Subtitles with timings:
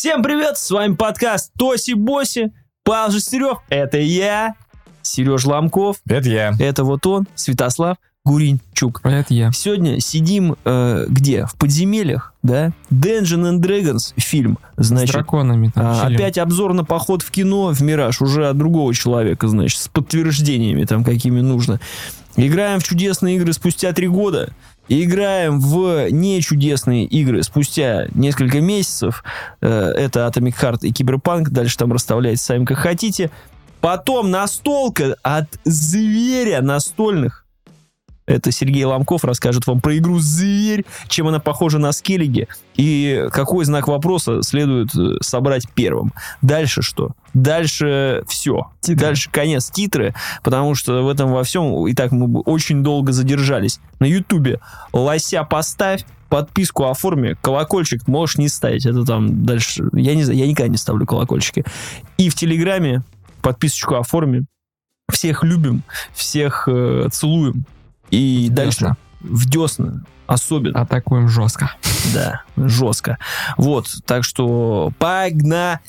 [0.00, 2.52] Всем привет, с вами подкаст Тоси Боси,
[2.84, 4.54] Павел Жестерев, это я,
[5.02, 6.52] Сереж Ломков, Это я.
[6.60, 9.00] это вот он, Святослав Гуринчук.
[9.02, 9.50] Это я.
[9.50, 11.46] Сегодня сидим э, где?
[11.46, 12.70] В подземельях, да?
[12.92, 15.14] Dungeon and Dragons фильм, С значит.
[15.14, 19.48] драконами там А, опять обзор на поход в кино в «Мираж» уже от другого человека,
[19.48, 21.80] значит, с подтверждениями там, какими нужно.
[22.46, 24.50] Играем в чудесные игры спустя три года.
[24.86, 29.24] И играем в нечудесные игры спустя несколько месяцев.
[29.60, 31.50] Э, Это Atomic Heart и Киберпанк.
[31.50, 33.32] Дальше там расставляйте сами как хотите.
[33.80, 37.44] Потом настолка от зверя настольных.
[38.28, 42.46] Это Сергей Ломков расскажет вам про игру «Зверь», чем она похожа на скеллиги
[42.76, 46.12] и какой знак вопроса следует э, собрать первым.
[46.42, 47.12] Дальше что?
[47.32, 48.70] Дальше все.
[48.80, 49.06] Титры.
[49.06, 50.14] Дальше конец титры,
[50.44, 53.80] потому что в этом во всем и так мы бы очень долго задержались.
[53.98, 54.60] На Ютубе
[54.92, 58.84] лося поставь, подписку оформи, колокольчик можешь не ставить.
[58.84, 59.88] Это там дальше...
[59.94, 61.64] Я не знаю, я никогда не ставлю колокольчики.
[62.18, 63.02] И в Телеграме
[63.40, 64.44] подписочку оформи.
[65.10, 67.64] Всех любим, всех э, целуем.
[68.10, 68.96] И В дальше десна.
[69.20, 70.80] в десна особенно.
[70.80, 71.72] Атакуем жестко.
[72.14, 73.18] Да, жестко.
[73.56, 75.80] Вот, так что погнали!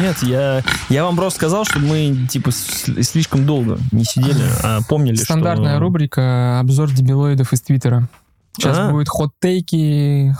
[0.00, 5.16] Нет, я, я вам просто сказал, что мы типа слишком долго не сидели, а помнили,
[5.16, 5.80] Стандартная что...
[5.80, 8.08] рубрика обзор дебилоидов из Твиттера.
[8.56, 8.90] Сейчас А.
[8.90, 10.34] будет хот-тейки.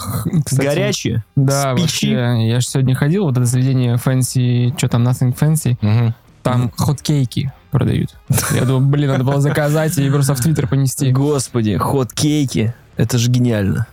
[0.45, 1.25] кстати, Горячие.
[1.37, 1.83] Да, с печи.
[2.15, 2.48] вообще.
[2.48, 6.15] Я же сегодня ходил, вот это заведение Fancy, что там, Nothing Fancy, Мгм.
[6.43, 8.17] там хот-кейки продают.
[8.53, 11.12] Я думаю, блин, надо было заказать и просто в Твиттер понести.
[11.12, 12.75] Господи, хот-кейки.
[12.97, 13.87] Это же гениально.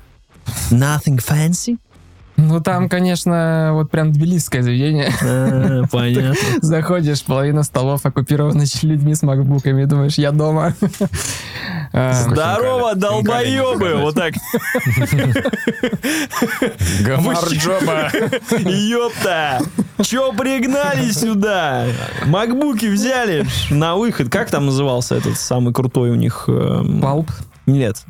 [0.72, 1.78] Nothing fancy?
[2.38, 5.10] Ну, там, конечно, вот прям тбилисское заведение.
[5.24, 6.36] А, Понятно.
[6.62, 10.74] Заходишь, половина столов оккупирована людьми с макбуками, думаешь, я дома.
[11.94, 13.96] А, Здорово, долбоебы!
[14.02, 14.34] Вот так.
[17.02, 18.12] Гамарджоба.
[18.60, 19.62] Ёпта!
[20.02, 21.86] Чё пригнали сюда?
[22.26, 24.30] Макбуки взяли на выход.
[24.30, 26.46] Как там назывался этот самый крутой у них?
[26.48, 27.32] эм, Палп.
[27.66, 28.04] Нет.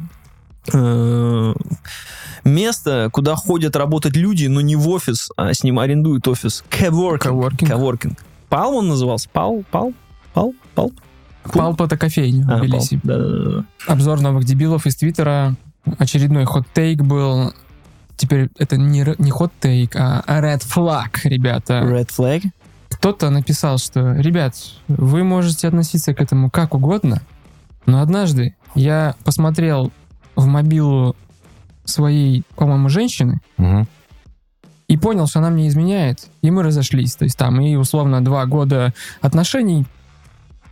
[2.46, 6.64] Место, куда ходят работать люди, но не в офис, а с ним арендуют офис.
[6.70, 7.34] Коворкинг.
[7.34, 7.72] Коворкинг.
[7.72, 8.26] Коворкинг.
[8.50, 9.28] Пал он назывался?
[9.34, 9.64] Пал?
[9.72, 9.94] Пал?
[10.34, 10.54] Пал?
[10.76, 10.92] Пал?
[11.52, 12.60] Палп это кофейня А, в Пал.
[12.60, 13.00] Тбилиси.
[13.04, 13.66] Да-да-да.
[13.88, 15.56] Обзор новых дебилов из Твиттера.
[15.98, 17.52] Очередной хот-тейк был.
[18.16, 21.82] Теперь это не, не хот-тейк, а red flag, ребята.
[21.82, 22.44] Red flag.
[22.90, 24.56] Кто-то написал, что, ребят,
[24.88, 27.22] вы можете относиться к этому как угодно,
[27.86, 29.92] но однажды я посмотрел
[30.36, 31.16] в мобилу
[31.86, 33.88] своей, по-моему, женщины Мгм.
[34.88, 37.16] и понял, что она мне изменяет, и мы разошлись.
[37.16, 39.86] То есть там и условно два года отношений,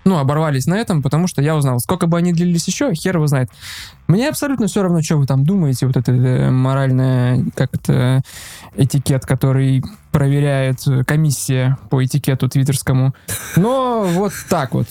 [0.06, 3.28] ну, оборвались на этом, потому что я узнал, сколько бы они длились еще, хер его
[3.28, 3.50] знает.
[4.08, 8.22] Мне абсолютно все равно, что вы там думаете, вот это э, моральное, как это,
[8.76, 9.82] этикет, который
[10.12, 13.16] проверяет э, комиссия по этикету твиттерскому.
[13.56, 14.88] Но вот так вот.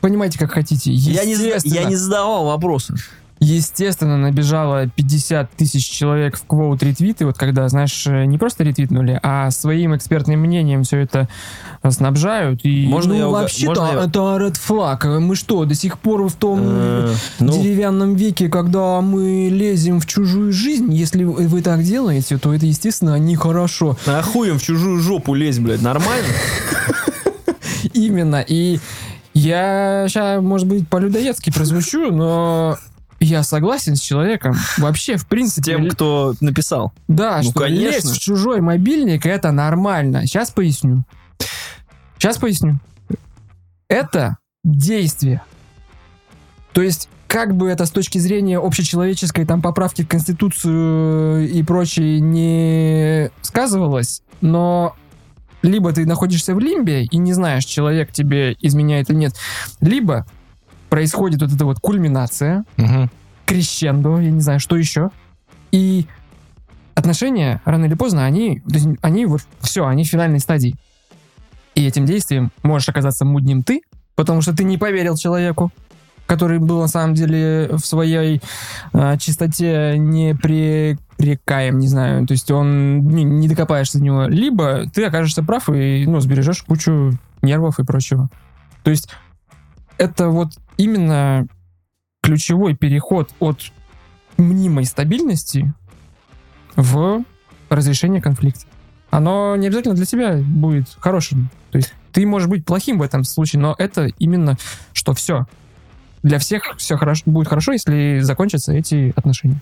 [0.00, 0.92] Понимаете, как хотите.
[0.92, 1.36] Я не,
[1.68, 2.96] я не задавал вопросы.
[3.44, 9.18] Естественно, набежало 50 тысяч человек в квоут ретвиты, вот когда, знаешь, э, не просто ретвитнули,
[9.20, 11.28] а своим экспертным мнением все это
[11.82, 12.60] э, снабжают.
[12.64, 15.18] И, Можно ну, я вообще-то можно я- это red flag.
[15.18, 20.06] Мы что, до сих пор в том Э, ну, деревянном веке, когда мы лезем в
[20.06, 23.96] чужую жизнь, если вы вы так делаете, то это, естественно, нехорошо.
[24.06, 26.28] а хуем в чужую жопу лезть, блядь, нормально?
[27.92, 28.44] Именно.
[28.46, 28.78] И
[29.34, 32.78] я сейчас, может быть, по-людоедски прозвучу, но
[33.22, 34.54] я согласен с человеком.
[34.78, 36.92] Вообще, в принципе, тем, кто написал.
[37.08, 37.84] Да, Ну, что конечно.
[37.84, 40.26] лезть в чужой мобильник это нормально.
[40.26, 41.04] Сейчас поясню.
[42.18, 42.78] Сейчас поясню.
[43.88, 45.42] Это действие.
[46.72, 52.20] То есть, как бы это с точки зрения общечеловеческой там поправки в Конституцию и прочее
[52.20, 54.94] не сказывалось, но
[55.62, 59.34] либо ты находишься в лимбе и не знаешь, человек тебе изменяет или нет,
[59.80, 60.26] либо
[60.92, 63.10] происходит вот эта вот кульминация, Мгм.
[63.46, 65.08] крещендо, я не знаю, что еще.
[65.70, 66.06] И
[66.94, 68.62] отношения, рано или поздно, они,
[69.00, 70.76] они вот все, они в финальной стадии.
[71.74, 73.80] И этим действием можешь оказаться мудним ты,
[74.16, 75.72] потому что ты не поверил человеку,
[76.26, 78.42] который был на самом деле в своей
[78.92, 84.26] а, чистоте не прекаем, не знаю, то есть он не, не докопаешься до него.
[84.26, 88.28] Либо ты окажешься прав и ну, сбережешь кучу нервов и прочего.
[88.82, 89.08] То есть
[89.96, 91.46] это вот именно
[92.22, 93.60] ключевой переход от
[94.36, 95.72] мнимой стабильности
[96.76, 97.24] в
[97.68, 98.66] разрешение конфликта.
[99.10, 101.50] Оно не обязательно для тебя будет хорошим.
[101.70, 104.56] То есть ты можешь быть плохим в этом случае, но это именно
[104.92, 105.46] что все.
[106.22, 109.60] Для всех все хорошо, будет хорошо, если закончатся эти отношения.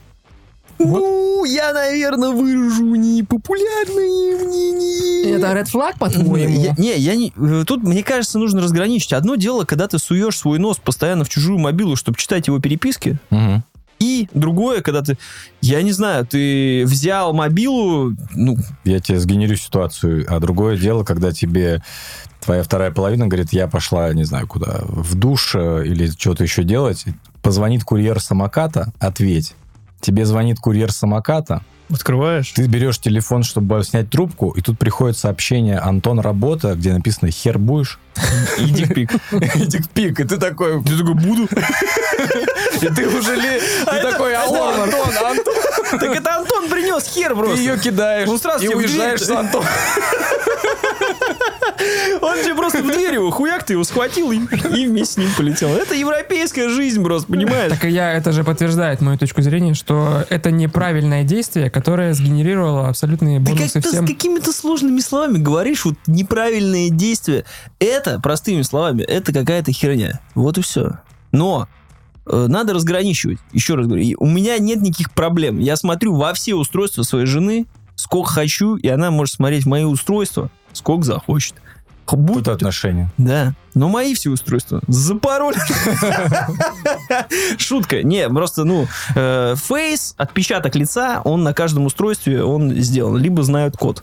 [0.82, 5.36] Ну, я, наверное, выражу непопулярные мнения.
[5.36, 5.94] Это red flag,
[6.58, 7.32] Я- не, я не...
[7.36, 9.12] э, Тут, мне кажется, нужно разграничить.
[9.12, 13.18] Одно дело, когда ты суешь свой нос постоянно в чужую мобилу, чтобы читать его переписки,
[13.30, 13.62] Мгм.
[13.98, 15.18] и другое, когда ты,
[15.60, 20.24] я не знаю, ты взял мобилу, ну, Я тебе сгенерю ситуацию.
[20.28, 21.82] А другое дело, когда тебе
[22.40, 26.62] твоя вторая половина говорит, я пошла, не знаю куда, в душ э, или что-то еще
[26.64, 27.04] делать.
[27.42, 29.54] Позвонит курьер самоката, ответь.
[30.00, 31.62] Тебе звонит курьер самоката,
[31.92, 32.52] открываешь.
[32.52, 37.58] ты берешь телефон, чтобы снять трубку, и тут приходит сообщение «Антон, работа», где написано «Хер
[37.58, 37.98] будешь?»
[38.58, 39.12] И дикпик.
[39.32, 40.82] И дикпик, и ты такой...
[40.84, 41.48] Ты такой, буду.
[42.80, 43.60] И ты уже ли...
[43.86, 45.54] Ты такой, алло, Антон, Антон.
[45.90, 47.56] Так это Антон принес хер Ты просто.
[47.56, 49.68] ее кидаешь Ну, и здравствуйте, в уезжаешь с Антоном.
[52.20, 54.38] Он тебе просто в дверь его, хуяк ты его схватил и,
[54.76, 55.70] и вместе с ним полетел.
[55.70, 57.70] Это европейская жизнь просто, понимаешь?
[57.70, 62.88] Так и я, это же подтверждает мою точку зрения, что это неправильное действие, которое сгенерировало
[62.88, 64.06] абсолютные Ты бонусы как-то с всем.
[64.06, 67.44] какими-то сложными словами говоришь, вот неправильные действия.
[67.78, 70.20] Это, простыми словами, это какая-то херня.
[70.34, 70.98] Вот и все.
[71.32, 71.68] Но
[72.26, 73.38] э, надо разграничивать.
[73.52, 75.58] Еще раз говорю, у меня нет никаких проблем.
[75.58, 79.84] Я смотрю во все устройства своей жены, сколько хочу, и она может смотреть в мои
[79.84, 81.54] устройства, сколько захочет.
[82.06, 83.10] Будь Тут отношения.
[83.18, 85.62] Да, но мои все устройства запаролены.
[87.58, 88.02] Шутка.
[88.02, 93.16] Не, просто, ну, э, фейс, отпечаток лица, он на каждом устройстве, он сделан.
[93.16, 94.02] Либо знают код.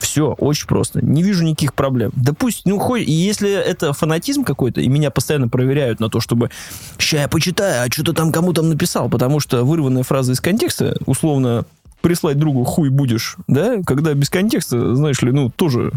[0.00, 1.04] Все, очень просто.
[1.04, 2.10] Не вижу никаких проблем.
[2.16, 6.50] Да пусть, ну, хоть, если это фанатизм какой-то, и меня постоянно проверяют на то, чтобы
[6.98, 10.40] ща я почитаю, а что ты там кому там написал, потому что вырванная фраза из
[10.40, 11.66] контекста, условно,
[12.00, 15.92] прислать другу хуй будешь, да, когда без контекста, знаешь ли, ну, тоже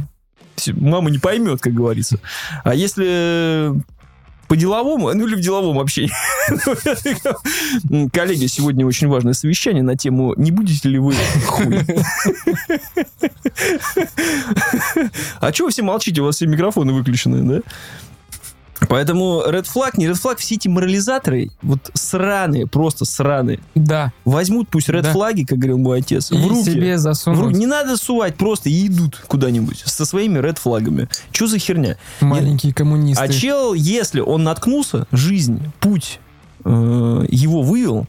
[0.76, 2.20] мама не поймет, как говорится.
[2.64, 3.74] А если
[4.48, 6.12] по-деловому, ну или в деловом общении.
[8.14, 11.16] Коллеги, сегодня очень важное совещание на тему «Не будете ли вы
[11.48, 11.80] хуй?»
[15.40, 16.22] А чего вы все молчите?
[16.22, 17.62] У вас все микрофоны выключены, да?
[18.90, 24.12] Поэтому red flag, не red flag, все эти морализаторы, вот сраные, просто сраные, Да.
[24.26, 25.12] возьмут пусть red Да.
[25.12, 26.72] флаги, как говорил мой отец, И в руки.
[26.72, 27.56] себе В руки.
[27.58, 31.08] Не надо сувать, просто и идут куда-нибудь со своими ред флагами.
[31.32, 31.98] Что за херня?
[32.22, 33.24] маленькие коммунисты.
[33.24, 36.20] А чел, если он наткнулся, жизнь, путь
[36.66, 38.08] э, его вывел,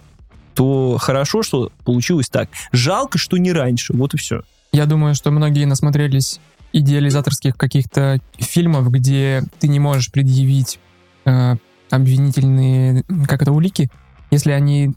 [0.54, 2.48] то хорошо, что получилось так.
[2.72, 3.92] Жалко, что не раньше.
[3.92, 4.42] Вот и все.
[4.72, 6.40] Я думаю, что многие насмотрелись
[6.74, 10.78] идеализаторских каких-то фильмов, где ты не можешь предъявить
[11.24, 11.54] э,
[11.90, 13.90] обвинительные, как это, улики,
[14.30, 14.92] если они...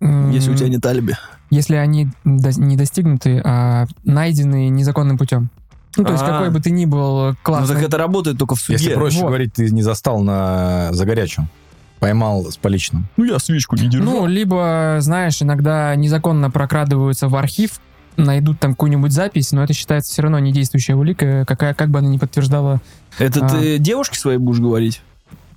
[0.00, 1.16] м, Если у тебя нет алиби.
[1.50, 5.50] Если они до- не достигнуты, а найдены незаконным путем.
[5.96, 6.26] Ну, то есть А.
[6.26, 7.74] какой бы ты ни был Ну классный...
[7.76, 8.74] так это работает только в суде.
[8.74, 9.28] Если проще Вот.
[9.28, 11.48] говорить, ты не застал на загорячем.
[12.00, 13.06] Поймал с поличным.
[13.16, 14.02] Ну я свечку не держу.
[14.04, 17.80] Ну, либо, знаешь, иногда незаконно прокрадываются в архив,
[18.16, 22.08] найдут там какую-нибудь запись, но это считается все равно недействующая улика, какая, как бы она
[22.08, 22.80] ни подтверждала.
[23.18, 23.48] это а.
[23.48, 25.02] ты девушке своей будешь говорить?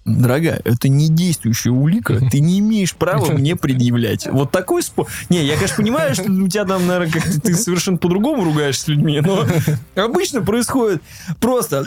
[0.05, 4.27] Дорогая, это не действующая улика, ты не имеешь права мне предъявлять.
[4.27, 5.07] Вот такой спор.
[5.29, 8.87] Не, я, конечно, понимаю, что у тебя там, наверное, как ты совершенно по-другому ругаешься с
[8.87, 9.45] людьми, но
[9.95, 11.01] обычно происходит
[11.39, 11.85] просто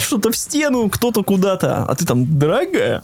[0.00, 3.02] что-то в стену, кто-то куда-то, а ты там, дорогая,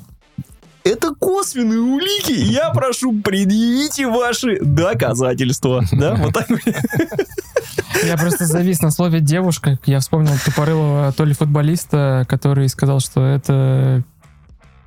[0.84, 5.82] это косвенные улики, я прошу, предъявите ваши доказательства.
[5.92, 6.48] Да, вот так.
[8.04, 9.78] Я просто завис на слове девушка.
[9.86, 14.02] Я вспомнил тупорылого то ли футболиста, который сказал, что это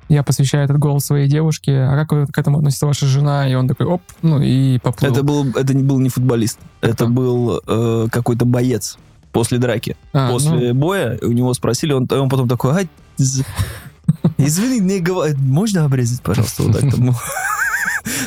[0.08, 3.48] я посвящаю этот гол своей девушке, а как вы к этому относится ваша жена?
[3.50, 5.12] И он такой, оп, ну и поплыл.
[5.12, 7.08] Это был, это не был не футболист, это Кто?
[7.08, 8.98] был э, какой-то боец
[9.32, 9.96] после драки.
[10.12, 12.86] А, после боя у него спросили, он, он потом такой, а,
[14.38, 16.92] извини, не говори, можно обрезать, пожалуйста, вот так.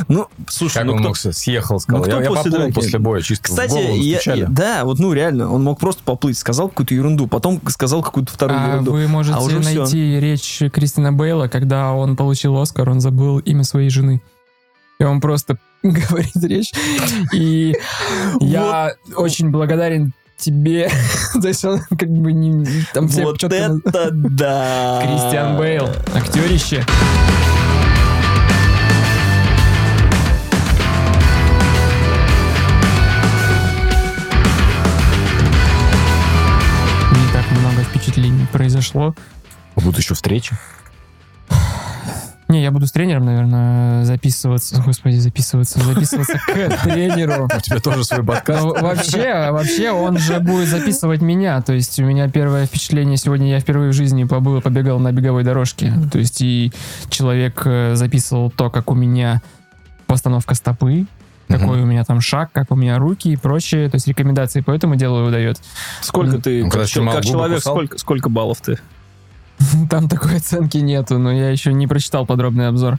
[0.08, 1.08] Ну, слушай, Как ну он кто...
[1.10, 2.74] мог с- съехал, сказал, ну, кто я, я после поплыл драки?
[2.76, 6.04] после боя, чисто в Кстати, голову я- я- да, вот, ну, реально, он мог просто
[6.04, 8.92] поплыть, сказал какую-то ерунду, потом сказал какую-то вторую А ерунду.
[8.92, 13.90] вы можете А найти речь Кристина Бейла, когда он получил Оскар, он забыл имя своей
[13.90, 14.22] жены.
[15.00, 16.72] И он просто говорит речь.
[17.34, 17.76] И
[18.40, 20.90] я очень благодарен тебе.
[21.42, 22.66] То есть он как бы не...
[22.94, 23.80] Там все Вот это
[24.12, 25.00] да!
[25.04, 26.84] Кристиан Бейл, актерище.
[37.12, 38.48] Не так много впечатлений.
[38.52, 39.16] произошло.
[39.76, 40.56] Будут еще встречи.
[42.52, 44.82] Не, я буду с тренером, наверное, записываться.
[44.86, 46.54] Господи, записываться, записываться к
[46.84, 47.46] тренеру.
[47.46, 48.62] У тебя тоже свой подкаст.
[48.62, 51.62] Ну, Вообще, вообще, он же будет записывать меня.
[51.62, 55.46] То есть у меня первое впечатление сегодня я впервые в жизни побыл, побегал на беговой
[55.46, 55.94] дорожке.
[56.12, 56.74] То есть и
[57.10, 59.42] человек э, записывал то, как у меня
[60.06, 61.06] постановка стопы,
[61.48, 63.90] какой у меня там шаг, как у меня руки и прочее.
[63.90, 65.58] То есть рекомендации по этому делу выдает.
[66.02, 66.90] Сколько ты, Ну, как, как
[67.26, 67.76] человек, кусал?
[67.76, 68.78] сколько, сколько баллов ты?
[69.90, 72.98] Там такой оценки нету, но я еще не прочитал подробный обзор.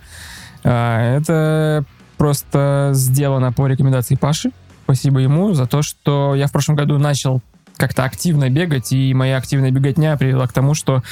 [0.64, 1.84] А, Это
[2.16, 4.50] просто сделано по рекомендации Паши.
[4.84, 7.40] Спасибо ему за то, что я в прошлом году начал
[7.76, 11.02] как-то активно бегать, и моя активная беготня привела к тому, что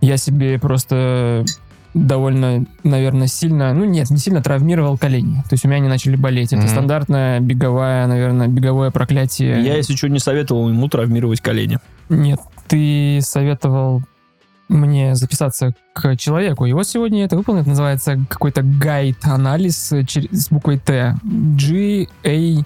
[0.00, 1.44] я себе просто
[1.94, 5.36] довольно, наверное, сильно, ну нет, не сильно травмировал колени.
[5.48, 6.52] То есть у меня они начали болеть.
[6.52, 6.68] Это Мгм.
[6.68, 9.62] стандартное беговое, наверное, беговое проклятие.
[9.62, 11.78] Я, если что, не советовал ему травмировать колени.
[12.08, 14.02] Нет, ты советовал
[14.68, 16.66] мне записаться к человеку.
[16.72, 17.60] Вот сегодня это выполнил.
[17.62, 21.16] Это называется какой-то гайд-анализ э, с буквой Т.
[21.22, 22.64] G-A-I-T.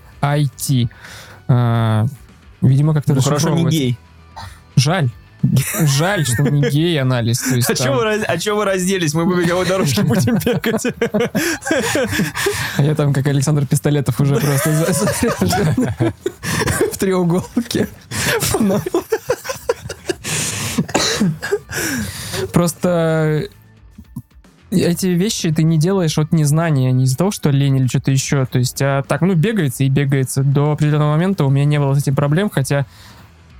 [1.49, 2.07] А,
[2.61, 3.99] Видимо, как-то Ну, хорошо, не гей.
[4.76, 5.11] Жаль.
[5.83, 7.45] Жаль, что не гей-анализ.
[7.69, 9.14] А там- вы а чё вы разделись?
[9.14, 10.87] Мы по беговой дорожке будем бегать.
[12.76, 14.71] А я там, как Александр Пистолетов, уже просто
[16.93, 17.88] в треуголке.
[22.52, 23.48] Просто
[24.70, 28.44] эти вещи ты не делаешь от незнания, не из-за того, что лень или что-то еще.
[28.46, 30.42] То есть, а так, ну, бегается и бегается.
[30.42, 32.87] До определенного момента у меня не было с этим проблем, хотя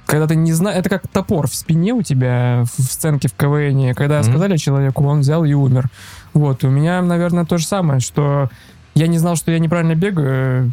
[0.07, 3.95] когда ты не знаешь, это как топор в спине у тебя в сценке в КВН.
[3.95, 4.25] Когда Мгм.
[4.25, 5.89] сказали человеку, он взял и умер.
[6.33, 8.49] Вот, у меня, наверное, то же самое, что
[8.95, 10.73] я не знал, что я неправильно бегаю.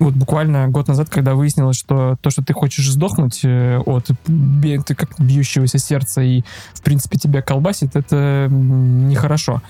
[0.00, 4.94] Вот буквально год назад, когда выяснилось, что то, что ты хочешь сдохнуть э, от ты
[4.94, 6.42] как бьющегося сердца и,
[6.72, 9.62] в принципе, тебя колбасит, это нехорошо.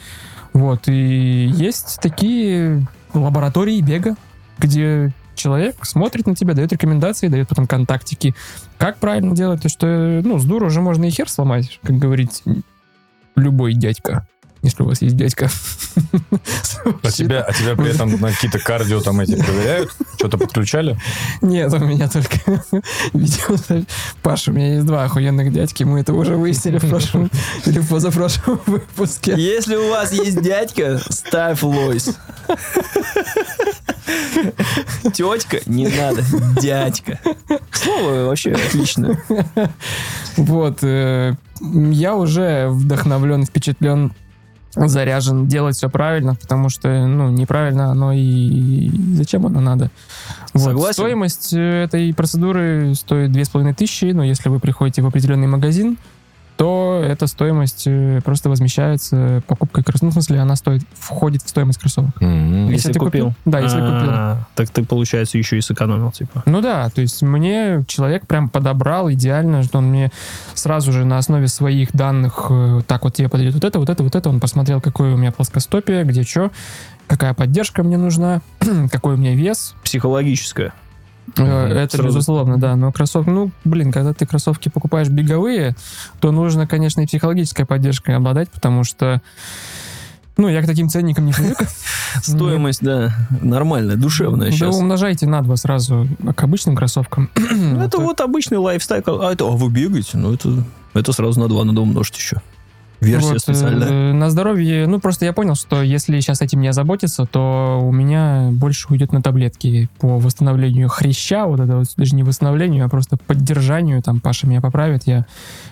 [0.53, 4.15] Вот, и есть такие лаборатории бега,
[4.59, 8.35] где человек смотрит на тебя, дает рекомендации, дает потом контактики,
[8.79, 12.43] как правильно делать, то что, ну, с дуру уже можно и хер сломать, как говорит
[13.37, 14.29] любой дядька,
[14.63, 15.51] если у вас есть дядька.
[17.03, 19.95] А тебя, а тебя при этом на какие-то кардио там эти проверяют?
[20.17, 20.99] Что-то подключали?
[21.43, 22.39] Нет, у меня только
[23.13, 23.85] видео.
[24.23, 27.31] Паша, у меня есть два охуенных дядьки, мы это уже выяснили в прошлом
[27.67, 29.35] или позапрошлом выпуске.
[29.37, 32.17] Если у вас есть дядька, ставь лойс.
[35.13, 36.23] Тетка, не надо,
[36.61, 37.19] дядька.
[37.73, 39.21] Слово вообще отлично.
[40.37, 44.13] Вот, э, я уже вдохновлен, впечатлен,
[44.75, 49.91] заряжен делать все правильно, потому что, ну, неправильно оно и зачем оно надо.
[50.55, 50.63] Вот.
[50.63, 50.93] Согласен.
[50.95, 55.99] Стоимость э, этой процедуры стоит 2500, но если вы приходите в определенный магазин,
[56.61, 60.03] то эта стоимость э, просто возмещается покупкой кроссовок.
[60.03, 62.11] Ну, в смысле, она стоит, входит в стоимость кроссовок.
[62.21, 62.69] М-м.
[62.69, 63.33] Если ты купил?
[63.47, 64.11] Да, если купил.
[64.11, 66.43] А, Так ты, получается, еще и сэкономил, типа.
[66.45, 70.11] Ну да, то есть мне человек прям подобрал идеально, что он мне
[70.53, 74.03] сразу же на основе своих данных, э, так вот тебе подойдет вот это, вот это,
[74.03, 76.51] вот это, он посмотрел, какое у меня плоскостопие, где что,
[77.07, 78.43] какая поддержка мне нужна,
[78.93, 79.75] какой у меня вес.
[79.83, 80.75] Психологическое.
[81.37, 81.67] Э.
[81.67, 82.09] Это Сразу.
[82.09, 82.77] безусловно, да.
[82.77, 85.77] Но кроссовки, ну, блин, когда ты кроссовки покупаешь беговые,
[86.21, 89.21] то нужно, конечно, и психологической поддержкой обладать, потому что
[90.37, 91.59] ну, я к таким ценникам не привык.
[92.23, 93.13] Стоимость, да,
[93.43, 94.75] нормальная, душевная Да сейчас.
[94.75, 97.31] умножайте на два сразу к обычным кроссовкам.
[97.51, 99.23] Ну, это вот обычный лайфстайл.
[99.23, 100.17] А, это, а вы бегаете?
[100.17, 102.41] Ну, это, это сразу на два надо умножить еще.
[103.01, 103.89] Версия Вот, специальная.
[103.89, 107.93] э, На здоровье, ну просто я понял, что если сейчас этим не озаботиться, то у
[107.93, 112.89] меня больше уйдет на таблетки по восстановлению хряща, вот это вот даже не восстановлению, а
[112.89, 115.25] просто поддержанию, там Паша меня поправит, я,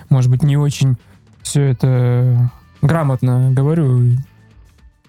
[0.08, 0.96] может быть, не очень
[1.42, 2.50] все это
[2.82, 4.16] грамотно говорю.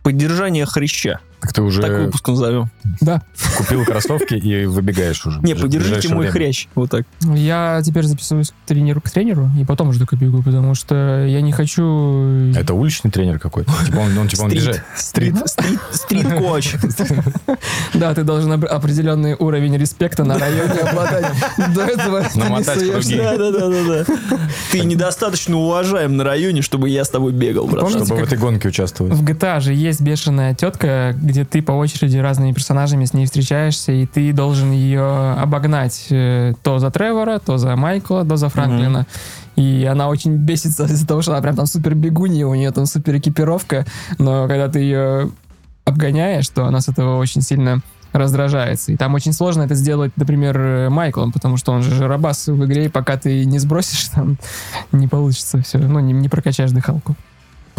[0.03, 1.19] Поддержание хряща.
[1.41, 2.69] Так ты уже Так выпуск назовем.
[3.01, 3.21] Да,
[3.57, 5.39] купил кроссовки и выбегаешь уже.
[5.41, 6.33] Не, ближайшее мой время.
[6.33, 6.67] хрящ.
[6.75, 7.05] Вот так.
[7.21, 11.41] я теперь записываюсь к тренеру, к тренеру, и потом уже только бегу, потому что я
[11.41, 12.51] не хочу...
[12.55, 13.71] Это уличный тренер какой-то?
[13.85, 14.63] Типа он, он, типа он Стрит.
[14.63, 14.83] бежит.
[14.95, 15.35] Стрит.
[15.45, 15.79] Стрит.
[15.91, 16.75] Стрит-коч.
[17.93, 21.25] Да, ты должен определенный уровень респекта на районе обладать.
[21.73, 23.17] До этого Намотать круги.
[23.17, 24.37] Да, да, да, да, да.
[24.71, 27.89] Ты недостаточно уважаем на районе, чтобы я с тобой бегал, брат.
[27.89, 29.13] Чтобы в этой гонке участвовать.
[29.13, 33.91] В GTA же есть бешеная тетка, где ты по очереди разными персонажами с ней встречаешься,
[33.91, 39.05] и ты должен ее обогнать э, то за Тревора, то за Майкла, то за Франклина.
[39.55, 42.85] И она очень бесится из-за того, что она прям там супер бегунья, у нее там
[42.85, 43.85] супер экипировка,
[44.17, 45.31] но когда ты ее
[45.85, 47.81] обгоняешь, то она с этого очень сильно
[48.11, 48.91] раздражается.
[48.91, 52.85] И там очень сложно это сделать, например, Майклом, потому что он же жиробас в игре,
[52.85, 54.37] и пока ты не сбросишь, там
[54.91, 55.77] не получится все.
[55.77, 57.15] Ну, не, не прокачаешь дыхалку.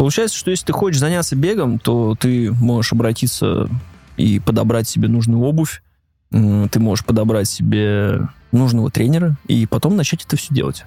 [0.01, 3.69] Получается, что если ты хочешь заняться бегом, то ты можешь обратиться
[4.17, 5.83] и подобрать себе нужную обувь,
[6.31, 10.85] ты можешь подобрать себе нужного тренера и потом начать это все делать.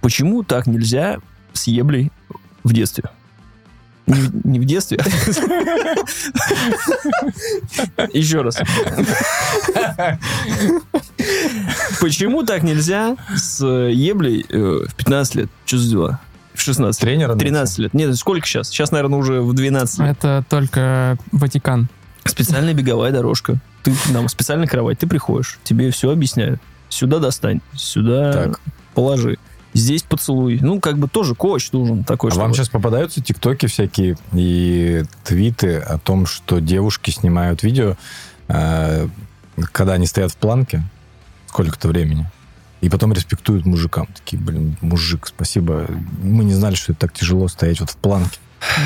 [0.00, 1.18] Почему так нельзя
[1.52, 2.10] с еблей
[2.62, 3.04] в детстве?
[4.06, 4.96] Не, в- не в детстве.
[8.14, 8.58] Еще раз.
[12.00, 15.50] Почему так нельзя с еблей э, в 15 лет?
[15.66, 16.20] Что за дела?
[16.54, 17.08] В 16 лет.
[17.10, 17.94] Тренера 13 лет.
[17.94, 18.68] Нет, сколько сейчас?
[18.68, 20.10] Сейчас, наверное, уже в 12 лет.
[20.18, 21.88] Это только Ватикан.
[22.24, 23.58] Специальная беговая дорожка.
[23.82, 26.60] Ты там специальная кровать, ты приходишь, тебе все объясняют.
[26.88, 28.60] Сюда достань, сюда Так.
[28.94, 29.36] положи.
[29.74, 30.58] Здесь поцелуй.
[30.62, 32.30] Ну, как бы тоже коуч нужен такой.
[32.30, 37.96] А вам чтобы- сейчас попадаются тиктоки всякие и твиты о том, что девушки снимают видео,
[38.48, 39.08] э,
[39.72, 40.84] когда они стоят в планке
[41.48, 42.26] сколько-то времени,
[42.84, 44.06] и потом респектуют мужикам.
[44.14, 45.86] Такие, блин, мужик, спасибо.
[46.22, 48.38] Мы не знали, что это так тяжело стоять вот в планке.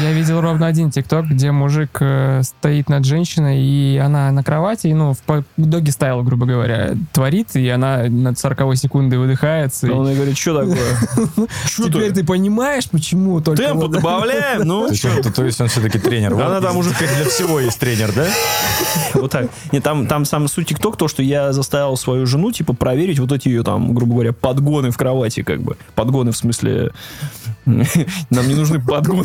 [0.02, 4.88] Я видел ровно один тикток, где мужик э, стоит над женщиной, и она на кровати,
[4.88, 9.86] ну, в доги стайл, грубо говоря, творит, и она над 40 секундой выдыхается.
[9.86, 11.48] и- Он и говорит, что такое?
[11.76, 13.62] Теперь ты понимаешь, почему только...
[13.62, 16.34] Темпу добавляем, ну, То есть, он, все-таки тренер.
[16.34, 18.26] Она там уже- как для всего есть тренер, да?
[19.14, 19.48] вот так.
[19.72, 23.32] Нет, там, там сам суть ТикТок, то, что я заставил свою жену, типа, проверить вот
[23.32, 25.76] эти ее там, грубо говоря, подгоны в кровати, как бы.
[25.94, 26.90] Подгоны в смысле...
[27.66, 29.24] Нам не нужны подгоны.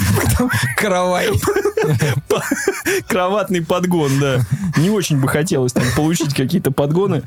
[0.77, 1.29] Каравай.
[3.07, 4.41] Кроватный подгон, да.
[4.77, 7.23] Не очень бы хотелось там получить какие-то подгоны.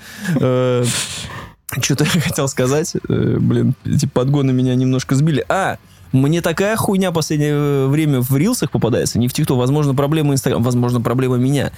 [1.80, 2.94] Что-то я хотел сказать.
[3.08, 5.44] Э, Блин, эти подгоны меня немножко сбили.
[5.48, 5.78] А,
[6.12, 9.58] мне такая хуйня в последнее время в рилсах попадается, не в ТикТок.
[9.58, 11.72] Возможно, проблема Инстаграм, возможно, проблема меня.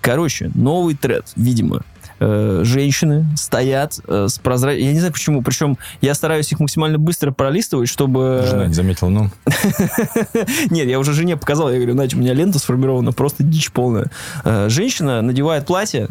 [0.00, 1.82] Короче, новый тренд, видимо.
[2.20, 4.84] Э, Женщины стоят э, с прозрачными...
[4.84, 5.42] Я не знаю почему.
[5.42, 8.44] Причем я стараюсь их максимально быстро пролистывать, чтобы...
[8.46, 9.30] Жена не заметила, ну.
[10.70, 14.10] Нет, я уже жене показал, я говорю, Надя, у меня лента сформирована, просто дичь полная.
[14.44, 16.08] Э, Женщина надевает платье,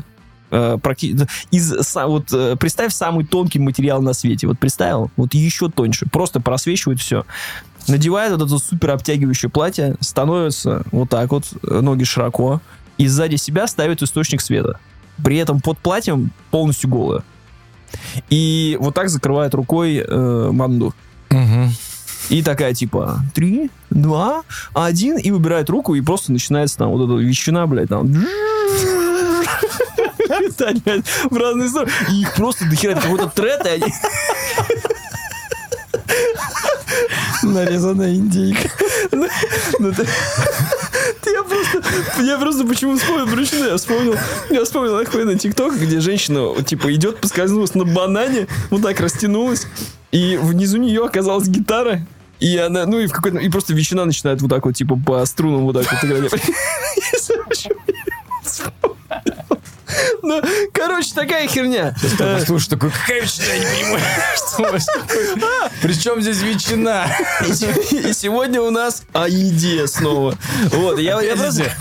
[0.50, 0.78] э,
[1.52, 4.48] из, вот, представь самый тонкий материал на свете.
[4.48, 5.12] Вот представил?
[5.16, 6.08] Вот еще тоньше.
[6.12, 7.24] Просто просвечивает все.
[7.88, 12.62] Надевает вот это супер обтягивающее платье, становится вот так вот, ноги широко,
[12.98, 14.80] и сзади себя ставит источник света.
[15.24, 17.24] При этом под платьем полностью голая.
[18.30, 20.94] И вот так закрывает рукой э, манду.
[22.30, 24.44] И такая, типа, три, два,
[24.76, 28.14] один, и выбирает руку, и просто начинается там вот эта ветчина, блядь, там...
[30.40, 31.92] летать, блядь, в разные стороны.
[32.12, 33.94] И их просто дохера какой-то трет, и они...
[37.42, 38.70] Нарезанная индейка.
[41.26, 44.16] Я просто, я просто почему вспомнил, причину, я вспомнил,
[44.50, 49.68] я вспомнил охуенный тикток, где женщина, типа, идет, поскользнулась на банане, вот так растянулась,
[50.12, 52.06] и внизу нее оказалась гитара,
[52.40, 55.26] и она, ну и в какой-то, и просто ветчина начинает вот так вот, типа, по
[55.26, 56.32] струнам вот так вот играть.
[60.22, 60.42] Ну,
[60.74, 61.96] короче, такая херня.
[62.20, 64.04] Э, Слушай, такой, какая ветчина, я не понимаю.
[64.36, 65.72] Что у вас такое?
[65.82, 67.06] Причем здесь ветчина?
[67.48, 70.36] И се- И сегодня у нас о еде снова.
[70.72, 71.72] Вот, я, я просто...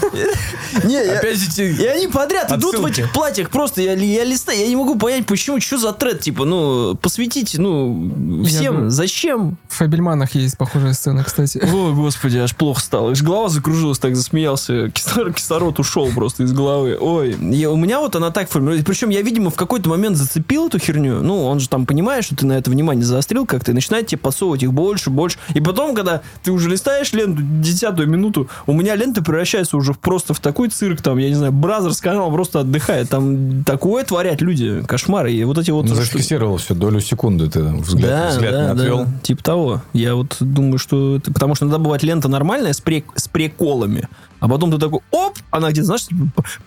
[0.84, 3.50] Не, я- Опять эти И они подряд идут в этих платьях.
[3.50, 7.60] Просто я, я листаю, я не могу понять, почему, что за тред, типа, ну, посвятите,
[7.60, 9.56] ну, всем, зачем?
[9.68, 11.58] В Фабельманах есть похожая сцена, кстати.
[11.58, 13.10] О, господи, аж плохо стало.
[13.12, 14.90] Аж голова закружилась, так засмеялся.
[14.90, 16.96] Кислород, кислород ушел просто из головы.
[17.00, 18.84] Ой, я- у меня вот она так формируется.
[18.84, 21.22] Причем я, видимо, в какой-то момент зацепил эту херню.
[21.22, 24.18] Ну, он же там понимает, что ты на это внимание заострил как-то, и начинает тебе
[24.18, 25.38] подсовывать их больше, больше.
[25.54, 30.34] И потом, когда ты уже листаешь ленту, десятую минуту, у меня лента превращается уже просто
[30.34, 33.08] в такой цирк, там, я не знаю, Brazzers канал просто отдыхает.
[33.08, 35.32] Там такое творят люди, кошмары.
[35.32, 35.86] И вот эти вот...
[35.86, 39.06] Ну, зафиксировал все, долю секунды ты там взгляд, взгляд не отвел.
[39.22, 39.82] Типа того.
[39.92, 41.20] Я вот думаю, что...
[41.24, 44.08] Потому что иногда бывает лента нормальная с, прек- с приколами.
[44.40, 46.06] А потом ты такой, оп, она где-то, знаешь,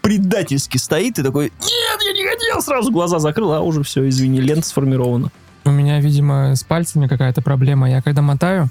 [0.02, 4.42] предательски стоит, и такой, нет, я не хотел, сразу глаза закрыл, а уже все, извини,
[4.42, 5.32] лента сформирована.
[5.64, 7.90] У меня, видимо, с пальцами какая-то проблема.
[7.90, 8.70] Я когда мотаю,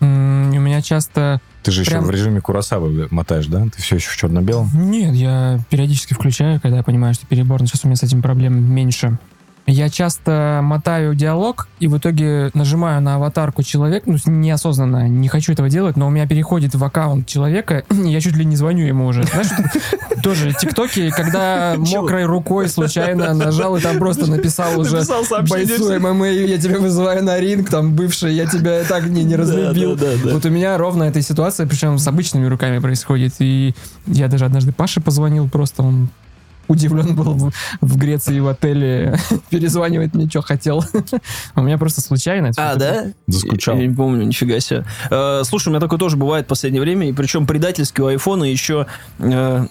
[0.00, 1.40] у меня часто...
[1.62, 3.64] Ты же еще Прям- в режиме Курасавы мотаешь, да?
[3.64, 4.70] Ты все еще в черно-белом?
[4.72, 7.60] Нет, я периодически включаю, когда я понимаю, что перебор.
[7.60, 9.18] Но сейчас у меня с этим проблем меньше.
[9.66, 15.52] Я часто мотаю диалог и в итоге нажимаю на аватарку человека, ну, неосознанно, не хочу
[15.52, 18.84] этого делать, но у меня переходит в аккаунт человека, и я чуть ли не звоню
[18.84, 19.22] ему уже.
[19.24, 19.48] Знаешь,
[20.22, 25.02] тоже тиктоки, когда мокрой рукой случайно нажал и там просто написал уже
[25.48, 25.98] бойцу.
[26.00, 29.98] ММА, я тебя вызываю на ринг, там, бывший, я тебя так не, не разлюбил.
[30.32, 33.34] Вот у меня ровно эта ситуация, причем с обычными руками происходит.
[33.38, 33.74] И
[34.06, 36.08] я даже однажды Паше позвонил, просто он
[36.70, 39.18] удивлен был в, в Греции в отеле,
[39.50, 40.84] перезванивает мне, что хотел.
[41.56, 42.52] У меня просто случайно.
[42.56, 43.06] А, да?
[43.26, 43.76] Заскучал.
[43.76, 44.84] Я не помню, нифига себе.
[45.10, 48.44] Э, слушай, у меня такое тоже бывает в последнее время, и причем предательски у айфона
[48.44, 48.86] еще
[49.18, 49.66] э,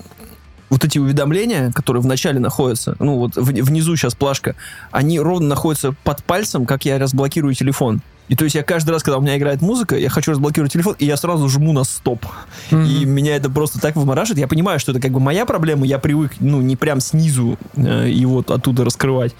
[0.69, 4.55] вот эти уведомления, которые в начале находятся, ну вот в- внизу сейчас плашка,
[4.91, 8.01] они ровно находятся под пальцем, как я разблокирую телефон.
[8.29, 10.95] И то есть я каждый раз, когда у меня играет музыка, я хочу разблокировать телефон,
[10.99, 12.25] и я сразу жму на стоп.
[12.71, 12.85] Мгм.
[12.85, 14.39] И меня это просто так вымораживает.
[14.39, 18.07] Я понимаю, что это как бы моя проблема, я привык, ну, не прям снизу э,
[18.09, 19.35] его оттуда раскрывать.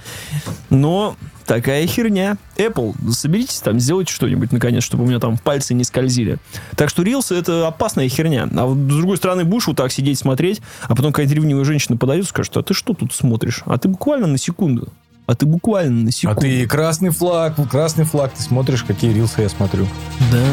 [0.69, 2.38] Но такая херня.
[2.58, 6.38] Apple, соберитесь там, сделайте что-нибудь, наконец, чтобы у меня там пальцы не скользили.
[6.75, 8.47] Так что Reels это опасная херня.
[8.56, 11.97] А вот с другой стороны, будешь вот так сидеть, смотреть, а потом какая-то ревнивая женщина
[11.97, 13.62] подойдет и скажет, а ты что тут смотришь?
[13.65, 14.89] А ты буквально на секунду.
[15.29, 16.41] А ты буквально на А секунду.
[16.41, 19.85] ты красный флаг, красный флаг, ты смотришь, какие рилсы я смотрю.
[20.31, 20.43] Да.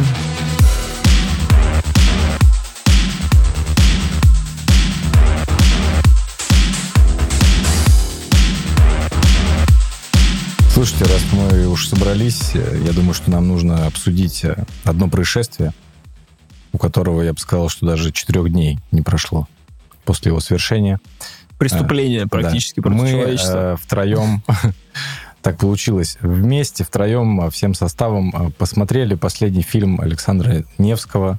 [10.74, 15.72] Слушайте, раз мы уж собрались, э, я думаю, что нам нужно обсудить э, одно происшествие,
[16.74, 19.48] у которого, я бы сказал, что даже четырех дней не прошло
[20.04, 21.00] после его совершения.
[21.58, 23.72] Преступление практически против Мы человечества.
[23.72, 24.42] э, втроем,
[25.42, 31.38] так получилось, вместе, втроем, э, всем составом э, посмотрели последний фильм Александра Невского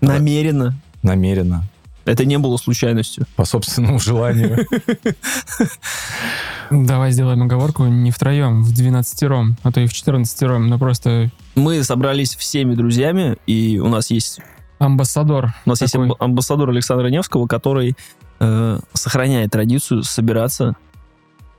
[0.00, 0.76] Намеренно.
[1.02, 1.64] намеренно,
[2.04, 3.26] Это не было случайностью.
[3.34, 4.64] по собственному желанию.
[6.70, 11.82] Давай сделаем оговорку не втроем, в двенадцатером, а то и в четырнадцатером, но просто Мы
[11.82, 14.40] собрались всеми друзьями, и у нас есть
[14.78, 15.54] амбассадор.
[15.64, 16.08] у нас есть такой.
[16.10, 17.96] амб- амбассадор Александра Невского, который
[18.40, 20.76] э, сохраняет традицию собираться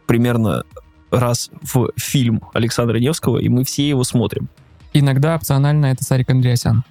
[0.07, 0.63] примерно
[1.11, 4.49] раз в фильм Александра Невского, и мы все его смотрим.
[4.93, 6.83] Иногда опционально это Сарик Андреасян.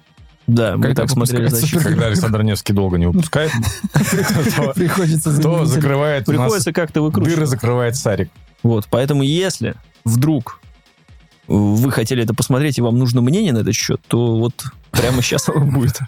[0.47, 1.83] Да, мы Когда так смотрели «Защиту».
[1.83, 3.51] Когда Александр Невский долго не выпускает,
[3.93, 7.35] Приходится то закрывает Приходится как-то выкручивать.
[7.35, 8.31] дыры закрывает Сарик.
[8.63, 9.75] Вот, поэтому если
[10.05, 10.59] вдруг
[11.49, 15.49] вы хотели это посмотреть, и вам нужно мнение на этот счет, то вот прямо сейчас
[15.49, 15.99] оно будет.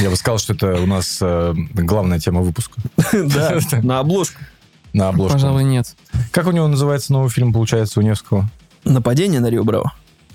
[0.00, 2.80] Я бы сказал, что это у нас э, главная тема выпуска
[3.12, 4.40] Да, на обложку.
[4.92, 5.34] на обложке.
[5.34, 5.94] Пожалуй, нет.
[6.32, 8.50] Как у него называется новый фильм, получается, у Невского?
[8.84, 9.92] Нападение на Рио Браво.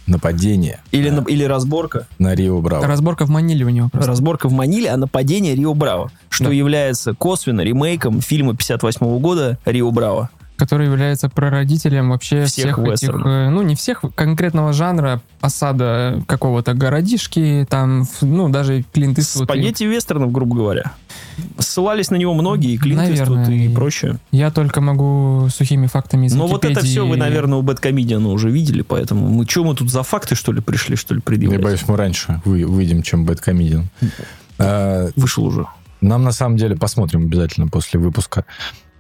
[0.08, 1.22] Нападение Или, Да.
[1.22, 2.08] на- или разборка.
[2.18, 2.88] на Рио Браво.
[2.88, 4.10] Разборка в Маниле у него просто.
[4.10, 6.12] Разборка в Маниле, а нападение Рио Браво.
[6.30, 6.52] Что Да.
[6.52, 10.32] является косвенно ремейком фильма 58 года Рио Браво.
[10.60, 16.74] Который является прародителем вообще Всех всех, этих, э, ну не всех конкретного жанра, осада какого-то
[16.74, 19.46] городишки, там, ну даже Клинт Иствуд.
[19.46, 20.92] Спагетти вестернов, грубо говоря.
[21.58, 24.18] Ссылались на него многие, и Клинт Наверное, Иствуд и и- прочее.
[24.32, 28.28] Я только могу сухими фактами из Но вот это Википедии- все вы, наверное, у Бэткомедиана
[28.30, 31.24] уже видели, поэтому мы что, мы тут за факты, что ли, пришли, что ли, Я
[31.24, 31.62] предъявлять?
[31.64, 33.90] боюсь, мы раньше вы- выйдем, чем Бэткомедиан.
[34.60, 35.66] А, Вышел уже.
[36.02, 38.46] Нам на самом деле посмотрим обязательно после выпуска.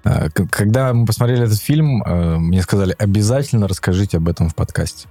[0.03, 5.07] К- Когда мы посмотрели этот фильм, а, мне сказали, обязательно расскажите об этом в подкасте.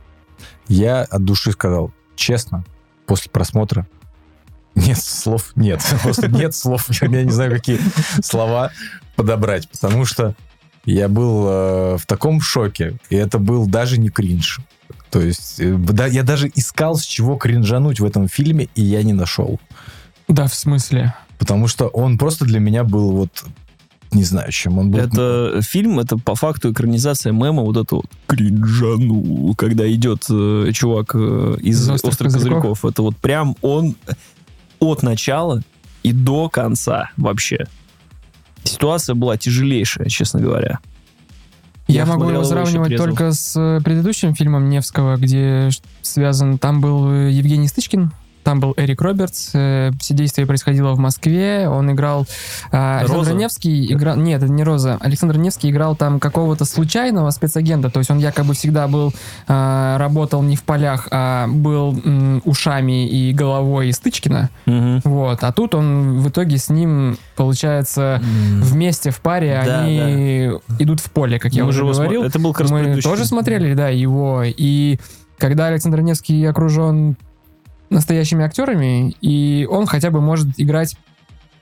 [0.66, 2.64] Я от души сказал, честно,
[3.07, 3.87] после просмотра
[4.74, 7.81] нет слов, нет, просто нет слов, я не знаю, какие
[8.22, 8.70] слова
[9.16, 10.35] подобрать, потому что
[10.85, 14.61] я был э, в таком шоке, и это был даже не кринж.
[15.11, 19.03] То есть э, да, я даже искал, с чего кринжануть в этом фильме, и я
[19.03, 19.61] не нашел.
[20.29, 21.14] Да, в смысле.
[21.38, 23.44] Потому что он просто для меня был вот
[24.12, 24.99] не знаю, чем он был.
[24.99, 31.57] Это фильм, это по факту экранизация мема вот этого кринжану, когда идет э, чувак э,
[31.61, 32.62] из «Острых, «Острых козырьков».
[32.62, 32.85] козырьков».
[32.85, 33.97] Это вот прям он
[34.81, 35.62] от начала
[36.03, 37.66] и до конца вообще.
[38.64, 40.79] Ситуация была тяжелейшая, честно говоря.
[41.87, 45.71] Я, Я могу его сравнивать только с э, предыдущим фильмом Невского, где
[46.03, 46.59] связан...
[46.59, 48.12] Там был э, Евгений Стычкин,
[48.48, 49.50] там был Эрик Робертс.
[49.52, 51.68] э, Все действие происходило в Москве.
[51.68, 52.26] Он играл...
[52.70, 53.34] Александр Роза?
[53.34, 54.16] Невский играл...
[54.16, 54.96] Нет, это не Роза.
[55.00, 57.90] Александр Невский играл там какого-то случайного спецагента.
[57.90, 59.12] То есть он якобы всегда был...
[59.48, 64.48] а, Работал не в полях, а был м, ушами и головой Стычкина.
[64.64, 65.02] Мгм.
[65.04, 65.44] Вот.
[65.44, 71.11] А тут он в итоге с ним, получается, вместе в паре Да, они идут в
[71.11, 72.22] поле, как я Мы уже говорил.
[72.22, 74.42] смо- Это был Мы тоже смотрели, да, его.
[74.46, 74.98] И
[75.37, 77.16] когда Александр Невский окружен
[77.90, 80.96] настоящими актерами, и он хотя бы может играть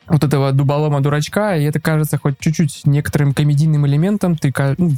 [0.09, 4.37] вот этого дуболома дурачка, и это кажется хоть чуть-чуть некоторым комедийным элементом.
[4.37, 4.93] Ты, ну,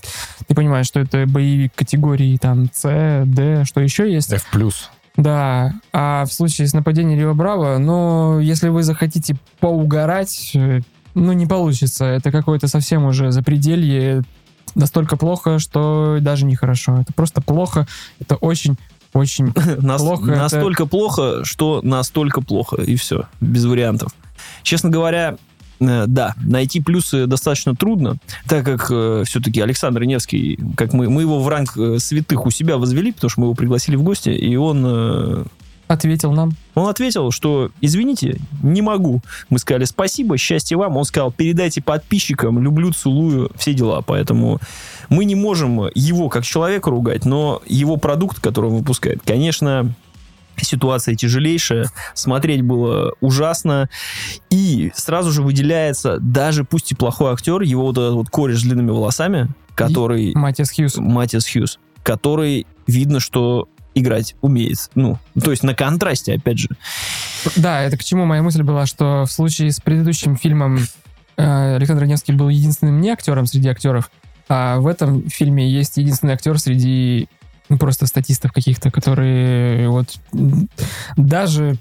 [0.47, 4.33] ты понимаешь, что это боевик категории там С, Д, что еще есть.
[4.33, 4.45] F+.
[5.17, 10.81] Да, а в случае с нападением Рио Браво, ну, если вы захотите поугарать, э,
[11.15, 12.05] ну, не получится.
[12.05, 14.23] Это какое-то совсем уже запределье.
[14.77, 17.01] Настолько плохо, что даже нехорошо.
[17.01, 17.89] Это просто плохо.
[18.21, 18.77] Это очень,
[19.13, 19.53] очень...
[19.83, 24.13] Нас- Плохо это- настолько плохо, что настолько плохо, и все, без вариантов.
[24.63, 25.37] Честно говоря,
[25.81, 28.17] э, да, найти плюсы достаточно трудно,
[28.49, 28.87] так как
[29.27, 33.31] все-таки Александр Невский, как мы, мы его в ранг э, святых у себя возвели, потому
[33.31, 35.45] что мы его пригласили в гости, и он э,
[35.89, 36.53] Ответил нам.
[36.75, 39.23] Он ответил, что извините, не могу.
[39.49, 40.97] Мы сказали спасибо, счастья вам.
[40.97, 44.03] Он сказал, передайте подписчикам, люблю, целую, все дела.
[44.03, 44.61] Поэтому
[45.09, 49.95] мы не можем его как человека ругать, но его продукт, который он выпускает, конечно,
[50.65, 53.89] ситуация тяжелейшая, смотреть было ужасно,
[54.51, 58.63] и сразу же выделяется, даже пусть и плохой актер, его вот этот вот кореш с
[58.63, 60.33] длинными волосами, который...
[60.35, 60.97] Матис Хьюз.
[60.97, 64.91] Матис Хьюз, который видно, что играть умеет.
[64.95, 66.69] Ну, то есть на контрасте, опять же.
[67.57, 70.79] Да, это к чему моя мысль была, что в случае с предыдущим фильмом
[71.37, 74.11] э, Александр Невский был единственным не актером среди актеров,
[74.49, 77.29] а в этом фильме есть единственный актер среди
[77.69, 80.19] ну, просто статистов каких-то, которые вот
[81.17, 81.77] даже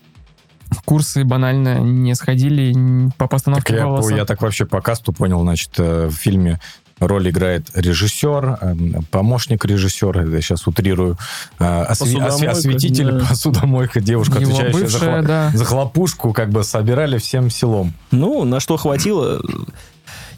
[0.85, 4.15] курсы банально не сходили по Так постановке я, голоса.
[4.15, 6.59] я так вообще по касту понял, значит, э, в фильме
[6.99, 8.75] роль играет режиссер, э,
[9.11, 11.17] помощник режиссера, я сейчас утрирую,
[11.59, 11.87] э, осве-
[12.19, 13.25] Посудомойка, осве- осветитель, да.
[13.25, 15.51] посудомойка, девушка, Его отвечающая за, бывшая, хла- да.
[15.53, 17.93] за хлопушку, как бы собирали всем селом.
[18.11, 19.41] Ну, на что хватило.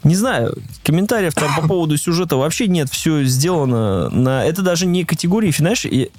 [0.02, 2.88] Не знаю, комментариев там по поводу сюжета вообще нет.
[2.90, 4.44] Все сделано на...
[4.44, 6.10] Это даже не категории, знаешь, и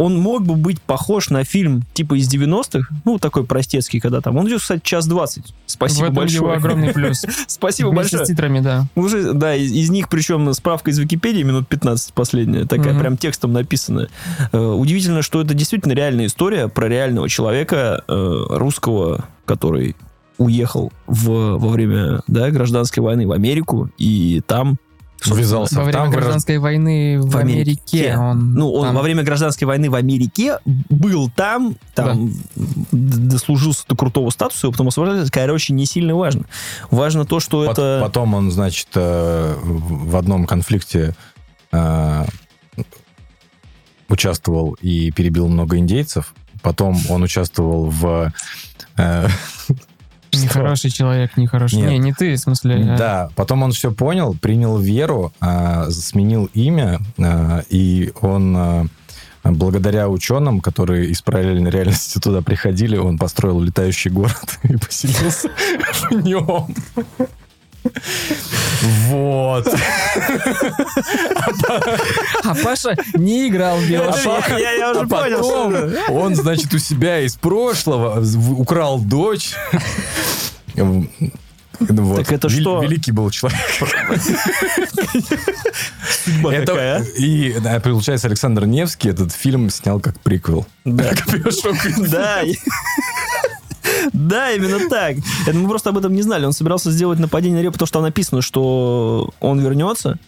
[0.00, 4.38] он мог бы быть похож на фильм типа из 90-х, ну, такой простецкий, когда там.
[4.38, 5.44] Он идет, кстати, час 20.
[5.44, 6.38] В Спасибо этом большое.
[6.38, 7.22] его огромный плюс.
[7.46, 8.24] Спасибо Вместе большое.
[8.24, 8.86] с титрами, да.
[8.94, 13.00] Уже, да, из, из них, причем справка из Википедии, минут 15 последняя, такая Мгм.
[13.00, 14.08] прям текстом написанная.
[14.52, 19.96] Э, удивительно, что это действительно реальная история про реального человека, э, русского, который
[20.38, 24.78] уехал в, во время да, гражданской войны в Америку, и там...
[25.26, 28.12] Ввязался Во время там, гражданской войны в, В Америке.
[28.12, 28.16] Америке.
[28.18, 33.84] он Ну, он там- во время гражданской войны в Америке был там, там д- дослужился
[33.88, 35.30] до крутого статуса, и потом освобождался.
[35.30, 36.44] Короче, не сильно важно.
[36.90, 38.00] Важно то, что Пот- это...
[38.02, 41.14] Потом он, значит, э, в одном конфликте
[41.72, 42.24] э,
[44.08, 46.34] участвовал и перебил много индейцев.
[46.62, 48.32] Потом он участвовал в...
[50.32, 51.78] Нехороший человек, нехороший.
[51.78, 51.90] Нет.
[51.90, 52.76] Не, не ты, в смысле.
[52.94, 58.86] а- Да, потом он все понял, принял веру, а, сменил имя, а, и он а,
[59.44, 65.48] благодаря ученым, которые из параллельной реальности туда приходили, он построил летающий город и поселился
[66.10, 66.74] в нем.
[69.08, 69.68] Вот.
[72.44, 74.48] А Паша не играл в Биошок.
[74.50, 78.22] Я, я уже А понял, он, значит, у себя из прошлого
[78.56, 79.54] украл дочь.
[80.76, 81.06] Вот.
[82.26, 82.82] Так это Вел- что?
[82.82, 83.58] Великий был человек.
[86.24, 87.04] Судьба Это- какая, а?
[87.16, 90.66] И, да, получается, Александр Невский этот фильм снял как приквел.
[90.84, 91.10] Да.
[91.98, 92.42] Да.
[94.12, 95.16] Да, именно так.
[95.46, 96.44] Это мы просто об этом не знали.
[96.44, 100.18] Он собирался сделать нападение на Рио, потому что там написано, что он вернется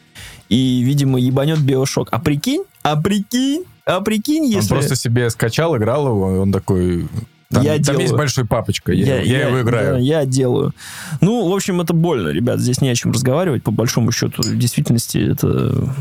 [0.49, 2.09] и, видимо, ебанет Биошок.
[2.11, 4.69] А прикинь, а прикинь, а прикинь, Он если...
[4.69, 7.09] просто себе скачал, играл его, и он такой...
[7.49, 8.01] Там, Я там делаю.
[8.03, 9.95] есть большой папочка, я, я его играю.
[9.95, 10.73] да, я делаю.
[11.21, 12.61] Ну, в общем, это больно, ребят.
[12.61, 13.63] Здесь не о чем разговаривать.
[13.63, 15.95] По большому счету, в действительности, это...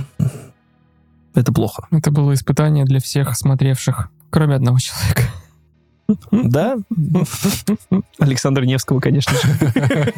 [1.34, 1.88] Это плохо.
[1.92, 5.24] Это было испытание для всех смотревших, кроме одного человека.
[6.32, 6.78] Да?
[8.20, 10.14] Александра Невского, конечно же.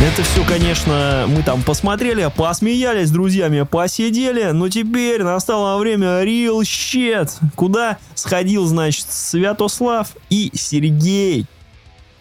[0.00, 6.60] Это все, конечно, мы там посмотрели, посмеялись с друзьями, посидели, но теперь настало время real
[6.60, 7.28] shit.
[7.56, 11.46] Куда сходил, значит, Святослав и Сергей?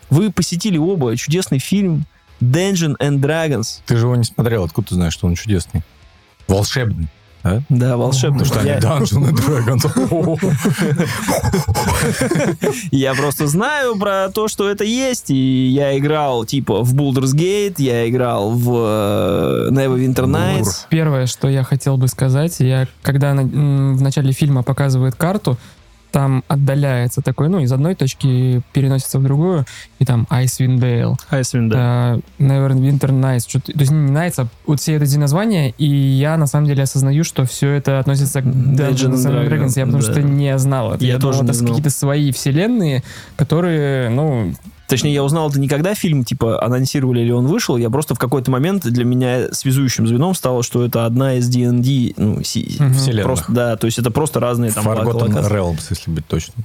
[0.09, 2.05] Вы посетили оба чудесный фильм
[2.41, 3.81] Dungeon and Dragons.
[3.85, 5.81] Ты же его не смотрел, откуда ты знаешь, что он чудесный?
[6.47, 7.07] Волшебный.
[7.43, 7.61] а?
[7.69, 8.45] Да, волшебный.
[8.45, 9.83] Потому что они Я- Dungeon and Dragons.
[12.91, 17.75] Я просто знаю про то, что это есть, и я играл типа в Baldur's Gate,
[17.77, 20.85] я играл в э, Neverwinter Nights.
[20.89, 25.57] Первое, что я хотел бы сказать, я когда в начале фильма показывает карту,
[26.11, 29.65] там отдаляется такой, ну, из одной точки переносится в другую,
[29.99, 32.15] и там Icewind Dale, Icewind, да.
[32.15, 36.37] э, Neverwinter Nights, что-то, то есть не Nights, а вот все эти названия, и я
[36.37, 40.11] на самом деле осознаю, что все это относится к Dungeons and Dragons, я потому да.
[40.11, 41.05] что не знал это.
[41.05, 41.67] Я думал, тоже не это знал.
[41.69, 43.03] какие-то свои вселенные,
[43.35, 44.53] которые, ну,
[44.87, 48.19] Точнее, я узнал это не когда фильм, типа, анонсировали или он вышел, я просто в
[48.19, 52.77] какой-то момент для меня связующим звеном стало, что это одна из D&D, ну, си-.
[52.93, 53.23] Вселенных.
[53.25, 55.49] просто, да, то есть это просто разные там Forgotten.
[55.51, 56.63] Realms, если быть точным.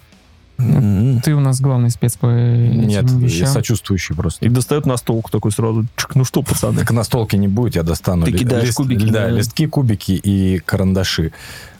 [1.25, 3.49] Ты у нас главный спец по этим Нет, я вещам.
[3.49, 4.45] сочувствующий просто.
[4.45, 5.87] И достает настолку такой сразу.
[5.97, 6.79] Чик, ну что, пацаны?
[6.79, 8.25] Так настолки не будет, я достану.
[8.25, 9.31] Ты ли- кидаешь кубики, Да, да.
[9.31, 11.33] листки, кубики и карандаши.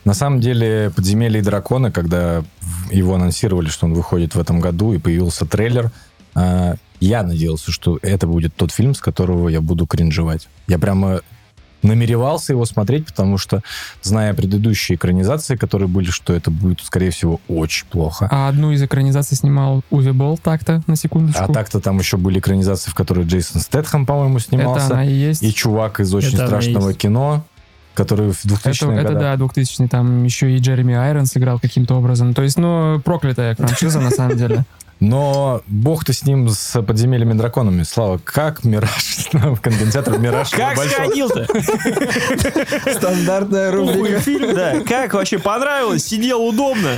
[0.05, 2.43] На самом деле, «Подземелье и драконы», когда
[2.91, 5.93] его анонсировали, что он выходит в этом году, и появился трейлер,
[6.35, 10.49] я надеялся, что это будет тот фильм, с которого я буду кринжевать.
[10.69, 11.21] Я прямо
[11.83, 13.61] намеревался его смотреть, потому что,
[14.03, 18.29] зная предыдущие экранизации, которые были, что это будет, скорее всего, очень плохо.
[18.31, 21.43] А одну из экранизаций снимал Уви Болл так-то, на секундочку.
[21.43, 24.87] А так-то там еще были экранизации, в которых Джейсон Стэтхэм, по-моему, Это снимался.
[24.87, 25.43] она и есть.
[25.43, 27.45] И чувак из очень Это страшного кино,
[27.95, 29.21] который в 2000-х Это, это годах.
[29.21, 32.33] да, 2000 там еще и Джереми Айронс играл каким-то образом.
[32.33, 34.65] То есть, ну, проклятая франшиза на самом деле.
[35.03, 37.83] Но бог-то с ним, с подземельями драконами.
[37.83, 40.51] Слава, как Мираж, кинотеатр Мираж.
[40.51, 41.47] Как большой- сходил-то?
[42.95, 43.73] Стандартная
[44.21, 44.81] фильм, да.
[44.87, 46.07] Как вообще понравилось?
[46.07, 46.97] Сидел удобно.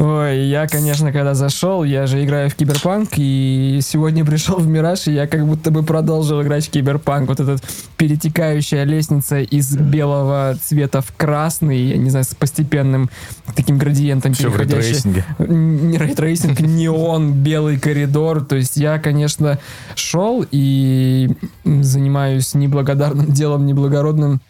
[0.00, 5.08] Ой, я, конечно, когда зашел, я же играю в Киберпанк, и сегодня пришел в Мираж,
[5.08, 7.28] и я как будто бы продолжил играть в Киберпанк.
[7.28, 7.56] Вот эта
[7.96, 13.10] перетекающая лестница из белого цвета в красный, я не знаю, с постепенным
[13.56, 14.92] таким градиентом Все в переходящий.
[14.92, 15.24] ray tracing е.
[15.40, 18.44] не ray tracing, неон, белый коридор.
[18.44, 19.58] То есть я, конечно,
[19.96, 21.28] шел и
[21.64, 24.40] занимаюсь неблагодарным делом, неблагородным,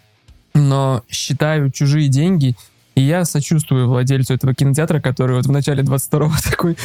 [0.52, 2.54] но считаю чужие деньги,
[2.98, 6.76] и я сочувствую владельцу этого кинотеатра, который вот в начале 22-го такой,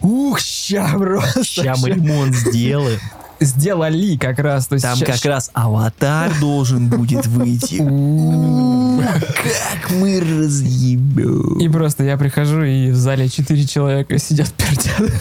[0.00, 1.44] ух, ща просто.
[1.44, 1.94] Сейчас мы ща».
[1.94, 2.98] ремонт сделаем.
[3.40, 4.66] Сделали как раз.
[4.66, 7.76] То есть Там ща- как раз аватар должен будет выйти.
[8.98, 11.58] Как мы разъебем.
[11.60, 15.12] И просто я прихожу, и в зале четыре человека сидят пердят.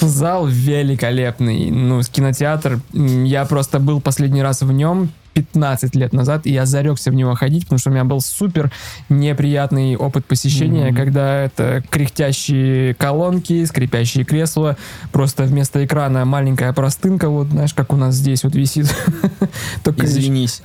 [0.00, 1.70] Зал великолепный.
[1.70, 2.80] Ну, кинотеатр.
[2.92, 5.10] Я просто был последний раз в нем
[5.42, 8.70] 15 лет назад, и я зарекся в него ходить, потому что у меня был супер
[9.08, 10.96] неприятный опыт посещения, Мгм.
[10.96, 14.76] когда это кряхтящие колонки, скрипящие кресла,
[15.12, 18.94] просто вместо экрана маленькая простынка, вот, знаешь, как у нас здесь вот висит.
[19.82, 20.62] Только Извинись.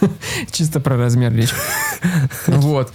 [0.52, 1.52] Чисто про размер речь.
[2.46, 2.92] Вот.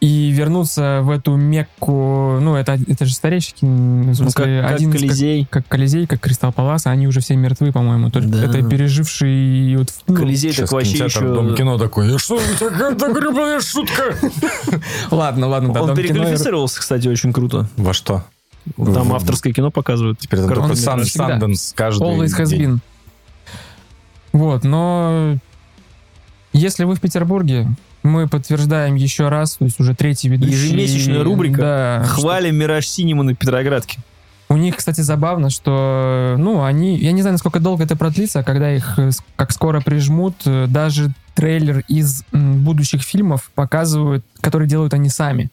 [0.00, 3.12] И вернуться в эту Мекку, ну, это, это же
[3.62, 5.46] в Ну, смысле, как, как один из- как- Колизей.
[5.50, 8.08] как, Колизей, как Кристалл Палас, они уже все мертвы, по-моему.
[8.10, 8.44] Только Да.
[8.44, 11.56] это переживший вот, ну, Колизей так Сейчас вообще кинотеатр Дом еще...
[11.56, 12.14] кино такой.
[12.14, 14.14] «И Что это гребаная шутка?
[15.10, 17.68] Ладно, ладно, да, Он переквалифицировался, кстати, очень круто.
[17.76, 18.24] Во что?
[18.76, 20.20] Там авторское кино показывают.
[20.20, 20.76] Теперь там только.
[20.76, 22.78] Санденс каждый Always has been.
[24.32, 25.38] Вот, но
[26.52, 27.66] если вы в Петербурге,
[28.08, 30.52] мы подтверждаем еще раз, то есть уже третий ведущий.
[30.54, 31.60] Ежемесячная рубрика.
[31.60, 33.98] Да, что- Хвалим Мираж Синема на Петроградке.
[34.50, 38.72] У них, кстати, забавно, что, ну, они, я не знаю, насколько долго это продлится, когда
[38.74, 44.94] их э, как скоро прижмут, э, даже трейлер из м, будущих фильмов показывают, которые делают
[44.94, 45.50] они сами.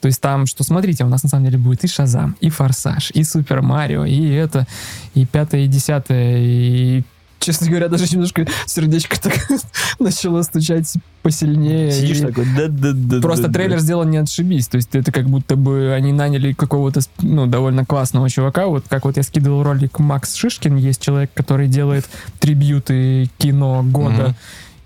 [0.00, 3.10] То есть там, что смотрите, у нас на самом деле будет и Шазам, и Форсаж,
[3.12, 4.66] и Супер Марио, и это,
[5.14, 7.02] и пятое, и десятое, и
[7.38, 9.34] честно говоря, даже немножко сердечко так
[9.98, 11.92] начало стучать посильнее.
[11.92, 13.20] Сидишь такой, да-да-да.
[13.20, 14.68] Просто трейлер сделан не отшибись.
[14.68, 18.66] То есть это как будто бы они наняли какого-то ну, довольно классного чувака.
[18.66, 22.06] Вот как вот я скидывал ролик Макс Шишкин, есть человек, который делает
[22.38, 24.34] трибьюты кино года.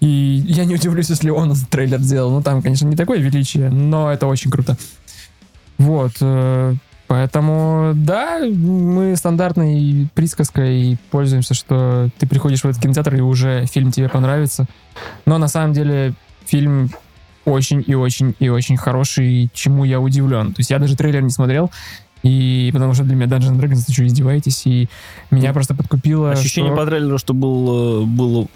[0.00, 2.32] И я не удивлюсь, если он этот трейлер сделал.
[2.32, 4.76] Ну, там, конечно, не такое величие, но это очень круто.
[5.78, 6.12] Вот.
[7.12, 13.92] Поэтому, да, мы стандартной присказкой пользуемся, что ты приходишь в этот кинотеатр, и уже фильм
[13.92, 14.64] тебе понравится.
[15.26, 16.14] Но на самом деле
[16.46, 16.88] фильм
[17.44, 20.54] очень и очень и очень хороший, чему я удивлен.
[20.54, 21.70] То есть я даже трейлер не смотрел,
[22.22, 24.62] и потому что для меня Dungeons and Dragons, вы что, издеваетесь?
[24.64, 24.88] И
[25.30, 26.30] меня просто подкупило...
[26.30, 28.46] Ощущение что- по трейлеру, что был, э, было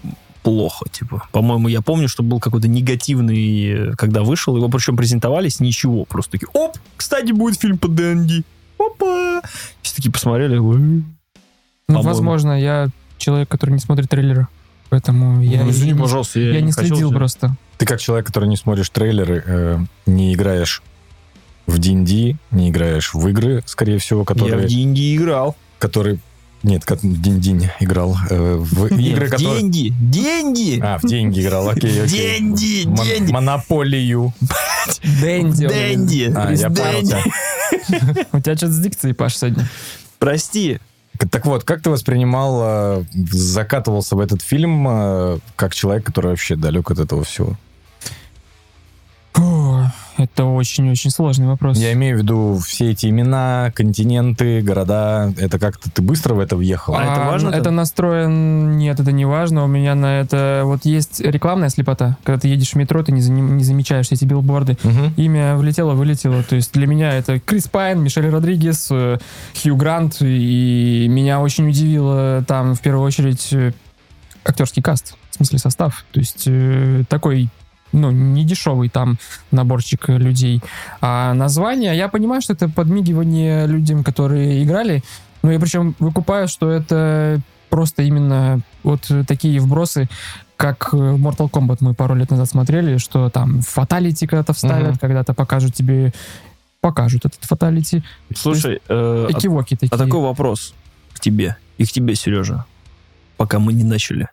[0.47, 1.25] плохо, типа.
[1.33, 6.05] По-моему, я помню, что был какой-то негативный, когда вышел, его причем презентовали с ничего.
[6.05, 8.45] Просто такие, оп, кстати, будет фильм по Дэнди.
[8.79, 9.43] Опа!
[9.83, 10.57] Все такие посмотрели.
[10.57, 11.05] Ну,
[11.89, 14.47] возможно, я человек, который не смотрит трейлеры,
[14.89, 17.57] поэтому я, Ну, извини, не- пожалуйста, я не хотел следил тебя- просто.
[17.79, 20.81] Ты как человек, который не смотришь трейлеры, э, не играешь
[21.67, 24.69] в D&D, не играешь в игры, скорее всего, Я в которые...
[24.69, 25.57] деньги играл.
[25.81, 26.19] которые
[26.63, 28.17] нет, как в D&D играл.
[28.31, 29.61] э, в Нет, игры, в которые...
[29.61, 32.09] деньги, деньги, А, в деньги играл, окей, окей.
[32.41, 33.33] деньги, Мон- деньги.
[33.33, 34.33] Монополию.
[35.21, 35.67] Дэнди.
[35.69, 36.33] Дэнди.
[36.35, 37.19] А, я понял.
[38.33, 39.69] У тебя что-то с дикцией, Паш, сегодня.
[40.19, 40.79] Прости.
[41.31, 42.61] Так вот, как ты воспринимал,
[43.01, 47.57] э, закатывался в этот фильм э, как человек, который вообще далек от этого всего?
[50.19, 51.77] Это очень-очень сложный вопрос.
[51.77, 55.33] Я имею в виду все эти имена, континенты, города.
[55.39, 56.95] Это как-то ты быстро в это въехал?
[56.97, 57.57] А это важно-то?
[57.57, 58.79] Это настроен...
[58.79, 59.65] Нет, это не важно.
[59.65, 60.63] У меня на это...
[60.65, 62.17] Вот есть рекламная слепота.
[62.25, 64.79] Когда ты едешь в метро, ты не, за- не замечаешь эти билборды.
[64.83, 65.13] Мгм.
[65.17, 66.43] Имя влетело, вылетело.
[66.43, 69.19] То есть для меня это Крис Пайн, Мишель Родригес, э,
[69.61, 70.17] Хью Грант.
[70.21, 73.73] И меня очень удивило там в первую очередь э,
[74.45, 75.15] актерский каст.
[75.31, 76.05] В смысле состав.
[76.13, 77.51] То есть э, такой
[77.93, 79.19] ну, не дешевый там
[79.51, 80.61] наборчик людей.
[81.01, 85.03] А название, я понимаю, что это подмигивание людям, которые играли,
[85.43, 90.09] но я причем выкупаю, что это просто именно вот такие вбросы,
[90.57, 94.99] как э, Mortal Kombat мы пару лет назад смотрели, что там фаталити когда-то вставят, Мгм.
[94.99, 96.13] когда-то покажут тебе,
[96.81, 98.03] покажут этот фаталити.
[98.35, 99.91] Слушай, э, а- Экивоки такие.
[99.95, 100.75] а такой вопрос
[101.13, 102.65] к тебе и к тебе, Сережа,
[103.37, 104.29] пока мы не начали.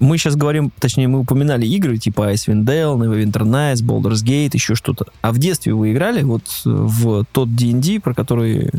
[0.00, 4.74] Мы сейчас говорим, точнее, мы упоминали игры типа Icewind Dale, Neverwinter Nights, Baldur's Gate, еще
[4.74, 5.06] что-то.
[5.22, 8.70] А в детстве вы играли вот в тот D&D, про который,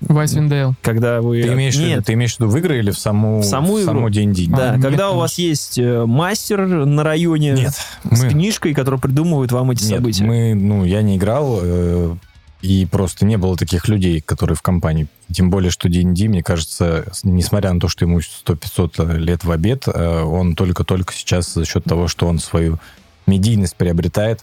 [0.00, 0.74] Вайсвиндейл.
[0.82, 1.42] когда вы...
[1.42, 3.44] Ты имеешь, в виду- Нет, ты имеешь в виду в игры или в саму, В
[3.44, 4.08] саму игру.
[4.08, 4.46] D&D?
[4.48, 5.18] да, А, нет, когда у конечно.
[5.18, 7.72] вас есть э, мастер на районе Нет.
[8.10, 10.24] с Мы, книжкой, который придумывает вам эти нет, события.
[10.24, 12.14] мы, ну, я не играл, э,
[12.62, 15.06] и просто не было таких людей, которые в компании.
[15.32, 19.84] Тем более, что D&D, мне кажется, несмотря на то, что ему 100-500 лет в обед,
[19.86, 22.78] э, он только-только сейчас за счет того, что он свою
[23.26, 24.40] медийность приобретает,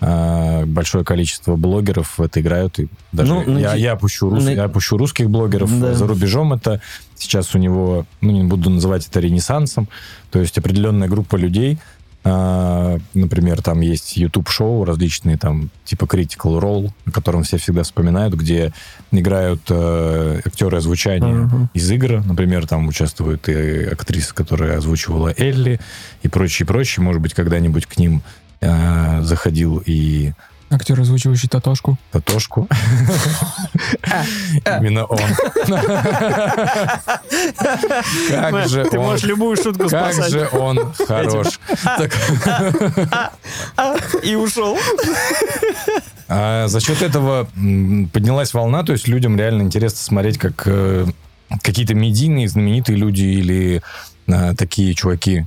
[0.00, 2.78] э, большое количество блогеров в это играют.
[2.78, 5.78] И даже Ну, на я, ди- я, опущу рус- на- я опущу русских блогеров.
[5.80, 5.92] Да.
[5.94, 6.80] За рубежом это
[7.16, 9.88] сейчас у него, ну, не буду называть это ренессансом,
[10.30, 11.78] то есть определенная группа людей,
[12.24, 18.72] например, там есть YouTube-шоу различные, там, типа Critical Role, о котором все всегда вспоминают, где
[19.10, 21.70] играют э, актеры озвучания Мгм.
[21.72, 22.22] из игр.
[22.24, 25.80] Например, там участвует и актриса, которая озвучивала Элли
[26.22, 27.02] и прочее, прочее.
[27.04, 28.22] Может быть, когда-нибудь к ним
[28.60, 30.32] э, заходил и
[30.70, 31.98] Актер, озвучивающий Татошку.
[32.12, 32.68] Татошку.
[34.64, 35.18] Именно он.
[38.28, 40.30] Как же Ты он можешь любую шутку как спасать.
[40.30, 41.58] же он хорош.
[41.84, 42.12] Так,
[44.22, 44.78] И ушел.
[46.28, 47.48] а за счет этого
[48.12, 51.06] поднялась волна, то есть людям реально интересно смотреть, как э,
[51.62, 53.82] какие-то медийные, знаменитые люди или
[54.28, 55.46] а, такие чуваки.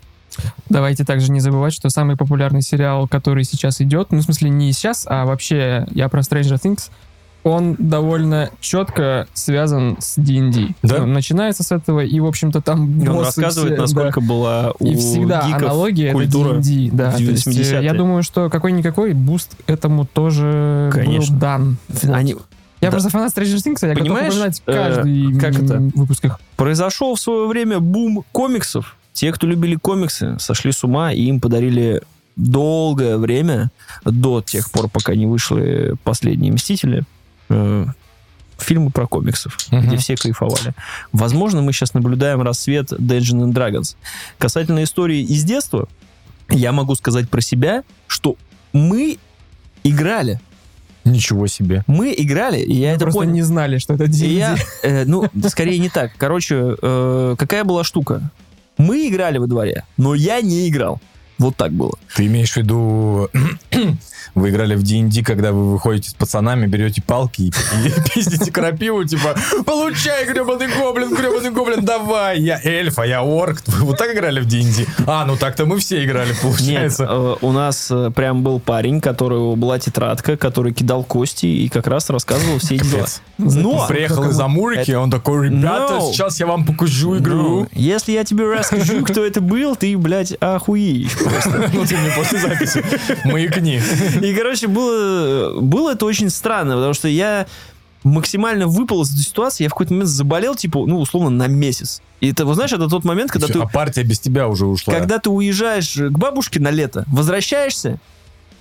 [0.70, 4.72] Давайте также не забывать, что самый популярный сериал, который сейчас идет, ну, в смысле, не
[4.74, 6.90] сейчас, а вообще я про Stranger Things,
[7.44, 10.70] он довольно четко связан с D&D.
[10.82, 11.00] Да?
[11.00, 14.72] Ну, начинается с этого, и, в общем-то, там И Он рассказывает, все, насколько была да.
[14.80, 16.52] у И всегда гиков аналогия культура.
[16.54, 17.12] это D&D, да.
[17.12, 17.84] в То есть, э, 80-е.
[17.84, 21.34] я думаю, что какой-никакой boost этому тоже Конечно.
[21.34, 21.78] был дан.
[21.90, 22.16] Вот.
[22.16, 22.32] Они...
[22.80, 22.92] Я да.
[22.92, 25.98] просто фанат Stranger Things, я готов Понимаешь, упоминать э, каждый как м, это?
[26.00, 26.40] выпусках.
[26.56, 28.96] Произошел в свое время бум комиксов.
[29.14, 32.02] Те, кто любили комиксы, сошли с ума, и им подарили
[32.36, 33.70] долгое время,
[34.06, 37.04] до тех пор, пока не вышли последние «Мстители»,
[37.50, 37.86] э,
[38.58, 39.88] фильмы про комиксов, Мгм.
[39.88, 40.74] где все кайфовали.
[41.12, 43.96] Возможно, мы сейчас наблюдаем рассвет Dungeons and Dragons.
[44.40, 45.88] Касательно истории из детства,
[46.50, 48.36] я могу сказать про себя, что
[48.74, 49.18] мы
[49.84, 50.40] играли.
[51.06, 51.84] Ничего себе.
[51.86, 53.34] Мы играли, и я Мы это просто понял.
[53.34, 54.26] не знали, что это D&D.
[54.34, 56.14] я, э, ну, скорее не так.
[56.18, 58.32] Короче, э, какая была штука?
[58.78, 61.00] Мы играли во дворе, но я не играл.
[61.44, 61.92] Вот так было.
[62.16, 63.30] Ты имеешь в виду,
[64.36, 69.04] вы играли в D&D, когда вы выходите с пацанами, берете палки и, и пиздите крапиву,
[69.04, 69.36] типа,
[69.66, 73.62] получай, гребаный гоблин, гребаный гоблин, давай, я эльф, а я орк.
[73.68, 74.86] Вы вот так играли в D&D?
[75.06, 77.04] А, ну так-то мы все играли, Нет, получается.
[77.10, 81.88] э, у нас э, прям был парень, которого была тетрадка, который кидал кости и как
[81.88, 83.08] раз рассказывал все эти дела.
[83.38, 86.12] Но, Приехал из Амурики, он такой, ребята, No.
[86.14, 87.60] сейчас я вам покажу игру.
[87.62, 91.70] но, если я тебе расскажу, кто это был, ты, блядь, охуеешь просто.
[91.74, 92.84] Ну ты мне после записи
[93.26, 93.82] маякни.
[94.22, 97.46] И, короче, было, было это очень странно, потому что я
[98.04, 102.02] максимально выпал из этой ситуации, я в какой-то момент заболел, типа, ну, условно, на месяц.
[102.20, 104.94] И это, вот знаешь, это тот момент, когда ты А партия без тебя уже ушла.
[104.94, 108.00] Когда ты уезжаешь к бабушке на лето, возвращаешься,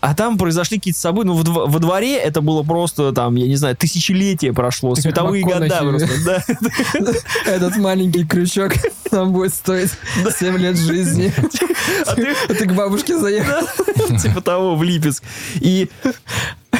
[0.01, 1.29] а там произошли какие-то события.
[1.29, 5.69] Ну, во, во дворе это было просто, там, я не знаю, тысячелетие прошло, световые года
[5.81, 6.09] просто.
[7.01, 7.13] Да.
[7.47, 8.73] Этот маленький крючок
[9.13, 9.91] нам будет стоить
[10.39, 11.33] 7 лет жизни.
[12.07, 13.67] А ты, А ты к бабушке заехал.
[14.23, 15.23] типа того, в Липецк.
[15.57, 15.89] И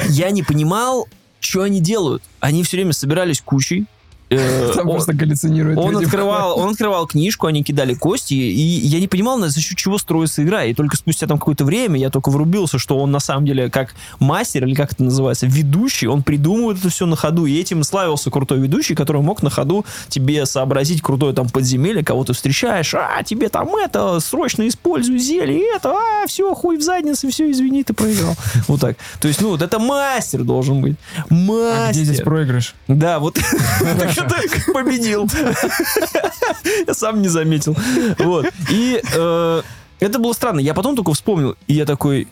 [0.09, 1.07] я не понимал,
[1.39, 2.23] что они делают.
[2.39, 3.85] Они все время собирались кучей,
[4.75, 5.77] Там он- просто галлюцинирует.
[5.77, 6.05] он люди.
[6.05, 10.43] открывал, он открывал книжку, они кидали кости, и я не понимал, за счет чего строится
[10.43, 10.63] игра.
[10.65, 13.93] И только спустя там какое-то время я только врубился, что он на самом деле как
[14.19, 17.45] мастер, или как это называется, ведущий, он придумывает это все на ходу.
[17.45, 22.23] И этим славился крутой ведущий, который мог на ходу тебе сообразить крутое там подземелье, кого
[22.23, 27.29] ты встречаешь, а, тебе там это, срочно используй зелье, это, а, все, хуй в задницу,
[27.29, 28.35] все, извини, ты проиграл.
[28.67, 28.97] Вот так.
[29.19, 30.95] То есть, ну, вот это мастер должен быть.
[31.29, 31.87] Мастер.
[31.87, 32.75] А где здесь проигрыш?
[32.87, 33.37] Да, вот
[34.27, 35.29] это победил.
[36.87, 37.75] Я сам не заметил.
[38.19, 38.47] Вот.
[38.69, 39.61] И э,
[39.99, 40.59] это было странно.
[40.59, 42.27] Я потом только вспомнил, и я такой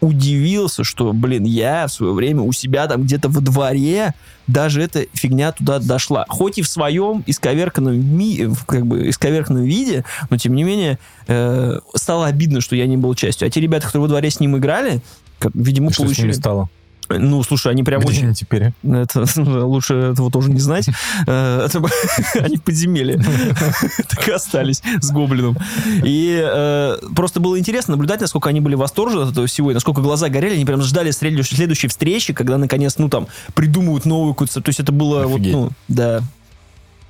[0.00, 4.14] удивился, что, блин, я в свое время у себя там где-то во дворе
[4.46, 6.24] даже эта фигня туда дошла.
[6.28, 10.98] Хоть и в своем исковерканном, ми- в, как бы, исковерканном виде, но тем не менее
[11.26, 13.48] э, стало обидно, что я не был частью.
[13.48, 15.00] А те ребята, которые во дворе с ним играли,
[15.40, 16.26] как, видимо, И Что с получили...
[16.26, 16.68] ними стало?
[17.08, 18.24] Ну, слушай, они прям Где очень...
[18.24, 18.72] они теперь?
[18.82, 20.88] Это лучше этого тоже не знать.
[21.26, 21.68] Э,
[22.34, 23.18] Они в подземелье.
[24.08, 25.56] Так и остались с гоблином.
[26.04, 30.00] И э, просто было интересно наблюдать, насколько они были восторжены от этого всего, и насколько
[30.00, 30.54] глаза горели.
[30.54, 34.60] Они прям ждали следующей встречи, когда наконец, ну там, придумывают новую какую-то...
[34.60, 36.22] То есть это было вот, ну, да.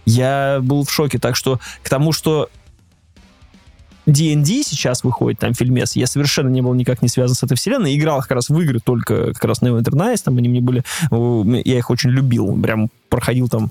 [0.04, 1.18] Я был в шоке.
[1.18, 2.48] Так что к тому, что
[4.08, 7.96] D&D сейчас выходит, там фильмец, я совершенно не был никак не связан с этой вселенной,
[7.96, 11.78] играл как раз в игры только как раз Neverwinter Nights, там они мне были, я
[11.78, 13.70] их очень любил, прям проходил там,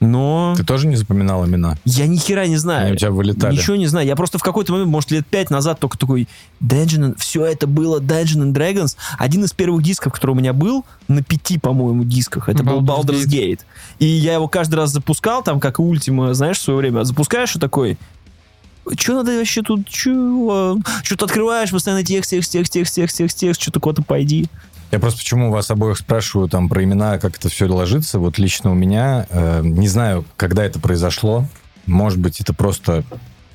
[0.00, 1.76] но Ты тоже не запоминал имена?
[1.84, 2.84] я ни хера не знаю.
[2.86, 3.52] Они у тебя вылетали.
[3.56, 4.06] Ничего не знаю.
[4.06, 6.28] Я просто в какой-то момент, может, лет пять назад только такой
[6.62, 8.96] Dungeon, and- все это было Dungeon and Dragons.
[9.18, 13.06] Один из первых дисков, который у меня был, на пяти, по-моему, дисках, это был Baldur's
[13.06, 13.60] Baldur's Gate.
[13.98, 17.02] И я его каждый раз запускал, там, как и Ultima, знаешь, в свое время.
[17.02, 17.98] Запускаешь и такой,
[18.96, 20.78] что надо вообще тут, что?
[21.02, 24.46] Что-то открываешь, постоянно текст, текст, текст, текст, текст, текст, текст, что-то куда-то пойди.
[24.90, 28.18] Я просто почему вас обоих спрашиваю там про имена, как это все ложится.
[28.18, 31.46] Вот лично у меня, э, не знаю, когда это произошло.
[31.84, 33.04] Может быть, это просто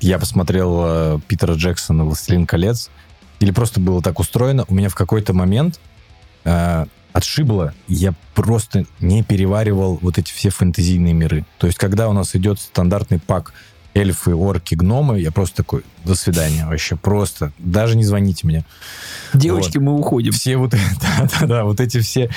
[0.00, 2.90] я посмотрел э, Питера Джексона «Властелин колец»,
[3.40, 4.64] или просто было так устроено.
[4.68, 5.80] У меня в какой-то момент
[6.44, 11.44] э, отшибло, я просто не переваривал вот эти все фэнтезийные миры.
[11.58, 13.52] То есть, когда у нас идет стандартный пак
[13.94, 18.64] эльфы, орки, гномы, я просто такой, до свидания, вообще просто, даже не звоните мне.
[19.32, 20.32] Девочки, мы уходим.
[20.32, 20.70] Все вот,
[21.00, 22.28] да, да, да, вот эти все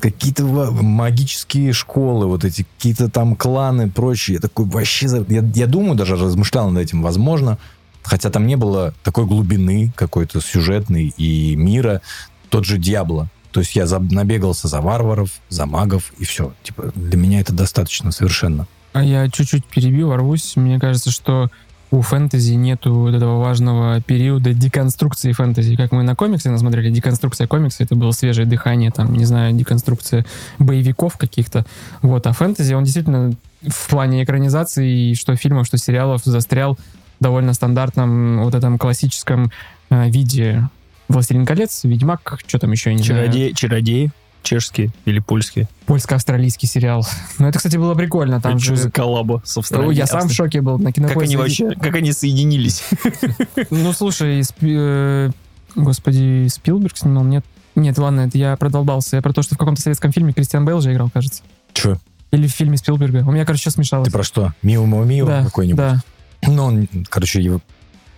[0.00, 4.34] какие-то магические школы, вот эти какие-то там кланы, прочее.
[4.36, 7.58] Я такой вообще, я, я думаю, даже размышлял над этим, возможно,
[8.02, 12.02] хотя там не было такой глубины какой-то сюжетной и мира,
[12.50, 13.28] тот же Диабло.
[13.52, 16.52] То есть я за- набегался за варваров, за магов, и все.
[16.62, 18.66] Типа, для меня это достаточно совершенно.
[18.96, 20.56] А я чуть-чуть перебью, ворвусь.
[20.56, 21.50] Мне кажется, что
[21.90, 25.76] у фэнтези нету вот этого важного периода деконструкции фэнтези.
[25.76, 30.26] Как мы на комиксы насмотрели, деконструкция комикса, это было свежее дыхание, там, не знаю, деконструкция
[30.58, 31.64] боевиков каких-то.
[32.02, 36.76] Вот, а фэнтези, он действительно в плане экранизации, что фильмов, что сериалов, застрял
[37.20, 39.50] довольно стандартном вот этом классическом
[39.90, 40.68] э, виде.
[41.08, 43.22] «Властелин колец», «Ведьмак», что там еще, я не знаю.
[43.54, 44.10] Чародеи,
[44.46, 45.68] чешские или польские.
[45.86, 47.04] Польско-австралийский сериал.
[47.38, 48.40] Ну, это, кстати, было прикольно.
[48.40, 49.96] Там Это что же- за коллаба с Австралией?
[49.96, 51.36] Я сам в шоке был на Как они кинопоиске.
[51.38, 52.82] вообще, как они соединились?
[53.70, 55.30] Ну, слушай, э,
[55.74, 57.24] господи, Спилберг снимал?
[57.24, 57.44] Нет,
[57.74, 59.16] нет, ладно, это я продолбался.
[59.16, 61.42] Я про то, что в каком-то советском фильме Кристиан Бейл же играл, кажется.
[61.72, 61.98] Че?
[62.30, 63.24] Или в фильме Спилберга.
[63.26, 64.06] У меня, короче, сейчас смешалось.
[64.06, 64.52] Ты про что?
[64.62, 65.76] Мио Мио да, какой-нибудь?
[65.76, 66.00] да.
[66.46, 67.60] Ну, он, короче, его-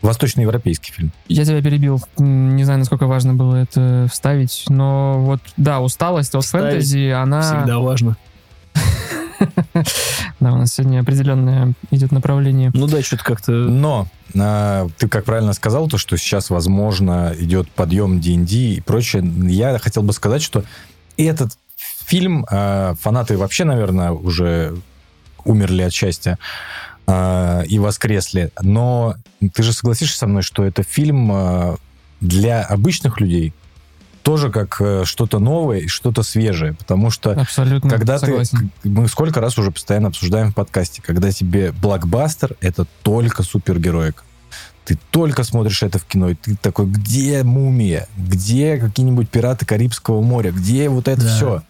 [0.02, 1.12] восточноевропейский фильм.
[1.28, 2.00] Я тебя перебил.
[2.18, 7.42] Не знаю, насколько важно было это вставить, но вот, да, усталость от Вставить фэнтези, она...
[7.42, 8.16] Всегда важно.
[10.40, 12.70] Да, у нас сегодня определенное идет направление.
[12.74, 13.52] Ну да, что-то как-то...
[13.52, 14.06] Но
[14.38, 19.24] а, ты как правильно сказал, то, что сейчас, возможно, идет подъем D&D и прочее.
[19.48, 20.64] Я хотел бы сказать, что
[21.16, 24.76] этот фильм, а, фанаты вообще, наверное, уже
[25.44, 26.38] умерли от счастья
[27.10, 28.50] а, и воскресли.
[28.60, 29.16] Но
[29.54, 31.76] ты же согласишься со мной, что это фильм а,
[32.20, 33.54] для обычных людей
[34.22, 38.70] тоже как э, что-то новое и что-то свежее, потому что Абсолютно когда согласен.
[38.82, 44.24] ты, мы сколько раз уже постоянно обсуждаем в подкасте, когда тебе блокбастер это только супергероика.
[44.84, 50.20] Ты только смотришь это в кино, и ты такой, где мумия, где какие-нибудь пираты Карибского
[50.20, 51.34] моря, где вот это Да.
[51.34, 51.62] все.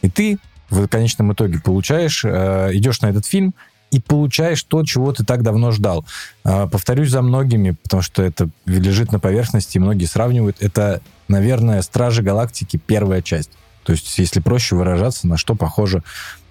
[0.00, 0.38] И ты
[0.70, 3.52] в конечном итоге получаешь, э, идешь на этот фильм
[3.90, 6.04] и получаешь то, чего ты так давно ждал.
[6.44, 10.58] Э, повторюсь за многими, потому что это лежит на поверхности, и многие сравнивают.
[10.60, 13.50] Это, наверное, Стражи Галактики первая часть.
[13.84, 16.02] То есть, если проще выражаться, на что похоже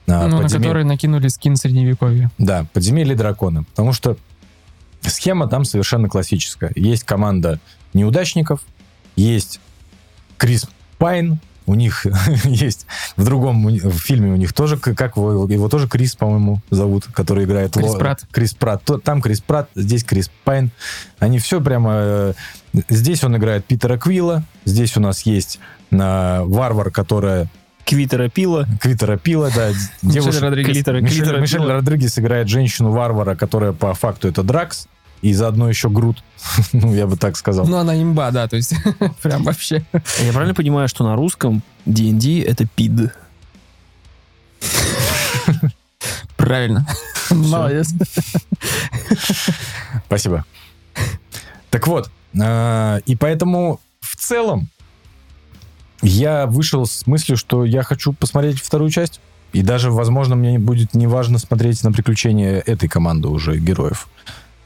[0.07, 2.31] а, Ну, на подземель- который накинули скин средневековья.
[2.37, 3.65] Да, подземелье и драконы.
[3.65, 4.17] Потому что
[5.01, 6.71] схема там совершенно классическая.
[6.75, 7.59] Есть команда
[7.93, 8.61] неудачников,
[9.15, 9.59] есть
[10.37, 10.65] Крис
[10.97, 12.05] Пайн, у них
[12.45, 17.05] есть в другом в фильме у них тоже, как его, его тоже Крис, по-моему, зовут,
[17.13, 18.25] который играет Крис Ло- Пратт.
[18.31, 18.83] Крис Пратт.
[18.83, 20.71] То- Там Крис Пратт, здесь Крис Пайн.
[21.19, 21.91] Они все прямо...
[21.93, 22.33] э,
[22.89, 25.59] Здесь он играет Питера Квилла, здесь у нас есть
[25.91, 27.47] э, варвар, которая
[27.85, 28.65] Квитера пила.
[28.81, 29.69] Квитера Пила, да,
[30.01, 30.73] Мишель девушка, Родригес.
[30.73, 31.61] Клитера, Мишель, Мишель.
[31.63, 34.87] Родригес играет женщину-варвара, которая по факту это Дракс,
[35.21, 36.23] и заодно еще Грут.
[36.73, 37.67] ну, я бы так сказал.
[37.67, 38.73] Ну, она имба, да, то есть
[39.21, 39.83] прям вообще.
[40.19, 43.11] Я правильно понимаю, что на русском D&D это пид?
[46.35, 46.87] Правильно.
[47.29, 47.93] Молодец.
[50.05, 50.45] Спасибо.
[51.69, 54.69] Так вот, э, и поэтому в целом
[56.01, 59.19] я вышел с мыслью, что я хочу посмотреть вторую часть.
[59.53, 64.07] И даже, возможно, мне будет неважно смотреть на приключения этой команды уже героев.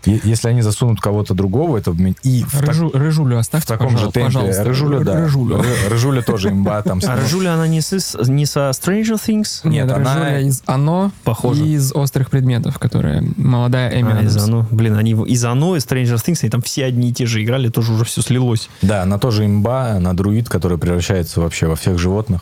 [0.05, 3.97] Если они засунут кого-то другого, это в и в, так- Рыжу- Рыжулю в оставьте, таком
[3.97, 4.21] же темпе.
[4.25, 4.63] пожалуйста.
[4.63, 5.19] Рыжуля, да.
[5.21, 5.57] Рыжулю.
[5.57, 6.99] Ры- Рыжуля тоже имба там.
[7.07, 9.61] А Рыжуля, она не, с- не со Stranger Things?
[9.63, 11.65] Нет, Нет, она- Рыжуля из «Оно» Похоже.
[11.65, 14.35] и из «Острых предметов», которая молодая Эми А, из.
[14.37, 14.65] Оно.
[14.71, 17.43] Блин, они в- из Оно, из Stranger Things, они там все одни и те же
[17.43, 18.69] играли, тоже уже все слилось.
[18.81, 22.41] Да, она тоже имба, она друид, который превращается вообще во всех животных.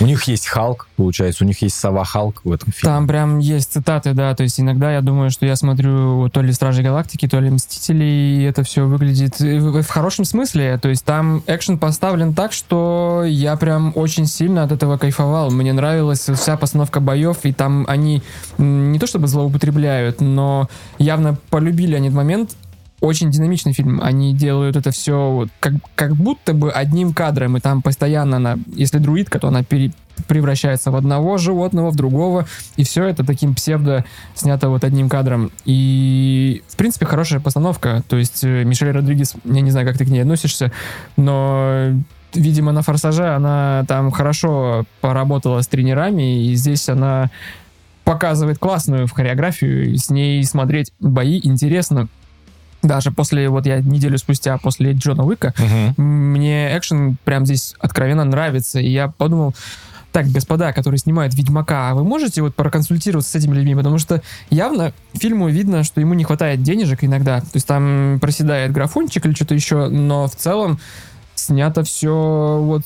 [0.00, 2.94] У них есть Халк, получается, у них есть сова Халк в этом фильме.
[2.94, 6.52] Там прям есть цитаты, да, то есть иногда я думаю, что я смотрю то ли
[6.52, 11.04] Стражи Галактики, то ли Мстители, и это все выглядит в, в хорошем смысле, то есть
[11.04, 16.56] там экшен поставлен так, что я прям очень сильно от этого кайфовал, мне нравилась вся
[16.56, 18.22] постановка боев, и там они
[18.58, 20.68] не то чтобы злоупотребляют, но
[20.98, 22.50] явно полюбили они этот момент,
[23.00, 24.00] очень динамичный фильм.
[24.02, 28.58] Они делают это все вот как, как будто бы одним кадром, и там постоянно она,
[28.74, 29.92] если друидка, то она пере-
[30.28, 32.46] превращается в одного животного, в другого,
[32.76, 35.50] и все это таким псевдо снято вот одним кадром.
[35.64, 38.02] И, в принципе, хорошая постановка.
[38.08, 40.72] То есть э, Мишель Родригес, я не знаю, как ты к ней относишься,
[41.16, 41.92] но
[42.34, 47.30] видимо, на «Форсаже» она там хорошо поработала с тренерами, и здесь она
[48.04, 52.08] показывает классную в хореографию, с ней смотреть бои интересно.
[52.82, 55.94] Даже после, вот я неделю спустя, после Джона Уика, Мгм.
[56.32, 58.80] мне экшен прям здесь откровенно нравится.
[58.80, 59.54] И я подумал,
[60.12, 63.74] так, господа, которые снимают Ведьмака, а вы можете вот проконсультироваться с этими людьми?
[63.76, 67.40] Потому что явно фильму видно, что ему не хватает денежек иногда.
[67.40, 70.80] То есть там проседает графончик или что-то еще, но в целом
[71.36, 72.82] снято все вот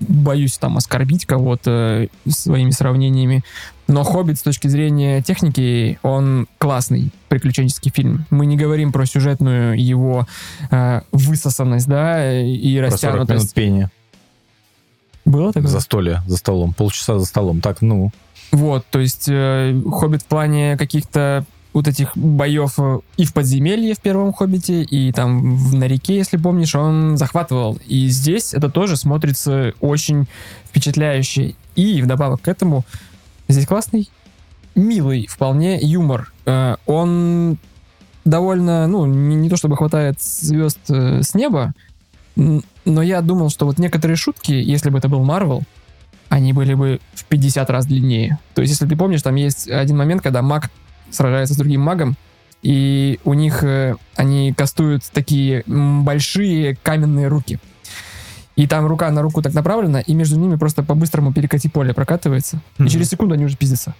[0.00, 3.42] боюсь там оскорбить кого-то своими сравнениями.
[3.88, 8.26] Но «Хоббит» с точки зрения техники, он классный приключенческий фильм.
[8.30, 10.26] Мы не говорим про сюжетную его
[10.70, 13.54] э, высосанность, да, и Про 40 минут растянутость.
[13.54, 13.90] пения.
[15.24, 15.68] Было такое?
[15.68, 16.72] Застолье за столом.
[16.74, 17.60] Полчаса за столом.
[17.60, 18.10] Так, ну.
[18.52, 21.44] Вот, то есть э, «Хоббит» в плане каких-то
[21.76, 26.16] вот этих боев э, и в подземелье в первом «Хоббите», и там в, на реке,
[26.16, 27.78] если помнишь, он захватывал.
[27.86, 30.26] И здесь это тоже смотрится очень
[30.64, 31.54] впечатляюще.
[31.74, 32.86] И вдобавок к этому
[33.46, 34.08] здесь классный,
[34.74, 36.32] милый вполне юмор.
[36.46, 37.58] Э, он
[38.24, 41.74] довольно, ну, не, не то чтобы хватает звезд э, с неба,
[42.36, 45.62] но я думал, что вот некоторые шутки, если бы это был Марвел,
[46.30, 48.38] они были бы в 50 раз длиннее.
[48.54, 50.70] То есть, если ты помнишь, там есть один момент, когда маг
[51.16, 52.16] сражается с другим магом,
[52.62, 57.58] и у них э, они кастуют такие большие каменные руки.
[58.56, 62.56] И там рука на руку так направлена, и между ними просто по-быстрому перекати поле прокатывается.
[62.78, 62.88] И Мгм.
[62.90, 63.94] через секунду они уже пиздятся.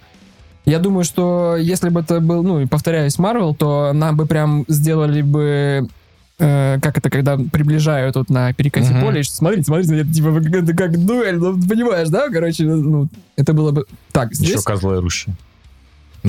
[0.65, 4.65] Я думаю, что если бы это был, ну, и повторяюсь, Марвел, то нам бы прям
[4.67, 5.87] сделали бы
[6.39, 9.01] э, как это, когда приближают вот на перекате Мгм.
[9.01, 13.07] поле, и что, смотрите, смотрите, это типа это как дуэль, ну, понимаешь, да, короче, ну,
[13.37, 13.85] это было бы...
[14.11, 14.49] Так, здесь...
[14.49, 15.35] Еще козлы рущие.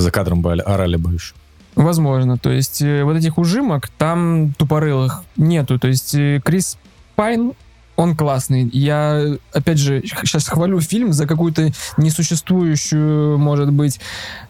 [0.00, 1.34] За кадром бы орали бы еще.
[1.78, 2.38] Возможно.
[2.38, 5.78] То есть э, вот этих ужимок там тупорылых нету.
[5.78, 6.76] То есть э, Крис
[7.14, 7.52] Пайн,
[7.94, 8.68] он классный.
[8.72, 14.00] Я, опять же, сейчас хвалю фильм за какую-то несуществующую, может быть,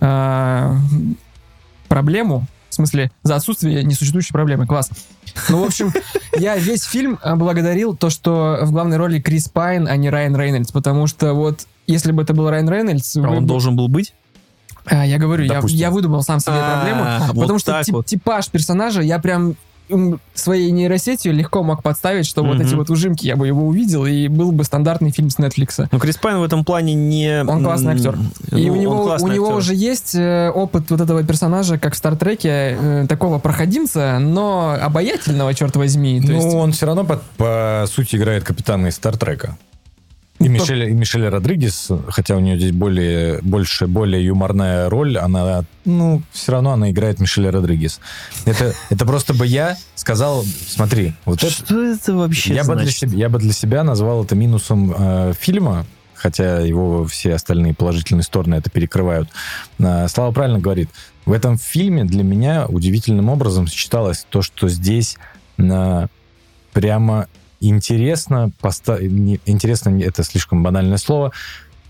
[0.01, 0.77] а,
[1.89, 2.47] проблему.
[2.69, 4.67] В смысле, за отсутствие несуществующей проблемы.
[4.67, 4.91] Класс.
[5.49, 5.93] Ну, в общем,
[6.39, 10.71] я весь фильм благодарил то, что в главной роли Крис Пайн, а не Райан Рейнольдс.
[10.71, 13.17] Потому что вот, если бы это был Райан Рейнольдс...
[13.17, 14.13] А он бы- должен был быть?
[14.91, 19.19] А, я говорю, я, я выдумал сам себе А, проблему, потому что типаж персонажа я
[19.19, 19.57] прям
[20.35, 24.29] своей нейросетью легко мог подставить, что вот эти вот ужимки я бы его увидел, и
[24.29, 25.89] был бы стандартный фильм с Netflix.
[25.91, 27.43] Ну, Крис Пайн в этом плане не...
[27.43, 28.19] Он классный актер.
[28.53, 31.97] И Ну, у него, у него уже есть э, опыт вот этого персонажа, как в
[31.97, 36.21] Стартреке, э, такого проходимца, но обаятельного, черт возьми.
[36.21, 39.57] То ну, есть, он все равно по, по сути играет капитана из Стартрека.
[40.41, 45.65] И Мишель, и Мишель Родригес, хотя у нее здесь более, больше, более юморная роль, она,
[45.85, 48.01] ну, все равно она играет Мишеля Родригес.
[48.45, 51.51] Это, это просто бы я сказал, смотри, вот это...
[51.51, 53.01] Что это вообще Я бы, для значит?
[53.01, 58.23] себя, я бы для себя назвал это минусом э, фильма, хотя его все остальные положительные
[58.23, 59.29] стороны это перекрывают.
[59.81, 60.89] Э, Слава правильно говорит.
[61.27, 65.17] В этом фильме для меня удивительным образом сочеталось то, что здесь
[65.59, 66.07] э,
[66.73, 67.27] прямо
[67.61, 71.33] интересно, поста- не- интересно, это слишком банальное слово,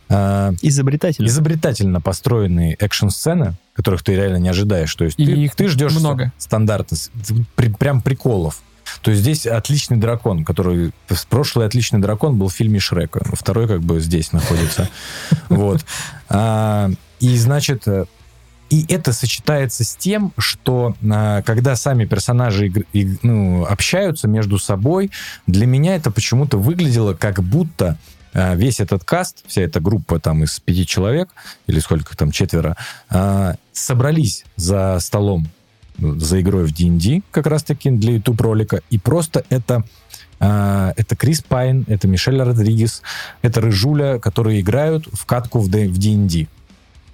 [0.09, 1.27] э, Изобретатель.
[1.27, 4.95] изобретательно построенные экшн-сцены, которых ты реально не ожидаешь.
[4.95, 6.33] То есть И ты, их ты ждешь много.
[6.39, 7.11] стандарта, с-
[7.57, 8.61] при- прям приколов.
[9.03, 10.93] То есть здесь отличный дракон, который...
[11.29, 13.21] Прошлый отличный дракон был в фильме Шрека.
[13.35, 14.89] Второй как бы здесь находится.
[15.51, 15.85] Вот.
[16.31, 16.91] А,
[17.21, 17.85] И, значит,
[18.71, 22.73] и это сочетается с тем, что а, когда сами персонажи
[23.23, 25.11] ну, общаются между собой,
[25.47, 27.99] для меня это почему-то выглядело как будто
[28.35, 31.31] а, весь этот каст, вся эта группа там из пяти человек,
[31.67, 32.77] или сколько там, четверо,
[33.09, 35.49] а, собрались за столом,
[35.97, 39.85] ну, за игрой в D&D, как раз-таки для YouTube-ролика, и просто это
[40.41, 43.03] это Крис Пайн, это Мишель Родригес,
[43.43, 46.47] это Рыжуля, которые играют в катку в D&D.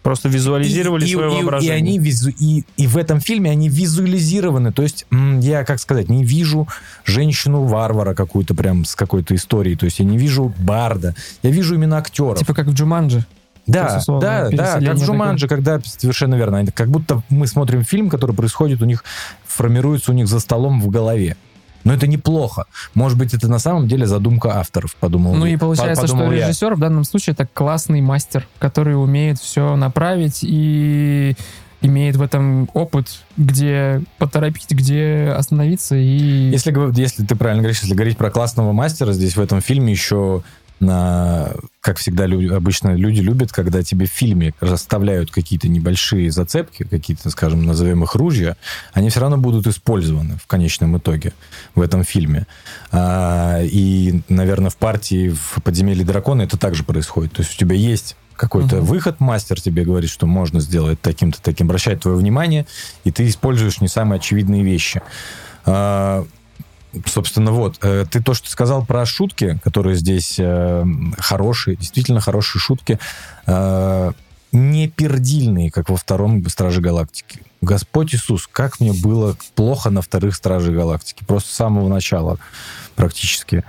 [0.04, 1.76] Просто визуализировали И- свое и- воображение.
[1.76, 4.70] И, они визу, и, и в этом фильме они визуализированы.
[4.70, 5.06] То есть
[5.40, 6.68] я, как сказать, не вижу
[7.06, 9.76] женщину-варвара какую-то прям с какой-то историей.
[9.76, 11.14] То есть я не вижу барда.
[11.42, 12.38] Я вижу именно актеров.
[12.38, 13.24] Типа как в Джуманджи.
[13.66, 16.66] да, да, да, как в Джуманджи, когда совершенно верно.
[16.66, 19.02] Как будто мы смотрим фильм, который происходит у них,
[19.46, 21.38] формируется у них за столом в голове.
[21.84, 22.64] Но это неплохо.
[22.94, 25.34] Может быть, это на самом деле задумка авторов, подумал.
[25.34, 26.48] Ну и по- получается, что подумал я.
[26.48, 31.36] режиссер в данном случае это классный мастер, который умеет все направить и
[31.82, 36.50] имеет в этом опыт, где поторопить, где остановиться и...
[36.50, 40.42] Если, если ты правильно говоришь, если говорить про классного мастера, здесь в этом фильме еще,
[40.80, 41.50] на,
[41.84, 47.28] как всегда лю- обычно люди любят, когда тебе в фильме расставляют какие-то небольшие зацепки, какие-то,
[47.28, 48.56] скажем, назовем их ружья,
[48.94, 51.34] они все равно будут использованы в конечном итоге
[51.74, 52.46] в этом фильме.
[52.90, 57.34] А, и, наверное, в партии в «Подземелье дракона» это также происходит.
[57.34, 58.84] То есть у тебя есть какой-то Мгм.
[58.86, 62.66] выход, мастер тебе говорит, что можно сделать таким-то, таким, обращает твое внимание,
[63.04, 65.02] и ты используешь не самые очевидные вещи.
[65.66, 66.24] А,
[67.06, 70.84] Собственно, вот, э, ты то, что сказал про шутки, которые здесь э,
[71.18, 72.98] хорошие, действительно хорошие шутки,
[73.46, 74.12] э,
[74.52, 77.40] не пердильные, как во втором «Страже Галактики».
[77.60, 82.38] Господь Иисус, как мне было плохо на вторых «Страже Галактики», просто с самого начала
[82.94, 83.64] практически.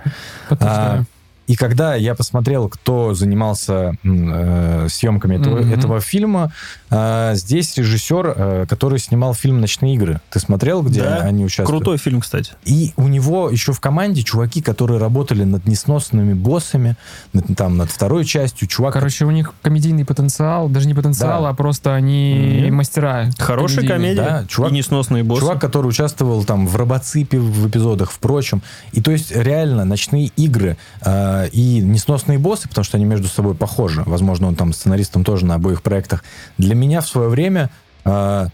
[0.48, 1.06] Подтверждаю.
[1.46, 5.72] И когда я посмотрел, кто занимался э, съемками этого, Мгм.
[5.72, 6.52] этого фильма,
[6.90, 10.20] э, здесь режиссер, э, который снимал фильм «Ночные игры».
[10.30, 11.16] Ты смотрел, где Да.
[11.18, 11.68] они участвуют?
[11.68, 12.52] Крутой фильм, кстати.
[12.64, 16.96] И у него еще в команде чуваки, которые работали над несносными боссами,
[17.32, 18.94] над- там над второй частью, чувак...
[18.94, 21.48] Короче, у них комедийный потенциал, даже не потенциал, Да.
[21.50, 22.76] а просто они Мгм.
[22.76, 23.30] мастера.
[23.38, 24.16] Хорошая комедийные.
[24.16, 24.40] комедия.
[24.42, 25.42] Да, чувак- и несносные боссы.
[25.42, 28.62] Чувак, который участвовал там в Робоципе в эпизодах, впрочем.
[28.92, 33.54] И то есть реально ночные игры э, и несносные боссы, потому что они между собой
[33.54, 34.02] похожи.
[34.06, 36.24] Возможно, он там сценаристом тоже на обоих проектах.
[36.58, 37.70] Для меня в свое время
[38.04, 38.48] э,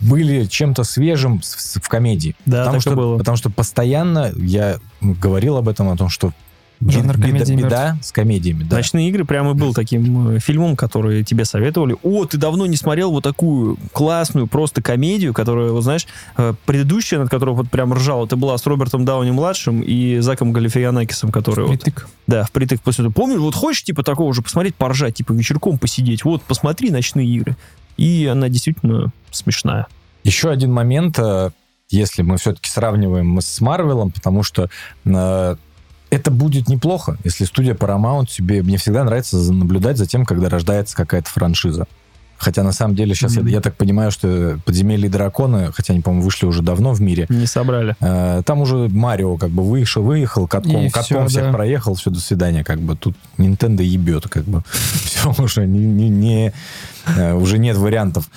[0.00, 2.36] были чем-то свежим с- в комедии.
[2.46, 3.18] Да, потому что, было.
[3.18, 6.32] Потому что постоянно я говорил об этом, о том, что
[6.80, 8.64] Жанр беда, комедии беда с комедиями.
[8.64, 8.76] Да.
[8.76, 11.96] Ночные игры прямо был таким э, фильмом, который тебе советовали.
[12.02, 16.06] О, ты давно не смотрел вот такую классную просто комедию, которая, вот знаешь,
[16.36, 21.30] э, предыдущая, над которой вот прям ржал, это была с Робертом Дауни-младшим и Заком Галифианакисом,
[21.30, 22.08] который вот, Впритык.
[22.26, 23.14] да, впритык после этого.
[23.14, 27.56] Помнишь, вот хочешь типа такого же посмотреть, поржать, типа вечерком посидеть, вот, посмотри «Ночные игры».
[27.96, 29.86] И она действительно смешная.
[30.24, 31.50] Еще один момент, э,
[31.90, 34.68] если мы все-таки сравниваем с Марвелом, потому что
[36.10, 38.62] это будет неплохо, если студия Paramount себе...
[38.62, 41.86] Мне всегда нравится наблюдать за тем, когда рождается какая-то франшиза.
[42.36, 43.46] Хотя на самом деле сейчас Мгм.
[43.46, 47.00] я, я так понимаю, что «Подземелье и драконы», хотя они, по-моему, вышли уже давно в
[47.00, 47.96] мире, Не собрали.
[48.00, 51.52] э, там уже Марио как бы вышел, выехал, катком, И катком всё, всех да.
[51.52, 52.96] проехал, все, до свидания, как бы.
[52.96, 54.62] Тут Nintendo ебет, как бы.
[55.04, 56.52] Все уже не, не- не,
[57.16, 58.28] э, уже нет вариантов.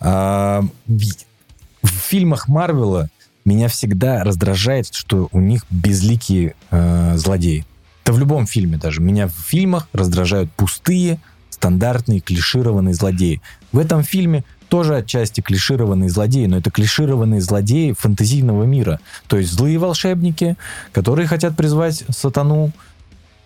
[0.00, 3.08] А, в фильмах Марвела
[3.46, 7.64] меня всегда раздражает, что у них безликие э, злодеи.
[8.04, 9.00] Это в любом фильме даже.
[9.00, 11.18] Меня в фильмах раздражают пустые,
[11.48, 13.40] стандартные, клишированные злодеи.
[13.72, 19.00] В этом фильме тоже отчасти клишированные злодеи, но это клишированные злодеи фэнтезийного мира.
[19.28, 20.56] То есть злые волшебники,
[20.92, 22.72] которые хотят призвать сатану,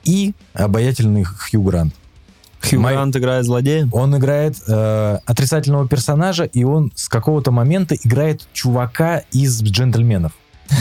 [0.04, 1.94] и обаятельный Хью Грант.
[2.62, 3.88] Хью Май- Грант играет злодея.
[3.92, 10.32] Он играет э, отрицательного персонажа, и он с какого-то момента играет чувака из джентльменов.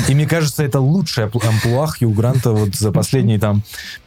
[0.07, 3.63] И мне кажется, это лучшая ампл- амплуа Хью Гранта вот за последние там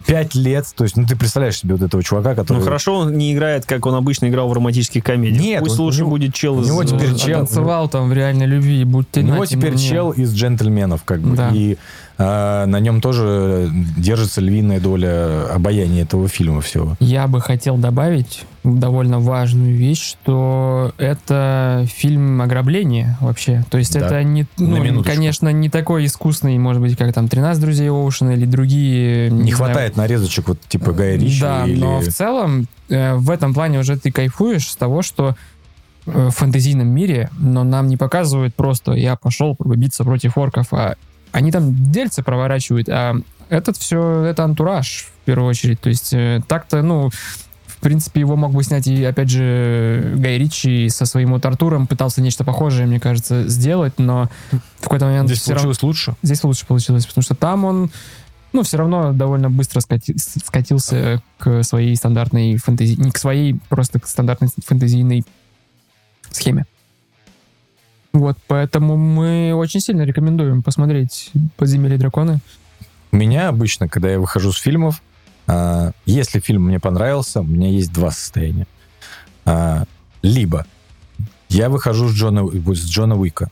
[0.07, 0.67] пять лет.
[0.77, 2.59] То есть, ну ты представляешь себе вот этого чувака, который...
[2.59, 5.43] Ну хорошо, он не играет, как он обычно играл в романтических комедиях.
[5.43, 6.67] Нет, Пусть у лучше него- будет чел у из...
[6.67, 9.89] него теперь э, чел- Танцевал там в реальной любви, будьте У него теперь мне.
[9.89, 11.37] чел из джентльменов, как бы.
[11.37, 11.51] Да.
[11.53, 11.77] И
[12.19, 16.97] а, на нем тоже держится львиная доля обаяния этого фильма всего.
[17.01, 23.65] Я бы хотел добавить довольно важную вещь, что это фильм ограбления вообще.
[23.71, 24.07] То есть Да.
[24.07, 28.47] это не, ну, конечно, не такой искусный, может быть, как там 13 друзей Оушена или
[28.47, 29.31] другие.
[29.31, 31.81] Не, знаю, хватает нарезочек вот типа Гая Ричи Да, или...
[31.81, 35.35] но в целом э, в этом плане уже ты кайфуешь с того, что
[36.07, 40.95] э, в фэнтезийном мире, но нам не показывают просто я пошел биться против орков, а
[41.33, 43.17] они там дельцы проворачивают, а
[43.49, 45.81] этот все, это антураж в первую очередь.
[45.81, 47.11] То есть э, так-то, ну,
[47.83, 52.23] принципе, его мог бы снять и, опять же, Гай Ричи со своим вот Артуром пытался
[52.23, 54.29] нечто похожее, мне кажется, сделать, но
[54.79, 56.15] в какой-то момент Здесь всё равно- получилось лучше.
[56.23, 57.91] здесь лучше получилось, потому что там он,
[58.53, 62.95] ну, все равно довольно быстро скати- скатился к своей стандартной фэнтези...
[63.01, 65.25] Не к своей, просто к стандартной фэнтезийной
[66.31, 66.67] схеме.
[68.13, 72.41] Вот, поэтому мы очень сильно рекомендуем посмотреть «Подземелье драконы».
[73.11, 75.03] У меня обычно, когда я выхожу с фильмов,
[76.07, 78.67] если фильм мне понравился, у меня есть два состояния.
[79.45, 79.85] А,
[80.23, 80.67] либо
[81.49, 83.51] я выхожу с Джона, с Джона Уика,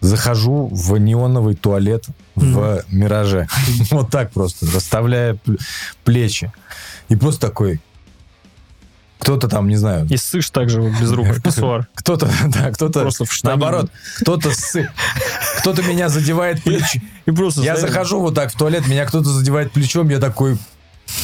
[0.00, 3.46] захожу в неоновый туалет в «Мираже».
[3.90, 5.38] Вот так просто, расставляя
[6.04, 6.52] плечи.
[7.08, 7.80] И просто такой...
[9.22, 11.86] Кто-то там, не знаю, И ссышь также вот без рук в писсуар.
[11.94, 13.60] кто-то, да, кто-то, Просто в штанине.
[13.60, 14.88] наоборот, кто-то сы-
[15.60, 17.02] кто-то меня задевает плечом.
[17.26, 20.58] И просто Я захожу вот так в туалет, меня кто-то задевает плечом, я такой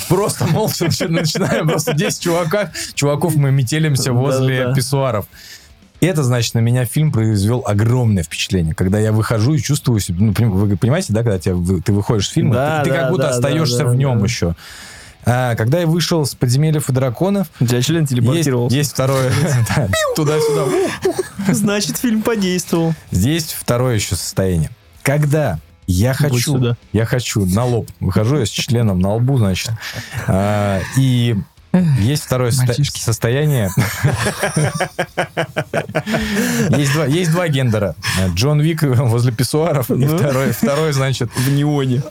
[0.08, 5.26] просто молча начи- начинаю, просто 10 чуваков, чуваков мы метелимся возле писсуаров.
[6.00, 10.18] И это, значит, на меня фильм произвел огромное впечатление, когда я выхожу и чувствую себя,
[10.20, 13.10] ну, вы понимаете, да, когда тебя, ты выходишь с фильма, Да, ты, ты да, как
[13.10, 14.24] будто да, остаешься да, да, в нем да.
[14.24, 14.54] еще.
[15.30, 18.76] А, когда я вышел с подземельев и драконов, У тебя член есть, телепортировался.
[18.76, 19.30] есть второе,
[19.76, 20.64] да, туда-сюда,
[21.52, 22.94] Значит, фильм подействовал.
[23.10, 24.70] Здесь второе еще состояние.
[25.02, 29.72] Когда я хочу, я хочу на лоб, выхожу я с членом на лбу, значит,
[30.26, 31.36] а, и
[32.00, 33.00] есть второе состо- Мальчишки.
[33.00, 33.70] состояние.
[36.70, 37.94] Есть два, есть два гендера.
[38.34, 40.16] Джон Вик возле писсуаров, и Ну.
[40.16, 42.02] второй, второй, значит, В неоне.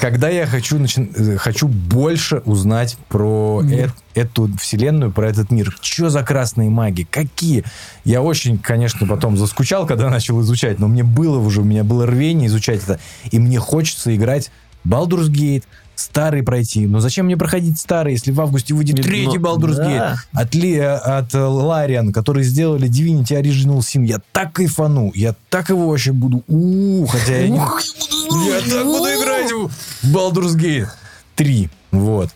[0.00, 5.74] когда я хочу, начи- хочу больше узнать про э- эту вселенную, про этот мир.
[5.80, 7.06] Что за красные маги?
[7.08, 7.64] Какие?
[8.04, 12.06] Я очень, конечно, потом заскучал, когда начал изучать, но мне было уже, у меня было
[12.06, 12.98] рвение изучать это.
[13.30, 14.50] И мне хочется играть
[14.86, 15.64] Baldur's Gate,
[15.98, 16.86] старый пройти.
[16.86, 19.78] Но зачем мне проходить старый, если в августе выйдет третий ну, Baldur's.
[19.78, 24.04] Gate от, Ли, от э, Larian, которые сделали Divinity Original Sin.
[24.06, 26.44] Я так кайфану, я так его вообще буду...
[26.46, 27.56] у хотя я не...
[27.56, 30.88] Я так буду играть в Baldur's Gate
[31.36, 31.70] 3.
[31.92, 32.30] Вот.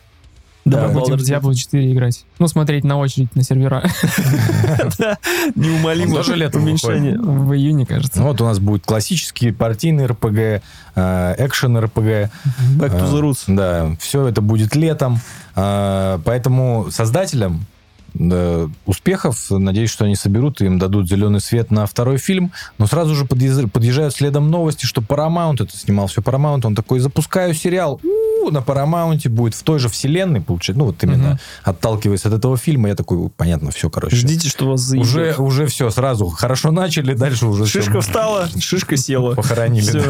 [0.65, 1.21] Да, Мы будем в.
[1.23, 2.25] Diablo 4 играть.
[2.39, 3.83] Ну, смотреть на очередь на сервера.
[5.57, 6.17] Неумолимо.
[6.17, 7.19] Тоже летом уменьшение.
[7.19, 8.21] В июне, кажется.
[8.21, 10.63] Ну, вот у нас будет классический партийный РПГ,
[10.95, 12.31] э, экшен РПГ.
[12.79, 13.45] Back to the roots.
[13.49, 15.21] Да, все это будет летом.
[15.55, 17.67] А, Поэтому создателям
[18.15, 22.87] да, успехов, надеюсь, что они соберут, и им дадут зеленый свет на второй фильм, но
[22.87, 27.55] сразу же подъез- подъезжают следом новости, что Paramount, это снимал все Paramount, он такой, запускаю
[27.55, 28.09] сериал, У,
[28.51, 31.39] на Paramount будет в той же вселенной, получается, ну вот именно Мгм.
[31.65, 34.17] отталкиваясь от этого фильма, я такой, понятно, все, короче.
[34.17, 35.07] Ждите, что вас заебет.
[35.07, 39.35] Уже, уже все, сразу хорошо начали, дальше уже Шишка встала, шишка села.
[39.35, 40.03] похоронили.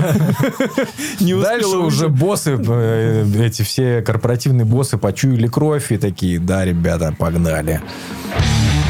[1.21, 7.15] Не Дальше уже боссы, э, эти все корпоративные боссы почуяли кровь и такие, да, ребята,
[7.19, 7.81] погнали.
[8.33, 8.82] Как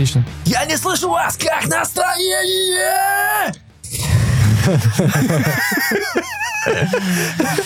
[0.00, 0.24] Отлично.
[0.46, 3.52] Я не слышу вас, как настроение!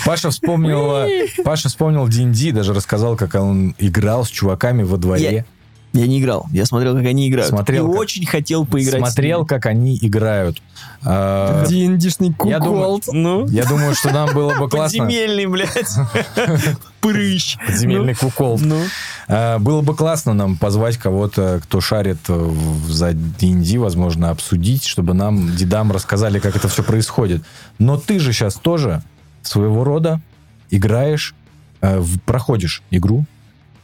[0.05, 5.47] Паша вспомнил, э, Паша вспомнил D&D, даже рассказал, как он играл с чуваками во дворе.
[5.95, 7.49] Я не играл, я смотрел, как они играют.
[7.51, 9.01] Смотрел, И как- очень хотел поиграть.
[9.01, 10.61] Смотрел, как они играют.
[11.05, 13.05] А, D&D-шный Я думаю, куколд.
[13.13, 15.05] Ну, я думаю, что нам было бы классно.
[15.05, 15.71] подземельный, блядь.
[17.01, 17.59] Прыщ.
[17.65, 18.59] Подземельный кукол.
[18.61, 18.81] Ну,
[19.29, 25.55] А, Было бы классно нам позвать кого-то, кто шарит за D&D, возможно, обсудить, чтобы нам,
[25.55, 27.43] дедам, рассказали, как это все происходит.
[27.79, 29.03] Но ты же сейчас тоже
[29.43, 30.21] своего рода
[30.71, 31.35] играешь,
[31.83, 33.25] э, проходишь игру,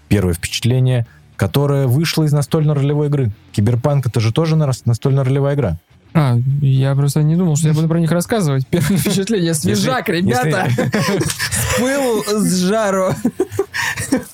[0.08, 1.06] первое впечатление,
[1.40, 3.30] которая вышла из настольно-ролевой игры.
[3.52, 5.78] Киберпанк это же тоже на- настольно-ролевая игра.
[6.12, 8.66] А, я просто не думал, что я буду про них рассказывать.
[8.66, 9.54] Первое впечатление.
[9.54, 10.68] Свежак, Если- ребята!
[11.24, 13.14] С пылу, с жару.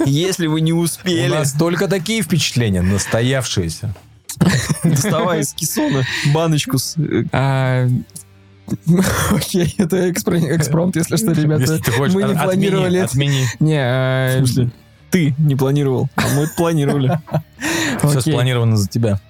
[0.05, 3.95] Если вы не У успели, нас только такие впечатления, настоявшиеся.
[4.83, 6.03] доставай из кессона
[6.35, 6.97] баночку с...
[6.99, 7.87] э, А,
[9.31, 11.63] Окей, это экспро- экспромт, если что, ребята.
[11.63, 12.99] Если ты хочешь, Мы не от- планировали.
[12.99, 13.47] Отмени, отмени.
[13.61, 14.71] Не, а, В смысле?
[15.11, 17.19] Ты не планировал, а мы планировали.
[18.03, 19.21] Все спланировано за тебя.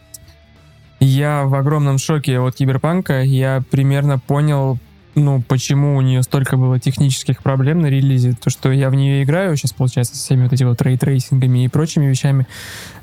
[1.01, 3.23] Я в огромном шоке от Киберпанка.
[3.23, 4.79] Я примерно понял,
[5.15, 8.33] ну, почему у нее столько было технических проблем на релизе.
[8.33, 11.45] То, что я в нее играю сейчас, получается, со всеми вот этими вот ray tracing
[11.45, 12.47] ами и прочими вещами.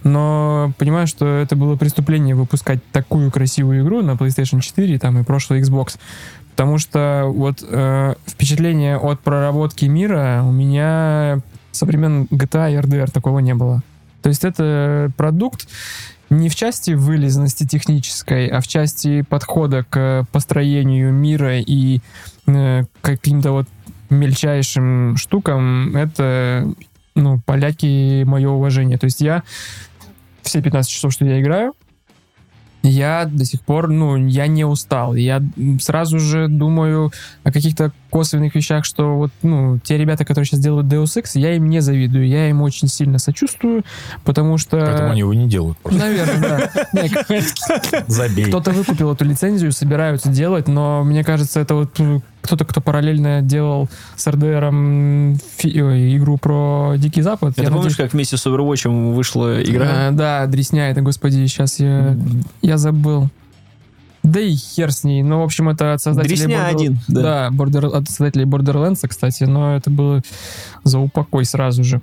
[0.04, 5.24] Но понимаю, что это было преступление выпускать такую красивую игру на PlayStation 4 там, и
[5.24, 5.98] прошлый Xbox.
[6.52, 11.42] Потому что вот э, впечатление от проработки мира у меня
[11.74, 13.82] со времен GTA и RDR такого не было.
[14.22, 15.68] То есть это продукт,
[16.30, 22.00] не в части вылизанности технической, а в части подхода к построению мира и
[22.48, 23.68] э, каким-то вот
[24.10, 26.72] мельчайшим штукам, это,
[27.16, 28.98] ну, поляки, мое уважение.
[28.98, 29.44] То есть я
[30.42, 31.74] все 15 часов, что я играю,
[32.84, 35.16] я до сих пор, ну, я не устал.
[35.16, 35.42] Я
[35.80, 37.12] сразу же думаю
[37.44, 41.56] о каких-то косвенных вещах, что вот, ну, те ребята, которые сейчас делают Deus Ex, я
[41.56, 42.28] им не завидую.
[42.28, 43.84] Я им очень сильно сочувствую,
[44.24, 44.80] потому что...
[44.80, 45.78] Поэтому они его не делают.
[45.80, 46.00] просто.
[46.00, 48.04] Наверное, да.
[48.08, 48.46] Забей.
[48.46, 53.42] Кто-то выкупил эту лицензию, собираются делать, но мне кажется, это вот м, кто-то, кто параллельно
[53.42, 54.66] делал с РДР
[55.64, 57.54] игру про Дикий Запад.
[57.54, 59.88] Это я помнишь, надеюсь- как вместе с Overwatch вышла игра?
[59.90, 62.16] А, да, дресня это, господи, сейчас я,
[62.62, 63.30] я забыл.
[64.24, 65.22] Да и хер с ней.
[65.24, 66.36] Ну, в общем, это от создателей...
[66.38, 67.22] Дресня Border- один, да.
[67.22, 70.22] Да, Border- от создателей Borderlands, кстати, но это было
[70.84, 72.02] за упокой сразу же.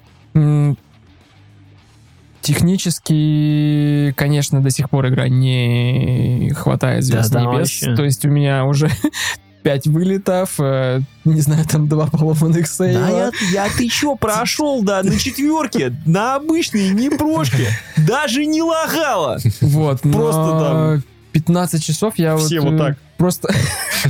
[2.71, 7.59] Технически, конечно, до сих пор игра не хватает звезд Да, да, небес.
[7.59, 7.95] вообще.
[7.95, 8.89] То есть у меня уже
[9.63, 13.01] пять вылетов, э, не знаю, там два поломанных сейва.
[13.01, 18.63] Да, я, я ты чё, прошел, да, на четверке, на обычной, не прошке, даже не
[18.63, 19.39] лагало.
[19.61, 21.03] Вот, Просто там
[21.33, 22.45] 15 часов я вот...
[22.45, 22.99] все вот э, так.
[23.21, 23.53] Просто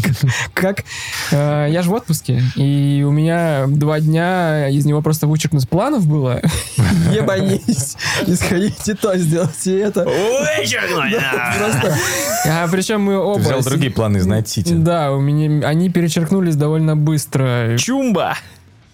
[0.55, 0.85] как...
[1.33, 6.07] э, Я же в отпуске, и у меня два дня из него просто вычеркнуть планов
[6.07, 6.41] было.
[7.13, 7.97] Ебанись,
[8.29, 10.05] исходите то, сделайте это.
[10.05, 11.55] Вычеркнуть, да.
[11.59, 11.99] Просто...
[12.47, 13.41] А, причем мы оба...
[13.41, 14.79] взял другие планы из City.
[14.79, 17.77] Да, у меня они перечеркнулись довольно быстро.
[17.79, 18.37] Чумба.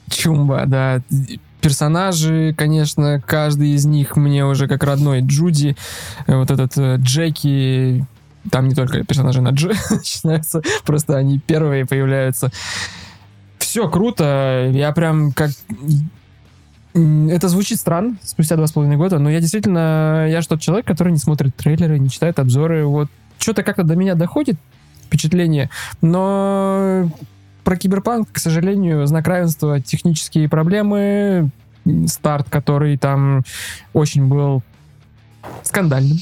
[0.08, 1.02] Чумба, да.
[1.60, 5.20] Персонажи, конечно, каждый из них мне уже как родной.
[5.20, 5.76] Джуди,
[6.26, 8.06] э, вот этот э, Джеки,
[8.50, 12.50] там не только персонажи на Дж начинаются, просто они первые появляются.
[13.58, 15.50] Все круто, я прям как...
[16.94, 20.86] Это звучит странно, спустя два с половиной года, но я действительно, я же тот человек,
[20.86, 24.56] который не смотрит трейлеры, не читает обзоры, вот что-то как-то до меня доходит
[25.04, 25.68] впечатление,
[26.00, 27.10] но
[27.64, 31.50] про Киберпанк, к сожалению, знак равенства, технические проблемы,
[32.06, 33.42] старт, который там
[33.92, 34.62] очень был
[35.62, 36.18] скандальным,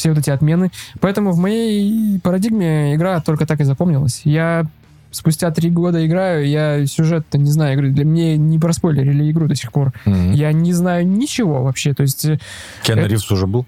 [0.00, 0.70] все вот эти отмены.
[1.00, 4.22] Поэтому в моей парадигме игра только так и запомнилась.
[4.24, 4.66] Я
[5.10, 7.90] спустя три года играю, я сюжет-то не знаю игры.
[7.90, 9.92] Для меня не проспойлерили игру до сих пор.
[10.06, 10.32] Мгм.
[10.32, 11.94] Я не знаю ничего вообще.
[11.94, 12.38] То есть э,
[12.82, 13.66] Киану это- Ривз уже был?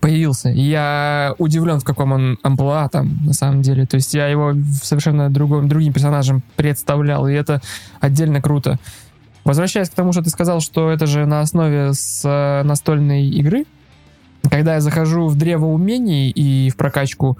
[0.00, 0.50] появился.
[0.50, 3.86] Я удивлен, в каком он амплуа там, на самом деле.
[3.86, 4.52] То есть я его
[4.82, 7.62] совершенно другом, другим персонажем представлял, и это
[8.00, 8.78] отдельно круто.
[9.44, 13.64] Возвращаясь к тому, что ты сказал, что это же на основе с э, настольной игры,
[14.50, 17.38] когда я захожу в древо умений и в прокачку,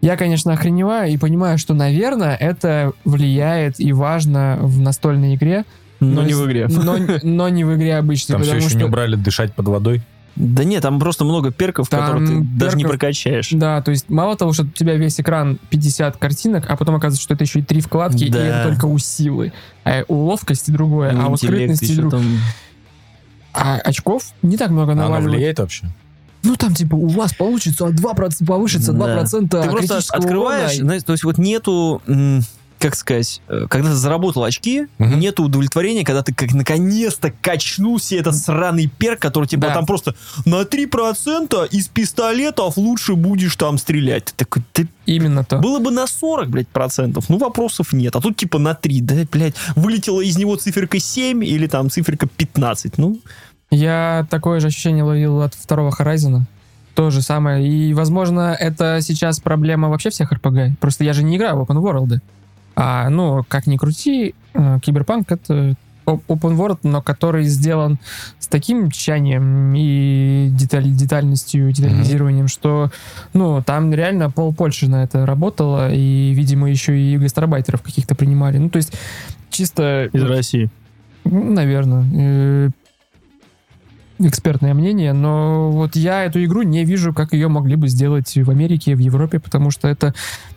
[0.00, 5.64] я, конечно, охреневаю и понимаю, что, наверное, это влияет и важно в настольной игре,
[6.00, 6.68] Но не с- в игре.
[6.68, 8.78] Но, но не в игре обычной, Там все еще что...
[8.78, 10.02] не убрали дышать под водой.
[10.36, 13.50] Да нет, там просто много перков, Там которые ты даже не перков- прокачаешь.
[13.52, 17.22] Да, то есть мало того, что у тебя весь экран 50 картинок, а потом оказывается,
[17.22, 18.44] что это еще и три вкладки, Да.
[18.44, 19.52] и это только у силы.
[19.84, 22.20] А у ловкости другое, а у скрытности еще другое.
[22.20, 22.38] там.
[23.52, 25.36] А очков не так много А Оно наваливают.
[25.36, 25.86] влияет вообще?
[26.44, 29.62] Ну там типа у вас получится 2%, повышится 2% Да.
[29.62, 30.84] Ты просто критического открываешь, урона.
[30.84, 32.00] знаешь, то есть вот нету,
[32.78, 35.18] как сказать, э, когда ты заработал очки, Мгм.
[35.18, 39.74] нету удовлетворения, когда ты как наконец-то качнул себе этот сраный перк, который типа Да.
[39.74, 40.14] там просто
[40.44, 44.26] на 3% из пистолетов лучше будешь там стрелять.
[44.26, 45.58] Ты такой, ты Именно то.
[45.58, 48.16] было бы на 40, блядь, процентов, ну вопросов нет.
[48.16, 52.26] А тут типа на 3, да, блядь, вылетела из него циферка 7 или там циферка
[52.26, 52.98] 15.
[52.98, 53.18] Ну,
[53.70, 56.42] Я такое же ощущение ловил от второго Horizon.
[56.94, 57.66] То же самое.
[57.66, 60.74] И, возможно, это сейчас проблема вообще всех RPG.
[60.80, 62.20] Просто я же не играю в open world.
[62.76, 65.74] А, ну, как ни крути, э, Киберпанк— это
[66.06, 67.98] open world, но который сделан
[68.38, 72.90] с таким тщанием и деталь, детальностью, детализированием, что,
[73.32, 78.58] ну, там реально пол Польши на это работало, и, видимо, еще и гастарбайтеров каких-то принимали.
[78.58, 78.92] Ну, то есть
[79.50, 80.10] чисто...
[80.12, 80.70] Из России.
[81.24, 82.70] Наверное.
[84.18, 88.50] Экспертное мнение, но вот я эту игру не вижу, как ее могли бы сделать в
[88.50, 90.14] Америке, в Европе, потому что это,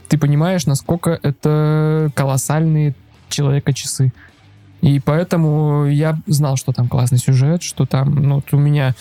[0.08, 2.96] ты понимаешь, насколько это колоссальные
[3.30, 4.14] человека-часы.
[4.82, 8.94] И поэтому я знал, что там классный сюжет, что там, ну, вот у меня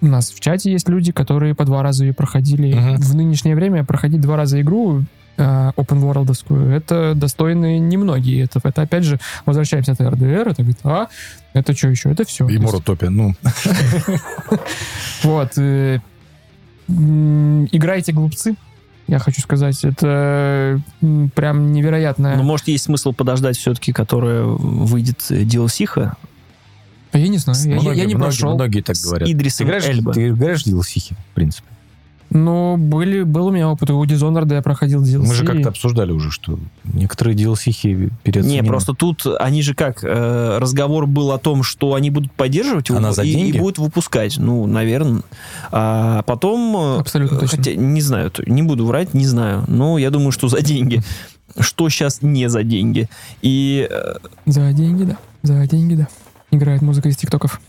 [0.00, 2.74] у нас в чате есть люди, которые по два раза ее проходили.
[2.74, 2.96] Мгм.
[2.96, 5.04] В нынешнее время проходить два раза игру
[5.38, 8.44] open worldовскую, это достойны немногие.
[8.44, 11.06] Это, это опять же, возвращаемся от РДР, это говорит, а,
[11.54, 12.10] это что еще?
[12.10, 12.48] Это все.
[12.48, 13.34] И Морутопия, ну,
[15.22, 15.52] Вот.
[15.56, 16.00] э,
[16.88, 18.56] играйте, глупцы,
[19.06, 19.84] я хочу сказать.
[19.84, 20.80] Это
[21.34, 22.36] прям невероятно.
[22.36, 26.16] Но может есть смысл подождать все-таки, которая выйдет э, DLC-ха
[27.12, 28.54] А я не знаю, я, я- я многие, не многие- прошел.
[28.54, 29.26] Многие так говорят.
[29.28, 30.12] Ты Идрисом играешь, Эльба.
[30.12, 31.66] ты играешь в DLC, в принципе.
[32.30, 33.90] Но были, был у меня опыт.
[33.90, 35.18] У Dishonored я проходил DLC.
[35.26, 38.62] Мы же как-то обсуждали уже, что некоторые DLC переоценены.
[38.62, 42.90] Не, просто тут они же как, э, разговор был о том, что они будут поддерживать
[42.90, 43.58] его за и, и деньги?
[43.58, 44.36] будут выпускать.
[44.38, 45.22] Ну, наверное.
[45.70, 46.76] А потом...
[46.76, 47.58] э, Абсолютно точно.
[47.58, 49.64] Хотя, не знаю, не буду врать, не знаю.
[49.66, 51.02] Но я думаю, что за деньги.
[51.58, 53.08] Что сейчас не за деньги.
[53.40, 54.14] И э,
[54.46, 55.16] За деньги, да.
[55.42, 56.08] За деньги, да.
[56.50, 57.60] Играет музыка из тиктоков.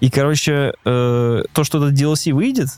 [0.00, 2.68] И, короче, э, то, что этот DLC выйдет,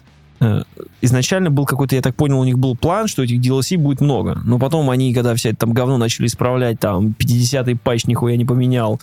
[0.41, 0.63] э,
[1.01, 4.41] изначально был какой-то, я так понял, у них был план, что этих DLC будет много.
[4.45, 8.45] Но потом они, когда вся это там говно начали исправлять, там, 50-й патч нихуя не
[8.45, 9.01] поменял,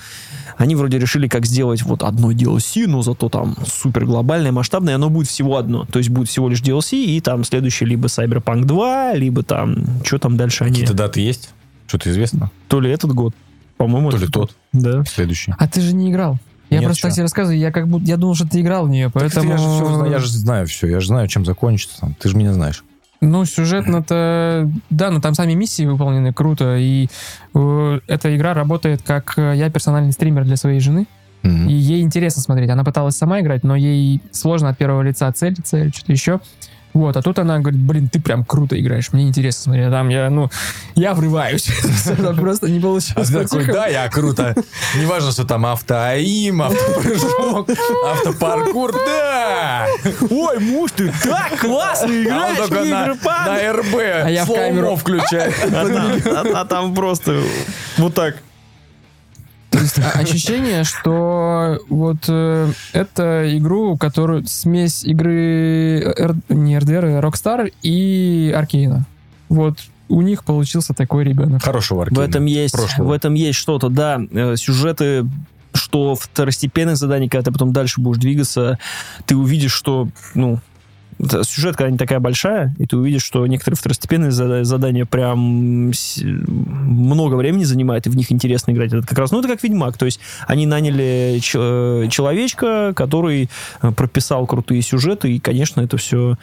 [0.57, 5.09] они вроде решили, как сделать вот одно DLC, но зато там супер глобальное, масштабное, оно
[5.09, 5.85] будет всего одно.
[5.85, 10.19] То есть будет всего лишь DLC, и там следующий либо Cyberpunk 2, либо там, что
[10.19, 10.73] там дальше они...
[10.73, 11.49] Какие-то даты есть?
[11.87, 12.51] Что-то известно?
[12.67, 13.35] То ли этот год,
[13.77, 14.55] по-моему, То ли тот, год.
[14.71, 15.03] Да.
[15.05, 15.53] следующий.
[15.57, 16.37] А ты же не играл.
[16.73, 18.89] Я Нет, просто так тебе рассказываю, я как будто я думал, что ты играл в
[18.89, 19.51] нее, поэтому.
[19.51, 21.99] я, же знаю, я же знаю все, я же знаю, чем закончится.
[22.01, 22.15] там.
[22.19, 22.83] Ты же меня знаешь.
[23.21, 24.69] Ну, сюжетно-то...
[24.89, 27.07] Да, но там сами миссии выполнены круто, и
[27.53, 31.07] э, эта игра работает как э, я персональный стример для своей жены,
[31.41, 31.67] Мгм.
[31.67, 32.69] и ей интересно смотреть.
[32.69, 36.39] Она пыталась сама играть, но ей сложно от первого лица целиться или что-то еще.
[36.93, 39.87] Вот, а тут она говорит, блин, ты прям круто играешь, мне интересно смотреть.
[39.87, 40.49] А там я, ну,
[40.95, 41.67] я врываюсь.
[42.39, 43.27] Просто не А получилось.
[43.29, 44.55] ты такой, да, я круто.
[44.95, 47.69] Неважно, что там автоаим, автопрыжок,
[48.05, 49.87] автопаркур, да!
[50.29, 54.95] Ой, муж, ты так классно А играешь на, РБ А я в камеру.
[54.95, 55.53] включает.
[55.73, 57.41] А там, а- а там просто
[57.97, 58.35] вот так.
[59.73, 67.05] То есть а- ощущение, что вот э, это игру, которую смесь игры Р- не РДР,
[67.05, 69.05] а Rockstar и Аркейна.
[69.49, 71.63] Вот у них получился такой ребенок.
[71.63, 72.21] Хорошего В Аркейна.
[72.23, 73.07] этом есть, Прошлого.
[73.07, 74.21] в этом есть что-то, да.
[74.31, 75.25] Э, Сюжеты,
[75.73, 78.77] что второстепенных заданий, когда ты потом дальше будешь двигаться,
[79.25, 80.59] ты увидишь, что, ну,
[81.19, 85.91] это сюжет, когда не такая большая, и ты увидишь, что некоторые второстепенные зада- задания прям
[86.19, 88.93] много времени занимают, и в них интересно играть.
[88.93, 93.49] Это как раз, ну, это как Ведьмак, то есть они наняли э, человечка, который
[93.81, 96.37] э, прописал крутые сюжеты, и, конечно, это все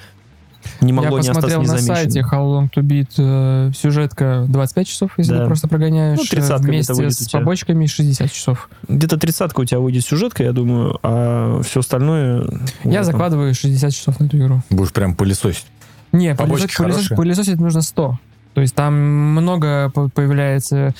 [0.81, 1.97] не могло Я не остаться посмотрел на незамеченным.
[1.97, 5.41] сайте How Long to Beat э, сюжетка 25 часов, если Да.
[5.41, 6.19] ты просто прогоняешь.
[6.19, 8.69] Ну, 30 э, вместе с побочками 60 часов.
[8.89, 12.47] Где-то тридцатка у тебя выйдет сюжетка, я думаю, а все остальное...
[12.85, 14.63] Я закладываю 60 часов на эту игру.
[14.71, 15.67] Будешь прям пылесосить.
[16.13, 18.19] Не, Побочки пылесосить, пылесосить, пылесосить нужно 100.
[18.55, 20.93] То есть там много по- появляется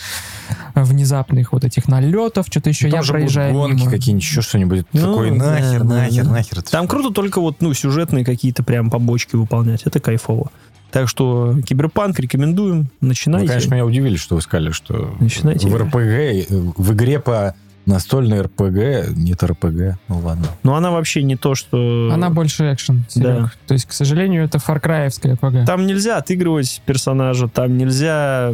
[0.75, 2.89] внезапных вот этих налетов, что-то еще.
[2.89, 3.91] Там Я же будут проезжаю гонки мимо.
[3.91, 4.87] какие-нибудь, еще что-нибудь.
[4.93, 6.31] Ну, Такой да, нахер, да, нахер, да.
[6.31, 6.63] нахер.
[6.63, 9.83] Там круто только вот, ну, сюжетные какие-то прям побочки выполнять.
[9.85, 10.51] Это кайфово.
[10.91, 12.89] Так что Киберпанк рекомендуем.
[13.01, 13.49] Ну, Начинайте.
[13.49, 15.77] конечно, меня удивили, что вы сказали, что Начинайте в.
[15.77, 16.45] РПГ, э,
[16.77, 17.55] в игре по
[17.87, 19.99] настольной РПГ нет РПГ.
[20.09, 20.47] Ну ладно.
[20.63, 22.11] Но она вообще не то, что...
[22.13, 23.27] Она больше экшен, Серег.
[23.27, 23.53] Да.
[23.67, 25.67] То есть, к сожалению, это Far Cry'евская ПГ.
[25.67, 28.53] Там нельзя отыгрывать персонажа, там нельзя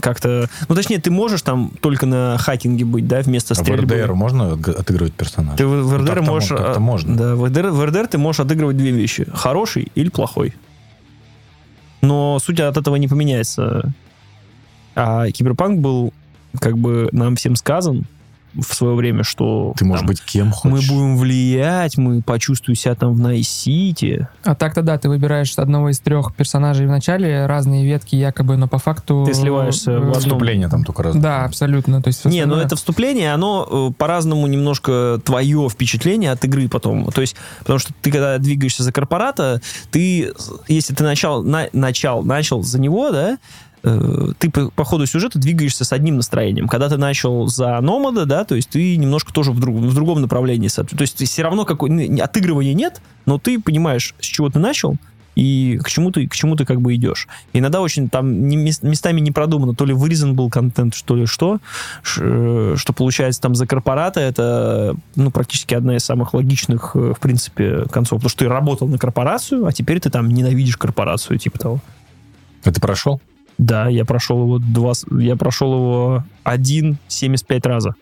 [0.00, 0.48] как-то...
[0.68, 3.96] Ну, точнее, ты можешь там только на хакинге быть, да, вместо А в стрельбы.
[3.96, 5.58] РДР можно отыгрывать персонажа?
[5.58, 6.50] Ты в Ну, RDR так-то можешь...
[6.50, 7.16] мо- так-то а, можно.
[7.16, 9.26] Да, в RDR, в RDR ты можешь отыгрывать две вещи.
[9.34, 10.54] Хороший или плохой.
[12.00, 13.92] Но суть от этого не поменяется.
[14.94, 16.12] А Киберпанк был,
[16.60, 18.04] как бы, нам всем сказан
[18.56, 20.88] в свое время, что Ты можешь там, быть кем мы хочешь.
[20.88, 24.28] будем влиять, мы почувствуем себя там в Night City.
[24.44, 28.68] А так-то да, ты выбираешь одного из трех персонажей в начале, разные ветки якобы, но
[28.68, 29.24] по факту...
[29.26, 30.14] Ты сливаешься в э, одном.
[30.14, 31.16] Вступление там только раз.
[31.16, 32.02] Да, абсолютно.
[32.02, 36.68] То есть Не, ну остальное- это вступление, оно э, по-разному немножко твое впечатление от игры
[36.68, 37.06] потом.
[37.06, 40.32] То есть, потому что ты когда двигаешься за корпората, ты,
[40.68, 43.38] если ты начал, на, начал, начал за него, да,
[43.84, 46.66] э, ты по, по ходу сюжета двигаешься с одним настроением.
[46.68, 50.20] Когда ты начал за Номада, да, то есть ты немножко тоже в, друг- в другом
[50.20, 50.68] направлении.
[50.68, 54.96] То есть все равно какой, отыгрывания нет, но ты понимаешь, с чего ты начал,
[55.36, 57.26] и к чему ты, к чему ты как бы идешь.
[57.52, 61.26] Иногда очень там не- мес- местами не продумано, то ли вырезан был контент, что ли
[61.26, 61.58] что,
[62.02, 67.14] ш- э, что получается там за корпората, это ну, практически одна из самых логичных, э,
[67.16, 71.36] в принципе, концов, потому что ты работал на корпорацию, а теперь ты там ненавидишь корпорацию,
[71.38, 71.80] типа того.
[72.62, 73.20] Это прошел?
[73.58, 77.94] Да, я прошел его два, я прошел его 1,75 раза.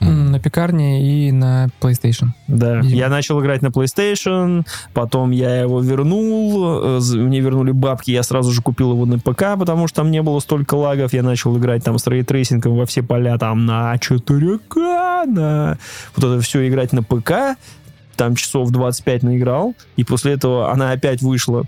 [0.00, 2.28] М, На пекарне и на PlayStation.
[2.46, 2.96] Да, Видимо.
[2.96, 8.52] я начал играть на PlayStation, потом я его вернул, э, мне вернули бабки, я сразу
[8.52, 11.82] же купил его на ПК, потому что там не было столько лагов, я начал играть
[11.82, 15.78] там с ray tracing ом во все поля, там на 4К, на
[16.14, 17.56] вот это все играть на ПК,
[18.14, 21.64] там часов 25 наиграл, и после этого она опять вышла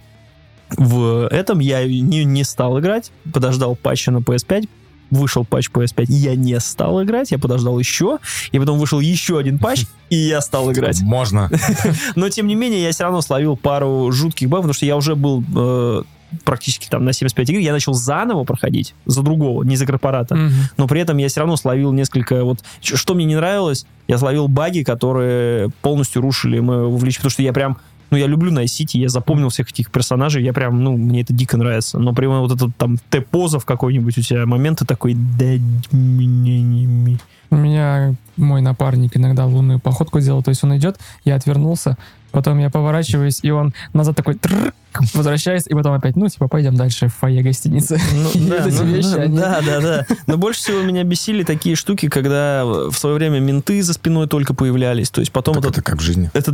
[0.76, 4.68] в этом, я не, не стал играть, подождал патча на PS5,
[5.10, 8.18] вышел патч PS5, я не стал играть, я подождал еще,
[8.52, 11.00] и потом вышел еще один патч, и я стал играть.
[11.02, 11.50] Можно.
[12.14, 15.16] Но, тем не менее, я все равно словил пару жутких багов, потому что я уже
[15.16, 16.02] был э,
[16.44, 20.34] практически там на 75 игр, я начал заново проходить, за другого, не за корпората.
[20.34, 20.52] Мгм.
[20.76, 22.44] Но при этом я все равно словил несколько...
[22.44, 27.42] Вот, что мне не нравилось, я словил баги, которые полностью рушили мое вовлечение, потому что
[27.42, 27.78] я прям...
[28.10, 31.32] Ну, я люблю Night City, я запомнил всех этих персонажей, я прям, ну, мне это
[31.32, 31.98] дико нравится.
[31.98, 35.14] Но прямо вот этот там Т-поза в какой-нибудь у тебя момент, ты такой...
[35.14, 35.44] «Да
[35.92, 37.18] меня не ми».
[37.50, 41.96] У меня мой напарник иногда лунную походку делал, то есть он идет, я отвернулся,
[42.30, 44.72] потом я поворачиваюсь, и он назад такой трррк,
[45.14, 48.00] возвращается, и потом опять, ну, типа, пойдем дальше в фойе гостиницы.
[48.14, 50.06] Ну, да, вот ну, вещи, ну, они- да, да, да.
[50.28, 54.54] Но больше всего меня бесили такие штуки, когда в свое время менты за спиной только
[54.54, 55.10] появлялись.
[55.10, 56.30] То есть потом Так этот- это как в жизни.
[56.34, 56.52] это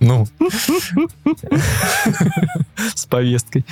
[0.00, 0.26] Ну,
[2.94, 3.64] с повесткой.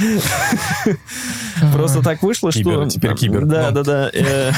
[1.73, 2.89] Просто так вышло, что...
[2.89, 3.47] Теперь кибер.
[3.47, 4.11] Да, да, да.
[4.13, 4.53] э.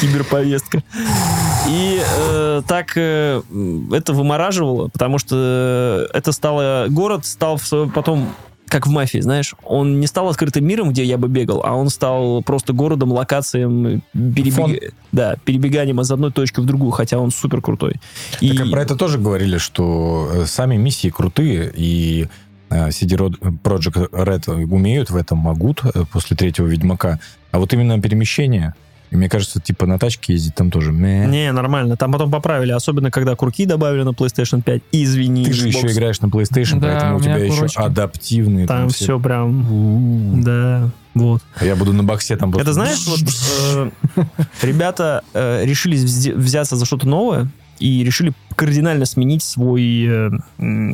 [0.00, 0.82] Киберповестка.
[1.68, 3.42] И э, так э,
[3.92, 6.86] это вымораживало, потому что это стало...
[6.88, 7.60] Город стал
[7.94, 8.34] потом
[8.68, 11.88] как в мафии, знаешь, он не стал открытым миром, где я бы бегал, а он
[11.88, 17.60] стал просто городом, локацием, перебег- да, перебеганием из одной точки в другую, хотя он супер
[17.60, 17.94] крутой.
[18.40, 22.28] так а про это тоже говорили, что э, сами миссии крутые, и
[22.70, 27.20] э, CD Rod- Project Red умеют в этом, могут э, после третьего Ведьмака.
[27.52, 30.90] А вот именно перемещение, и мне кажется, типа на тачке ездить там тоже.
[30.92, 31.26] мeh.
[31.26, 31.96] Не, нормально.
[31.96, 34.82] Там потом поправили, особенно когда курки добавили на PlayStation 5.
[34.92, 35.76] Извини, Ты же Xbox.
[35.76, 37.78] еще играешь на PlayStation, Да, поэтому у у тебя меня еще курочки.
[37.80, 38.66] адаптивные.
[38.66, 39.04] Там все.
[39.04, 39.70] все прям...
[39.72, 40.42] У-у-у.
[40.42, 41.42] Да, вот.
[41.58, 43.20] А я буду на боксе там Это просто- знаешь, вот
[44.16, 44.24] э,
[44.62, 50.30] ребята э, решили взя- взяться за что-то новое и решили кардинально сменить свой, э,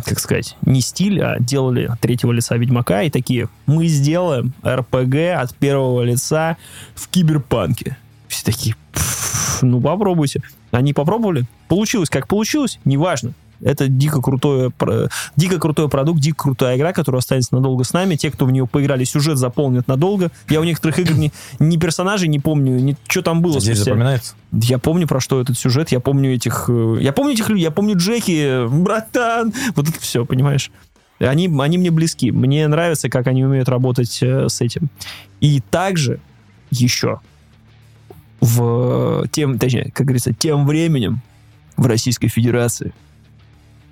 [0.04, 5.54] как сказать, не стиль, а делали третьего лица Ведьмака и такие, мы сделаем РПГ от
[5.54, 6.56] первого лица
[6.94, 7.96] в киберпанке.
[8.28, 10.42] Все такие, «Пф, ну попробуйте.
[10.70, 13.32] Они попробовали, получилось как получилось, неважно.
[13.64, 18.16] Это дико крутой, про- дико крутой продукт, дико крутая игра, которая останется надолго с нами.
[18.16, 20.30] Те, кто в нее поиграли, сюжет заполнят надолго.
[20.48, 23.60] Я у некоторых игр ни, ни персонажей не помню, ни что там было.
[23.60, 24.34] Здесь запоминается?
[24.52, 26.66] Я помню, про что этот сюжет, я помню этих...
[26.68, 30.70] э, Я помню этих людей, я помню Джеки, братан, вот это все, понимаешь?
[31.18, 32.32] Они, они мне близки.
[32.32, 34.88] Мне нравится, как они умеют работать э, с этим.
[35.40, 36.18] И также
[36.70, 37.20] еще
[38.40, 41.20] в тем, точнее, как говорится, тем временем
[41.76, 42.92] в Российской Федерации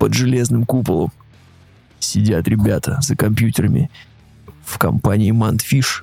[0.01, 1.11] под железным куполом
[1.99, 3.91] сидят ребята за компьютерами
[4.65, 6.01] в компании Mantfish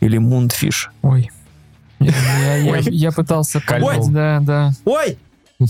[0.00, 0.88] или Moonfish.
[1.02, 1.30] Ой.
[2.00, 2.82] Я, я- я- Ой.
[2.84, 4.70] я пытался понять, да, да.
[4.86, 5.18] Ой!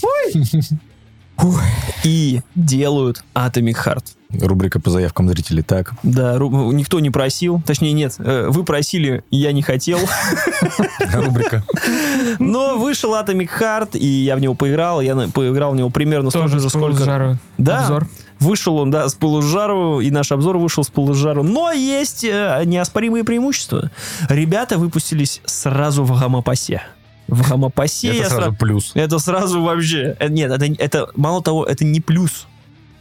[2.04, 4.04] И делают Atomic Heart.
[4.40, 5.62] Рубрика по заявкам зрителей.
[5.62, 7.62] Так, Да, ру- никто не просил.
[7.66, 9.98] Точнее, нет, э, вы просили, я не хотел.
[11.14, 11.64] рубрика.
[12.38, 15.00] Но вышел Atomic Heart, и я в него поиграл.
[15.00, 17.04] Я поиграл в него примерно столько Тоже с сколько...
[17.04, 17.38] жару.
[17.56, 18.06] Да, Обзор.
[18.38, 21.42] вышел он, да, с пылу с жару, и наш обзор вышел с пылу с жару.
[21.42, 23.90] Но есть э, неоспоримые преимущества.
[24.28, 26.82] Ребята выпустились сразу в гамапасе.
[27.28, 28.92] В гамапасе я Это сразу плюс.
[28.94, 30.16] Это сразу вообще...
[30.18, 32.46] э, Нет, это, это мало того, это не плюс.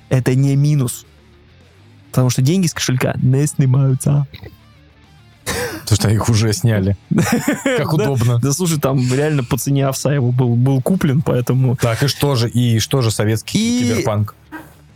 [0.10, 1.06] Это не минус.
[2.12, 4.28] Потому что деньги с кошелька не снимаются.
[5.84, 6.98] Потому что их уже сняли.
[7.64, 8.04] Как Да.
[8.12, 8.40] удобно.
[8.40, 11.78] Да слушай, там реально по цене овса его был, был куплен, поэтому...
[11.78, 14.36] Так, и что же, и что же советский И- киберпанк?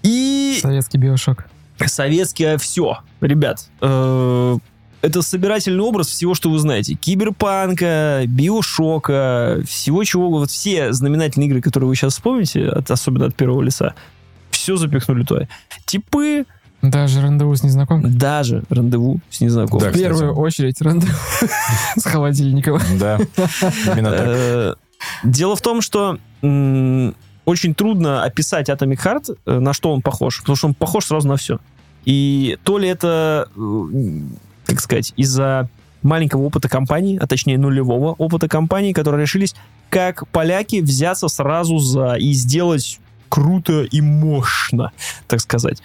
[0.04, 1.46] И Советский биошок.
[1.86, 3.00] советское все.
[3.22, 4.58] Ребят, э,
[5.02, 6.94] это собирательный образ всего, что вы знаете.
[6.96, 10.30] Киберпанка, биошока, всего чего...
[10.30, 13.94] Вот все знаменательные игры, которые вы сейчас вспомните, от- особенно от первого лица,
[14.52, 15.48] все запихнули туда.
[15.86, 16.46] Типы,
[16.82, 18.12] Даже рандеву с незнакомкой.
[18.12, 19.86] Даже рандеву с незнакомым.
[19.86, 20.40] Да, В первую кстати.
[20.40, 21.14] очередь рандеву
[21.98, 22.80] с холодильником.
[23.00, 23.18] Да,
[23.88, 24.26] именно так.
[24.28, 24.74] Э,
[25.24, 26.18] Дело в том, что
[27.46, 31.28] очень трудно описать Atomic Heart, э, на что он похож, потому что он похож сразу
[31.28, 31.60] на все.
[32.06, 33.48] И то ли это,
[34.72, 35.70] как сказать, из-за
[36.02, 39.56] маленького опыта компании, а точнее нулевого опыта компании, которые решились,
[39.90, 43.00] как поляки, взяться сразу за и сделать
[43.30, 44.92] круто и мощно,
[45.28, 45.82] так сказать.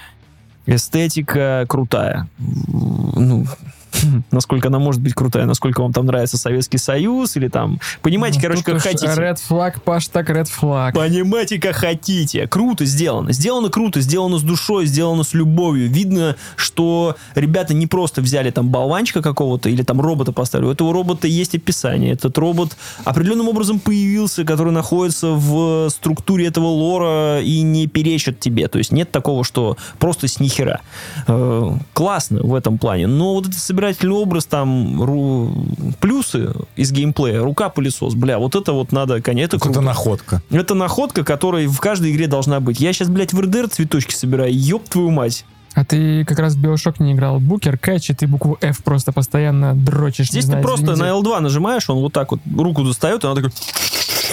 [0.67, 2.29] Эстетика крутая.
[2.39, 3.47] Ну,
[4.31, 7.81] насколько она может быть крутая, насколько вам там нравится Советский Союз или там...
[8.03, 9.07] Понимаете, короче, Тут как хотите.
[9.07, 10.95] Red флаг, Паш, так red флаг.
[10.95, 12.47] Понимаете, как хотите.
[12.47, 13.33] Круто сделано.
[13.33, 15.89] Сделано круто, сделано с душой, сделано с любовью.
[15.89, 20.69] Видно, что ребята не просто взяли там болванчика какого-то или там робота поставили.
[20.69, 22.13] У этого робота есть описание.
[22.13, 28.69] Этот робот определенным образом появился, который находится в структуре этого лора и не перечит тебе.
[28.69, 30.81] То есть нет такого, что просто с нихера.
[31.27, 33.07] Э, классно в этом плане.
[33.07, 33.59] Но вот этот
[33.95, 39.57] собирательный образ, там, ру- плюсы из геймплея, рука-пылесос, бля, вот это вот надо, конечно, это
[39.57, 39.79] Вот круто.
[39.81, 40.43] это находка.
[40.51, 42.81] Это находка, которая в каждой игре должна быть.
[42.81, 44.53] Я сейчас, блядь, в РДР цветочки собираю.
[44.57, 45.45] Ёб твою мать.
[45.77, 47.39] А ты как раз в Биошок не играл.
[47.39, 50.31] Букер, кэч, и ты букву F просто постоянно дрочишь.
[50.31, 51.03] Здесь не ты знаю, просто извините.
[51.03, 53.53] на L2 нажимаешь, он вот так вот руку достает, и она такой...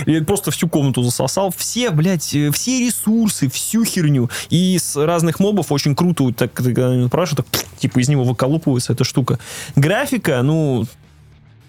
[0.05, 1.53] И просто всю комнату засосал.
[1.55, 4.29] Все, блядь, э, все ресурсы, всю херню.
[4.49, 8.93] И с разных мобов очень круто, вот так, когда спрашивают, так, типа из него выколупывается
[8.93, 9.37] эта штука.
[9.75, 10.85] Графика, ну,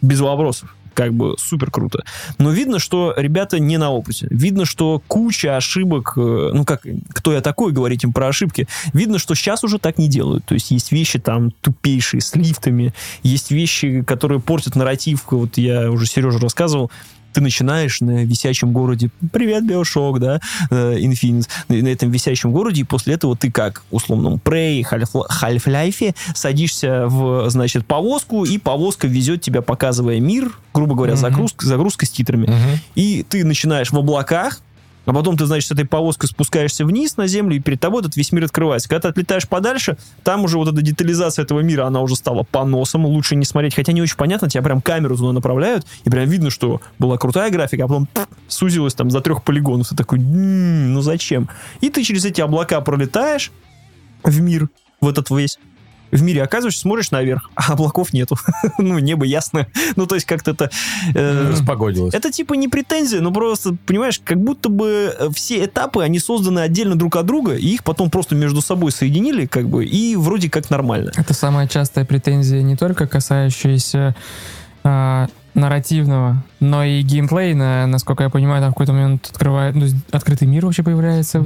[0.01, 0.75] без вопросов.
[0.95, 2.05] Как бы супер круто.
[2.39, 4.27] Но видно, что ребята не на опыте.
[4.31, 6.15] Видно, что куча ошибок.
[6.17, 8.69] э, Ну, как, кто я такой, говорить им про ошибки.
[8.93, 10.45] Видно, что сейчас уже так не делают.
[10.45, 15.21] То есть есть вещи там тупейшие с лифтами, есть вещи, которые портят нарратив.
[15.31, 16.91] Вот я уже Сереже рассказывал.
[17.35, 20.41] Ты начинаешь на висячем городе, привет, Биошок, да,
[20.71, 26.15] э, Infinite, на этом висячем городе, и после этого ты как, условном, Prey, Half- Half-Life,
[26.35, 31.21] садишься в, значит, повозку, и повозка везет тебя, показывая мир, грубо говоря, Мгм.
[31.23, 32.49] загрузка, загрузка с титрами.
[32.95, 34.61] И ты начинаешь в облаках,
[35.07, 38.17] а потом ты, значит, с этой повозкой спускаешься вниз на землю, и перед тобой этот
[38.17, 38.89] весь мир открывается.
[38.89, 43.05] Когда ты отлетаешь подальше, там уже вот эта детализация этого мира, она уже стала поносом,
[43.07, 43.75] лучше не смотреть.
[43.75, 47.51] Хотя не очень понятно, тебя прям камеру туда направляют, и прям видно, что была крутая
[47.51, 49.89] графика, а потом пф, сузилась там за трех полигонов.
[49.89, 51.49] Ты такой, «М, ну зачем?
[51.81, 53.53] И ты через эти облака пролетаешь
[54.23, 54.69] в мир,
[55.01, 55.59] в этот весь
[56.15, 58.37] в мире оказываешься, смотришь наверх, а облаков нету.
[58.79, 59.67] ну, небо ясно.
[59.97, 60.71] ну, то есть как-то это...
[61.15, 62.15] э, Распогодилось.
[62.15, 66.61] это типа не претензия, но просто, понимаешь, как будто бы э, все этапы, они созданы
[66.61, 70.49] отдельно друг от друга, и их потом просто между собой соединили, как бы, и вроде
[70.49, 71.13] как нормально.
[71.17, 74.15] Это самая частая претензия не только касающаяся
[74.85, 80.47] а, нарративного, но и геймплейна, насколько я понимаю, там в какой-то момент открывает, ну, открытый
[80.47, 81.45] мир вообще появляется.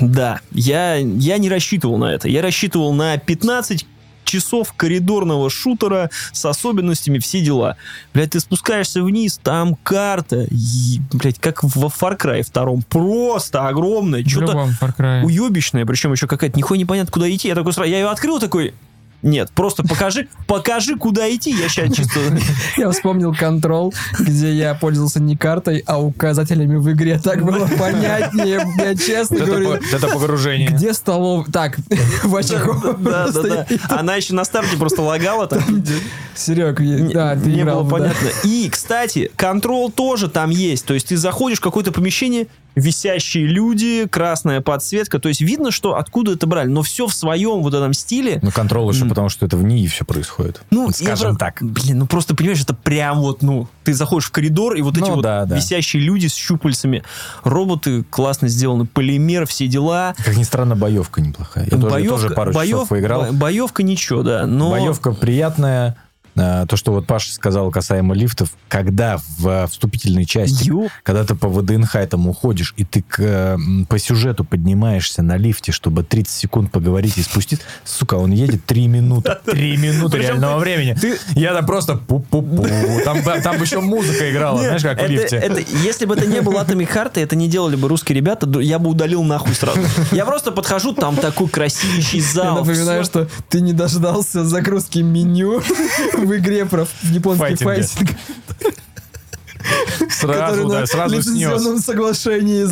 [0.00, 2.28] Да, я, я не рассчитывал на это.
[2.28, 3.86] Я рассчитывал на 15
[4.24, 7.76] часов коридорного шутера с особенностями все дела.
[8.12, 14.24] Блять, ты спускаешься вниз, там карта, и, блядь, как во Far Cry втором, просто огромная,
[14.24, 14.68] что-то
[15.24, 17.48] уебищная, причем еще какая-то нихуя непонятно, куда идти.
[17.48, 18.74] Я такой сразу, я ее открыл, такой,
[19.24, 21.50] нет, просто покажи, покажи, куда идти.
[21.50, 22.20] Я сейчас чисто...
[22.76, 27.18] Я вспомнил контрол, где я пользовался не картой, а указателями в игре.
[27.18, 29.70] Так было понятнее, я честно Это говорю.
[29.72, 30.68] это погружение.
[30.68, 31.46] Где столов?
[31.50, 31.78] Так,
[32.22, 32.94] в очко.
[32.98, 33.66] Да, да, да.
[33.88, 35.62] Она еще на старте просто лагала там.
[36.36, 38.28] Серег, Не, да, ты не было понятно.
[38.44, 40.84] И, кстати, контрол тоже там есть.
[40.84, 45.18] То есть ты заходишь в какое-то помещение, висящие люди, красная подсветка.
[45.18, 46.68] То есть видно, что откуда это брали.
[46.68, 48.38] Но все в своем вот этом стиле.
[48.42, 50.62] Ну, контрол еще потому, что это в НИИ все происходит.
[50.70, 51.58] Ну, Вот я скажем про- так.
[51.62, 55.04] Блин, ну просто понимаешь, это прям вот, ну, ты заходишь в коридор, и вот эти
[55.08, 55.56] Ну вот да, да.
[55.56, 57.02] висящие люди с щупальцами.
[57.42, 60.14] Роботы классно сделаны, полимер, все дела.
[60.24, 61.64] Как ни странно, боевка неплохая.
[61.70, 63.26] Я тоже, тоже пару часов поиграл.
[63.26, 64.46] бо- боевка ничего, да.
[64.46, 64.70] Но...
[64.70, 65.96] Боевка приятная.
[66.36, 71.24] А, То, что вот Паша сказал касаемо лифтов, когда в а, вступительной части, Ё- когда
[71.24, 73.56] ты по ВДНХ этому уходишь, и ты к, э,
[73.88, 78.88] по сюжету поднимаешься на лифте, чтобы 30 секунд поговорить и спустить, сука, он едет 3
[78.88, 79.36] минуты.
[79.44, 80.96] 3 минуты реального времени.
[81.38, 83.02] Я там просто пу-пу-пу.
[83.04, 85.64] Там, еще музыка играла, знаешь, как в лифте.
[85.84, 88.90] если бы это не было Atomic Heart, это не делали бы русские ребята, я бы
[88.90, 89.80] удалил нахуй сразу.
[90.12, 92.54] Я просто подхожу, там такой красивейший Я зал.
[92.58, 93.10] напоминаю, всё.
[93.10, 95.62] что ты не дождался загрузки меню
[96.24, 98.10] в игре про японский файтинг,
[100.10, 101.26] Сразу, да, на сразу снес.
[101.26, 102.64] лицензионном соглашении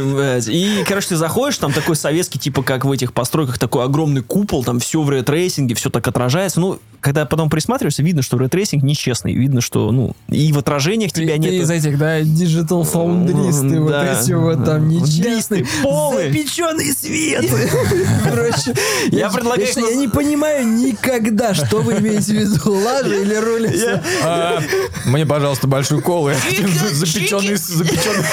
[0.00, 0.48] блядь.
[0.48, 4.64] И, короче, ты заходишь, там такой советский, типа как в этих постройках, такой огромный купол,
[4.64, 6.60] там все в ray tracing е, все так отражается.
[6.60, 9.34] Ну, когда потом присматриваешься, видно, что ray tracing нечестный.
[9.34, 11.52] Видно, что, ну, и в отражениях Ты, тебя ты нет.
[11.54, 14.20] из этих, да, диджитал фаундристы, вот Да.
[14.20, 15.66] эти вот там нечестные.
[15.82, 16.28] Полы.
[16.28, 17.44] Запеченный свет.
[18.24, 18.74] Короче,
[19.10, 24.00] Я предлагаю я, не понимаю никогда, что вы имеете в виду, лажа или рулица.
[25.04, 26.30] Мне, пожалуйста, большую колу.
[26.30, 28.24] Запеченный запеченный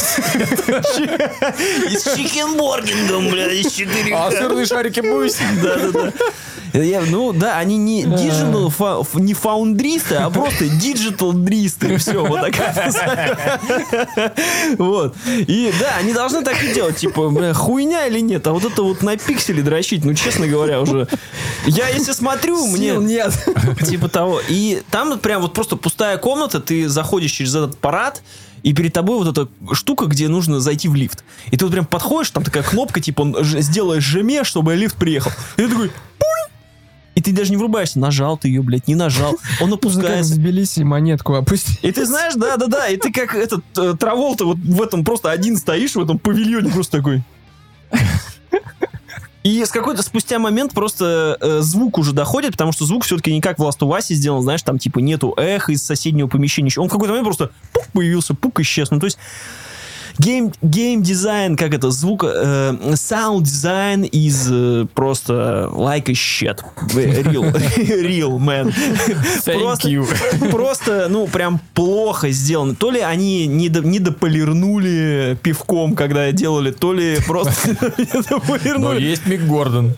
[1.92, 5.44] И с чикенборгингом, бля, из 4 А сырные шарики будете?
[5.62, 6.12] Да, да, да.
[6.74, 11.96] Я, ну да, они не digital, фа- ф- не фаундристы, а просто digital дристы.
[11.98, 13.60] Все, вот такая.
[14.78, 15.16] Вот.
[15.28, 16.98] И да, они должны так и делать.
[16.98, 18.46] Типа, хуйня или нет?
[18.48, 21.08] А вот это вот на пикселе дрочить, ну, честно говоря, уже...
[21.66, 22.96] Я если смотрю, мне...
[22.98, 23.34] Нет.
[23.88, 24.42] Типа того.
[24.50, 28.22] И там прям вот просто пустая комната, ты заходишь через этот парад,
[28.64, 31.24] и перед тобой вот эта штука, где нужно зайти в лифт.
[31.52, 34.96] И ты вот прям подходишь, там такая кнопка, типа, он ж- сделай жме, чтобы лифт
[34.98, 35.32] приехал.
[35.58, 36.52] И ты такой, пуль!
[37.20, 39.36] И ты даже не врубаешься, нажал ты ее, блядь, не нажал.
[39.60, 40.36] Он опускается.
[40.36, 41.78] Тбилиси монетку опустить.
[41.82, 45.58] И ты знаешь, да-да-да, и ты как этот э, Траволта вот в этом просто один
[45.58, 47.22] стоишь, в этом павильоне просто такой.
[49.44, 53.42] И с какой-то спустя момент просто э, звук уже доходит, потому что звук все-таки не
[53.42, 56.72] как в Last of Us сделан, знаешь, там типа нету эхо из соседнего помещения.
[56.78, 58.92] Он в какой-то момент просто пук появился, пук исчез.
[58.92, 59.18] Ну, то есть
[60.20, 66.60] game, game дизайн, как это, звук, э, sound дизайн из э, просто like a shit.
[66.94, 68.74] Real, real, man.
[69.60, 70.06] просто, you.
[70.52, 72.76] просто, ну, прям плохо сделано.
[72.76, 77.54] То ли они не, до- не дополирнули пивком, когда делали, то ли просто
[77.98, 79.02] не Но дополирнули.
[79.02, 79.96] есть Мик Гордон.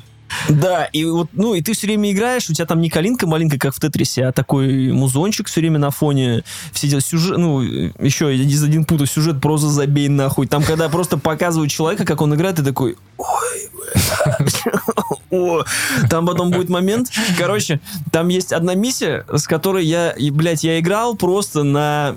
[0.50, 3.58] Да, и вот, ну, и ты все время играешь, у тебя там не калинка маленькая,
[3.58, 6.44] как в Тетрисе, а такой музончик все время на фоне.
[6.72, 10.48] Все сюжет, ну, еще из один пута сюжет просто забей нахуй.
[10.48, 14.64] Там, когда просто показывают человека, как он играет, ты такой, ой, блядь».
[15.32, 15.64] О,
[16.10, 17.10] там потом будет момент.
[17.38, 17.80] Короче,
[18.12, 22.16] там есть одна миссия, с которой я, блядь, я играл просто на,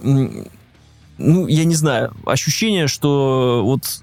[1.19, 4.03] ну, я не знаю, ощущение, что вот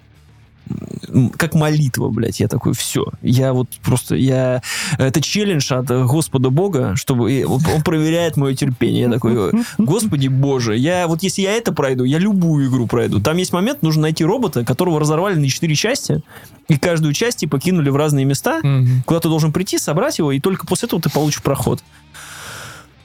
[1.38, 2.40] как молитва, блядь.
[2.40, 3.06] Я такой, все.
[3.22, 4.62] Я вот просто, я...
[4.98, 7.46] Это челлендж от Господа Бога, чтобы...
[7.46, 9.04] Он проверяет мое терпение.
[9.04, 13.20] Я такой, Господи Боже, я вот если я это пройду, я любую игру пройду.
[13.20, 16.22] Там есть момент, нужно найти робота, которого разорвали на четыре части,
[16.68, 18.62] и каждую часть типа кинули в разные места,
[19.06, 21.84] куда ты должен прийти, собрать его, и только после этого ты получишь проход.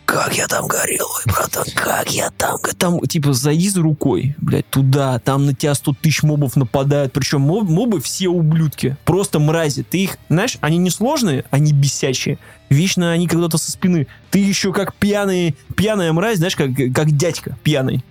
[0.06, 2.58] Как я там горел, ой, братан, как я там...
[2.78, 7.68] Там, типа, заиз рукой, блядь, туда, там на тебя 100 тысяч мобов нападают, причем моб-
[7.68, 9.82] мобы все ублюдки, просто мрази.
[9.82, 12.38] Ты их, знаешь, они не сложные, они бесячие.
[12.70, 14.06] Вечно они когда-то со спины.
[14.30, 18.04] Ты еще как пьяный, пьяная мразь, знаешь, как, как дядька пьяный.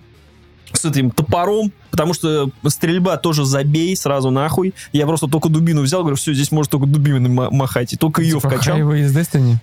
[0.72, 4.74] С этим топором, потому что стрельба тоже забей сразу нахуй.
[4.92, 7.92] Я просто только дубину взял, говорю, все, здесь может только дубиной ма- махать.
[7.92, 8.74] И только ее Типа вкачал.
[8.74, 9.56] хайвы из Destiny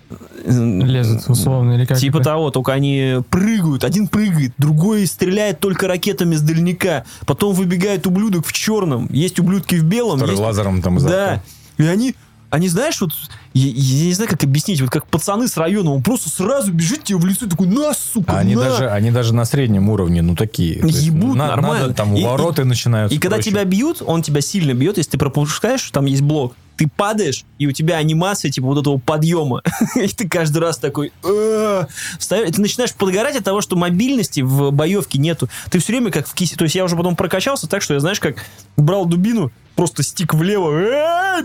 [0.46, 1.98] лезут, условно, или как?
[1.98, 2.24] Типа это?
[2.24, 3.84] того, только они прыгают.
[3.84, 7.04] Один прыгает, другой стреляет только ракетами с дальника.
[7.26, 9.06] Потом выбегает ублюдок в черном.
[9.10, 10.18] Есть ублюдки в белом.
[10.18, 11.42] Который есть- лазером там Да.
[11.76, 12.14] И они,
[12.54, 13.10] они, знаешь, вот,
[13.52, 17.02] я, я не знаю, как объяснить, вот как пацаны с района, он просто сразу бежит
[17.02, 20.22] тебе в лицо, и такой, на, сука, Они на!» даже, они даже на среднем уровне,
[20.22, 20.80] ну такие.
[20.84, 21.82] Ебут на- нормально.
[21.88, 23.16] Надо, там И- и- вороты начинаются.
[23.16, 23.52] И когда прочее.
[23.52, 27.66] тебя бьют, он тебя сильно бьет, если ты пропускаешь, там есть блок, ты падаешь, и
[27.66, 29.62] у тебя анимация типа вот этого подъема.
[29.96, 31.12] И ты каждый раз такой...
[31.22, 31.86] «Э-э-э».
[32.18, 35.48] встаешь, и ты начинаешь подгорать от того, что мобильности в боевке нету.
[35.70, 36.56] Ты все время как в кисе.
[36.56, 38.36] То есть я уже потом прокачался так, что я, знаешь, как
[38.76, 41.42] брал дубину, просто стик влево, «Э-э-э»,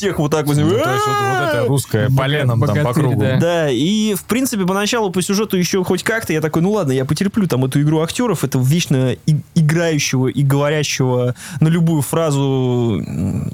[0.00, 0.56] всех вот так вот.
[0.56, 3.20] Ну, то есть вот, вот это русское поленом там по кругу.
[3.20, 3.38] да.
[3.38, 7.04] Да, и в принципе поначалу по сюжету еще хоть как-то я такой, ну ладно, я
[7.04, 13.02] потерплю там эту игру актеров, это вечно и- играющего и говорящего на любую фразу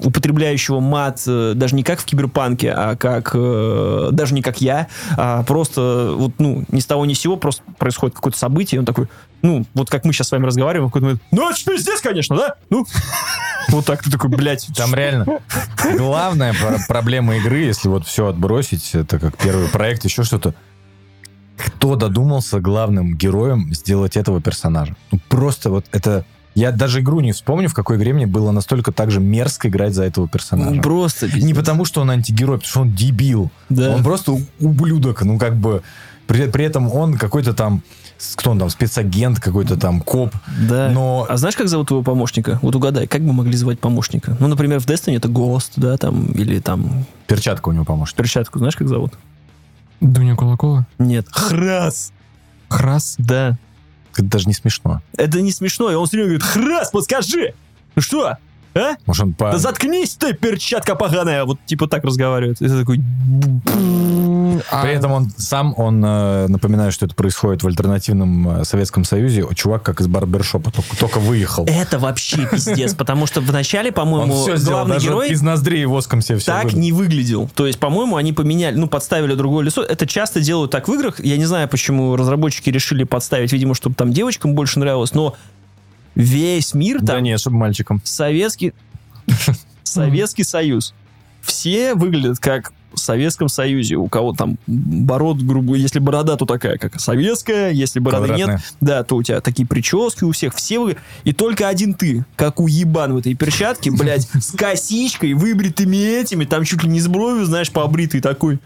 [0.02, 4.88] употребляющего мат, э, даже не как в киберпанке, а как э, даже не как я,
[5.16, 8.78] а просто вот ну ни с того ни с сего просто происходит какое-то событие, и
[8.80, 9.08] он такой,
[9.42, 12.00] ну вот как мы сейчас с вами разговариваем, в какой-то момент, ну это ж пиздец,
[12.00, 12.54] конечно, да?
[12.70, 12.86] Ну
[13.68, 15.40] вот так ты такой, блядь, Там реально
[15.96, 20.54] главная про- проблема игры, если вот все отбросить, это как первый проект, еще что-то.
[21.56, 24.94] Кто додумался главным героем сделать этого персонажа?
[25.10, 26.24] Ну, просто вот это...
[26.54, 29.94] Я даже игру не вспомню, в какой игре мне было настолько так же мерзко играть
[29.94, 30.80] за этого персонажа.
[30.80, 33.50] просто Не потому, что он антигерой, потому что он дебил.
[33.68, 33.94] Да.
[33.94, 35.22] Он просто ублюдок.
[35.22, 35.82] Ну, как бы...
[36.26, 37.82] При, при этом он какой-то там...
[38.36, 38.70] Кто он там?
[38.70, 40.34] Спецагент какой-то там, коп.
[40.68, 40.90] Да.
[40.90, 42.58] Но А знаешь, как зовут твоего помощника?
[42.62, 44.36] Вот угадай, как бы могли звать помощника?
[44.40, 48.16] Ну, например, в Destiny это Ghost, да, там, или там перчатка у него поможет.
[48.16, 49.14] перчатку, знаешь, как зовут?
[50.00, 50.86] Дуня Кулакова?
[50.98, 51.26] Нет.
[51.30, 52.12] Храс.
[52.68, 53.16] Храс?
[53.18, 53.58] Да.
[54.12, 55.02] Это даже не смешно.
[55.16, 57.54] Это не смешно, и он все время говорит, Храс, подскажи!
[57.94, 58.36] Ну что?
[58.76, 58.96] А?
[59.06, 59.52] Может, он по...
[59.52, 61.44] Да заткнись ты, перчатка поганая!
[61.44, 62.60] Вот типа так разговаривает.
[62.60, 63.00] И ты такой...
[64.70, 69.04] А, При этом он сам, он э, напоминает, что это происходит в альтернативном э, Советском
[69.04, 69.46] Союзе.
[69.54, 71.66] Чувак как из барбершопа, только, только выехал.
[71.66, 76.52] Это вообще пиздец, потому что в начале, по-моему, главный герой из ноздрей воском себе все
[76.52, 77.48] так не выглядел.
[77.54, 79.82] То есть, по-моему, они поменяли, ну, подставили другое лицо.
[79.82, 81.20] Это часто делают так в играх.
[81.24, 85.34] Я не знаю, почему разработчики решили подставить, видимо, чтобы там девочкам больше нравилось, но
[86.16, 88.00] весь мир Да там нет, чтобы мальчиком.
[88.02, 88.72] Советский...
[89.84, 90.94] Советский Союз.
[91.42, 93.96] Все выглядят как в Советском Союзе.
[93.96, 98.62] У кого там бород, грубо, если борода, то такая, как советская, если бороды нет, Квадратная.
[98.80, 102.58] да, то у тебя такие прически у всех, все вы, и только один ты, как
[102.58, 107.06] у ебан в этой перчатке, блядь, с косичкой, выбритыми этими, там чуть ли не с
[107.06, 108.58] бровью, знаешь, побритый такой.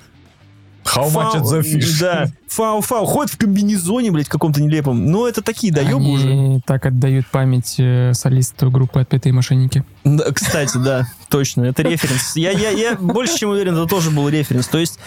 [0.84, 2.00] How much Фау- is the fish?
[2.00, 5.06] Да, фау-фау, ходит в комбинезоне, блядь, каком-то нелепом.
[5.10, 6.30] Но это такие доебы уже.
[6.30, 9.84] они так отдают память э, солисту группы «Отпетые мошенники».
[10.04, 12.34] Да, кстати, да, точно, это референс.
[12.36, 14.66] Я, я, я больше чем уверен, это тоже был референс.
[14.66, 14.98] То есть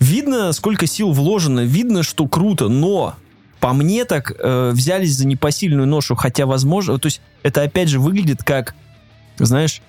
[0.00, 3.14] видно, сколько сил вложено, видно, что круто, но
[3.60, 8.00] по мне так э, взялись за непосильную ношу, хотя возможно, то есть это опять же
[8.00, 8.74] выглядит как,
[9.38, 9.80] знаешь,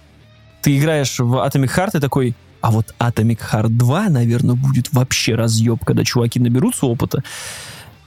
[0.62, 5.36] ты играешь в Atomic Heart и такой, а вот Atomic Heart 2, наверное, будет вообще
[5.36, 7.22] разъеб, когда чуваки наберутся опыта.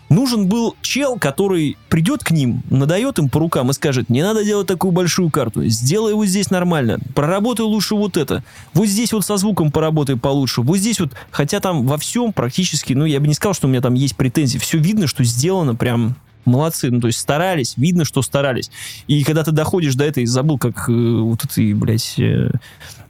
[0.09, 4.45] Нужен был чел, который придет к ним, надает им по рукам и скажет, не надо
[4.45, 8.43] делать такую большую карту, сделай вот здесь нормально, проработай лучше вот это,
[8.73, 12.95] вот здесь вот со звуком поработай получше, вот здесь вот, хотя там во всем практически,
[12.95, 15.75] ну я бы не сказал, что у меня там есть претензии, все видно, что сделано
[15.75, 16.17] прям
[16.47, 18.71] молодцы, ну то есть старались, видно, что старались.
[19.07, 22.51] И когда ты доходишь до этой, забыл, как э, вот этой, блядь, э,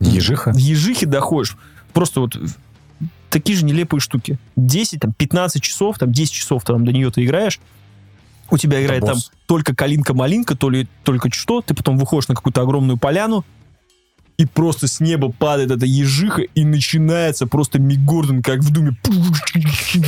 [0.00, 0.52] Ежиха?
[0.52, 1.56] в ежихе доходишь,
[1.92, 2.36] просто вот
[3.30, 4.38] такие же нелепые штуки.
[4.56, 7.60] 10, там, 15 часов, там, 10 часов там, до нее ты играешь,
[8.50, 12.62] у тебя играет там только калинка-малинка, то ли только что, ты потом выходишь на какую-то
[12.62, 13.44] огромную поляну,
[14.38, 18.96] и просто с неба падает эта ежиха, и начинается просто Мик Гордон, как в Думе.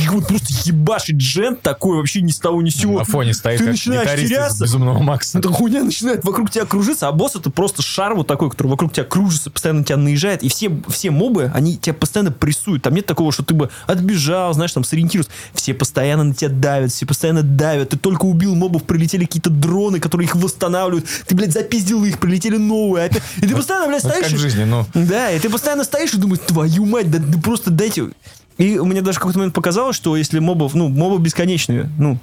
[0.09, 2.99] Вот просто ебашит джент такой вообще ни с того ни с сего.
[2.99, 4.63] На фоне стоит Ты начинаешь теряться.
[4.63, 5.39] Безумного Макса.
[5.39, 8.93] Эта хуйня начинает вокруг тебя кружиться, а босс это просто шар вот такой, который вокруг
[8.93, 12.83] тебя кружится, постоянно на тебя наезжает, и все, все мобы, они тебя постоянно прессуют.
[12.83, 15.31] Там нет такого, что ты бы отбежал, знаешь, там сориентировался.
[15.53, 17.89] Все постоянно на тебя давят, все постоянно давят.
[17.89, 21.07] Ты только убил мобов, прилетели какие-то дроны, которые их восстанавливают.
[21.25, 23.05] Ты, блядь, запиздил их, прилетели новые.
[23.05, 23.23] опять.
[23.37, 24.31] И ты постоянно, блядь, Вот стоишь...
[24.31, 24.85] как в жизни, ну.
[24.93, 28.09] да, и ты постоянно стоишь и думаешь, твою мать, да, да просто дайте...
[28.57, 32.19] И мне даже в какой-то момент показалось, что если мобов, ну, мобы бесконечные, ну,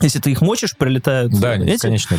[0.00, 2.18] если ты их мочишь, прилетают Да, они бесконечно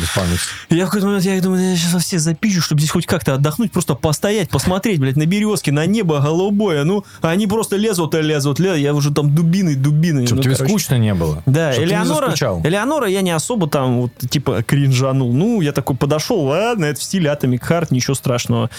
[0.68, 3.70] Я в какой-то момент, я думаю, я сейчас всех запищу, чтобы здесь хоть как-то отдохнуть,
[3.70, 8.20] просто постоять, посмотреть, блядь, на березки, на небо голубое, ну, а они просто лезут и
[8.20, 10.26] лезут, лезут, я уже там дубиной, дубиной.
[10.26, 10.72] Чтобы ну, тебе короче.
[10.72, 11.42] скучно не было.
[11.46, 12.34] Да, Чтоб ты не Элеонора.
[12.64, 15.32] Элеонора я не особо там вот типа кринжанул.
[15.32, 18.70] Ну, я такой подошел, ладно, это в стиле Atomic Heart, ничего страшного.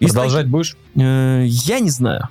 [0.00, 0.76] Из Продолжать будешь?
[0.96, 2.28] Э, я не знаю.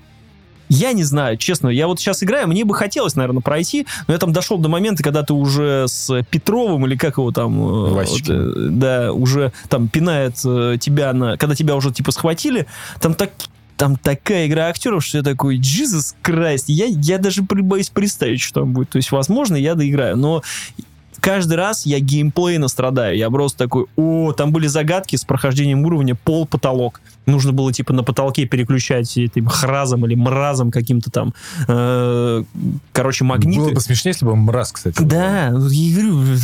[0.72, 1.70] Я не знаю, честно.
[1.70, 5.02] Я вот сейчас играю, мне бы хотелось, наверное, пройти, но я там дошел до момента,
[5.02, 7.60] когда ты уже с Петровым или как его там...
[7.60, 11.38] э, вот, э, да, уже там пинает тебя на...
[11.38, 12.68] Когда тебя уже типа схватили,
[13.00, 13.32] там так
[13.78, 18.60] там такая игра актеров, что я такой, Jesus Christ, я, я даже боюсь представить, что
[18.60, 18.90] там будет.
[18.90, 20.44] То есть, возможно, я доиграю, но
[21.20, 23.18] каждый раз я геймплейно страдаю.
[23.18, 27.02] Я просто такой, о, там были загадки с прохождением уровня пол-потолок.
[27.26, 31.34] Нужно было, типа, на потолке переключать этим хразом или мразом каким-то там,
[31.68, 32.44] э,
[32.92, 33.62] короче, магниты.
[33.62, 35.02] Было бы смешнее, если бы мраз, кстати.
[35.02, 36.38] Да, я говорю.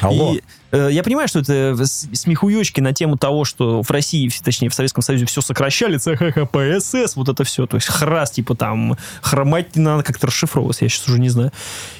[0.00, 0.34] Алло.
[0.34, 4.68] И, я понимаю, что это с- смехуёчки на тему того, что в России, в- точнее,
[4.68, 7.66] в Советском Союзе все сокращали, ЦХХПСС, вот это все.
[7.66, 11.52] То есть храс, типа там, хромать не надо как-то расшифровываться, я сейчас уже не знаю.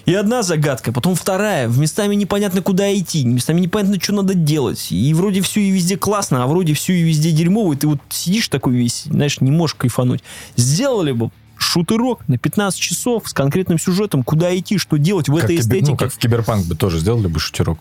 [0.06, 1.68] И одна загадка, потом вторая.
[1.68, 4.88] Местами непонятно, куда идти, местами непонятно, что надо делать.
[4.90, 7.98] И вроде все и везде классно, а вроде все и везде дерьмово, и ты вот
[8.08, 10.22] сидишь такой весь, знаешь, не можешь кайфануть.
[10.56, 15.44] Сделали бы шутерок на 15 часов с конкретным сюжетом, куда идти, что делать в Как,
[15.44, 15.90] этой кибер- эстетике.
[15.90, 17.80] ну, как в Киберпанк бы тоже сделали бы шутерок.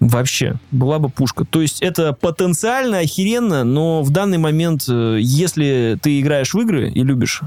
[0.00, 1.44] Вообще, была бы пушка.
[1.44, 6.90] То есть это потенциально охеренно, но в данный момент, э, если ты играешь в игры
[6.90, 7.42] и любишь,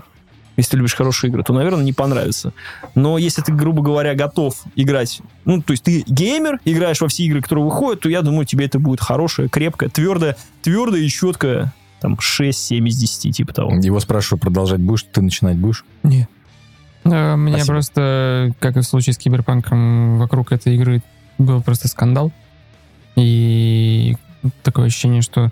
[0.55, 2.53] если ты любишь хорошие игры, то, наверное, не понравится.
[2.93, 7.23] Но если ты, грубо говоря, готов играть, ну, то есть ты геймер, играешь во все
[7.23, 11.73] игры, которые выходят, то я думаю, тебе это будет хорошее, крепкое, твердое, твердое и четкое,
[12.01, 13.73] там, 6-7 из 10, типа того.
[13.73, 15.85] Его спрашиваю, продолжать будешь, ты начинать будешь?
[16.03, 16.27] Не.
[17.05, 17.73] Э, У меня Спасибо.
[17.73, 21.01] просто, как и в случае с Киберпанком, вокруг этой игры
[21.39, 22.31] был просто скандал.
[23.15, 24.15] И
[24.63, 25.51] такое ощущение, что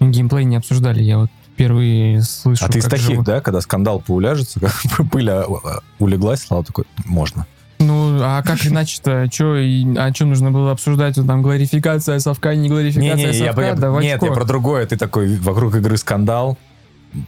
[0.00, 1.02] геймплей не обсуждали.
[1.02, 3.26] Я вот впервые слышу, а ты из таких, живут.
[3.26, 7.46] да, когда скандал поуляжется, как пыль а, а, улеглась, Слава такой, можно.
[7.78, 9.28] Ну, а как иначе-то?
[9.30, 11.14] Чё, и- а что нужно было обсуждать?
[11.16, 13.66] Там гларификация совка, не гларификация Не-не, я, совка?
[13.66, 14.86] я- Давайте нет, я про другое.
[14.86, 16.56] Ты такой, вокруг игры скандал,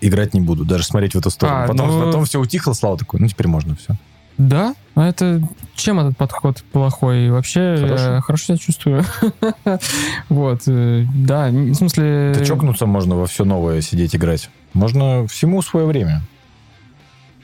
[0.01, 1.65] играть не буду, даже смотреть в эту сторону.
[1.65, 3.97] А, потом, ну- потом все утихло, Слава такой, ну теперь можно все.
[4.39, 4.74] Да?
[4.94, 5.43] А это
[5.74, 7.31] чем этот подход плохой?
[7.31, 8.15] Вообще Хороший.
[8.15, 9.05] я хорошо себя чувствую.
[10.28, 12.32] Вот, э, да, в смысле...
[12.32, 14.51] Это чокнуться можно во все новое сидеть играть.
[14.73, 16.23] Можно всему свое время.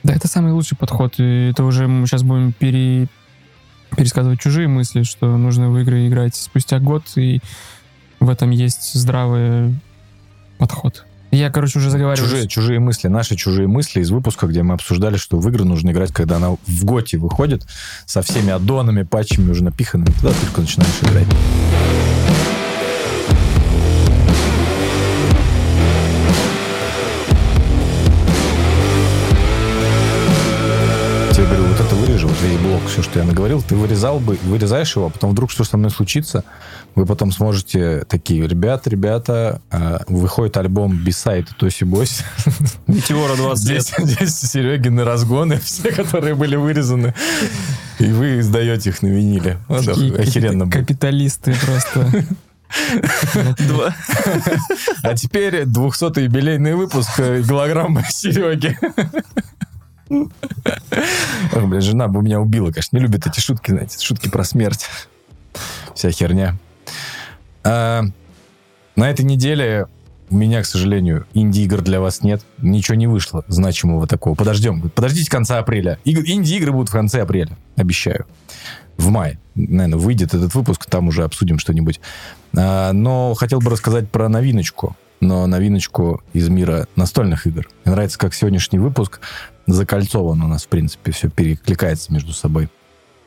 [0.03, 1.15] Да, это самый лучший подход.
[1.19, 3.09] И это уже мы сейчас будем пере...
[3.97, 7.41] пересказывать чужие мысли, что нужно в игры играть спустя год, и
[8.21, 9.75] в этом есть здравый
[10.59, 11.05] подход.
[11.35, 12.31] Я, короче, уже заговариваюсь.
[12.31, 15.91] Чужие, чужие мысли, наши чужие мысли из выпуска, где мы обсуждали, что в игры нужно
[15.91, 17.67] играть, когда она в готе выходит,
[18.07, 20.13] со всеми аддонами, патчами уже напиханными.
[20.13, 21.27] Тогда только начинаешь играть.
[32.75, 35.77] Блок, все, что я наговорил, ты вырезал бы, вырезаешь его, а потом вдруг что со
[35.77, 36.45] мной случится,
[36.95, 42.25] вы потом сможете такие, ребят, ребята, а, выходит альбом Бисайд Тоси Бось,
[42.89, 43.83] Метеора 20 лет.
[43.99, 47.15] Здесь, Серегины разгоны, все, которые были вырезаны.
[48.01, 49.59] И вы издаете их на виниле.
[49.69, 50.69] Охеренно.
[50.69, 52.25] Капиталисты просто.
[53.69, 53.95] Два.
[55.03, 58.77] А теперь 200-й юбилейный выпуск э, голограммы Сереги.
[61.53, 62.97] Ох, бля, жена бы меня убила, конечно.
[62.97, 64.87] Не любит эти шутки, знаете, шутки про смерть.
[65.95, 66.57] Вся херня.
[67.63, 68.03] А,
[68.97, 69.87] на этой неделе
[70.31, 72.43] у меня, к сожалению, инди-игр для вас нет.
[72.59, 74.35] Ничего не вышло значимого такого.
[74.35, 74.91] Подождем.
[74.91, 75.99] Подождите конца апреля.
[76.05, 77.57] Иг- Инди-игры будут в конце апреля.
[77.77, 78.27] Обещаю.
[78.97, 82.01] В мае, наверное, выйдет этот выпуск, там уже обсудим что-нибудь.
[82.57, 84.97] А, но хотел бы рассказать про новиночку.
[85.21, 87.69] Но новиночку из мира настольных игр.
[87.85, 89.21] Мне нравится, как сегодняшний выпуск
[89.67, 92.69] закольцован у нас, в принципе, все перекликается между собой.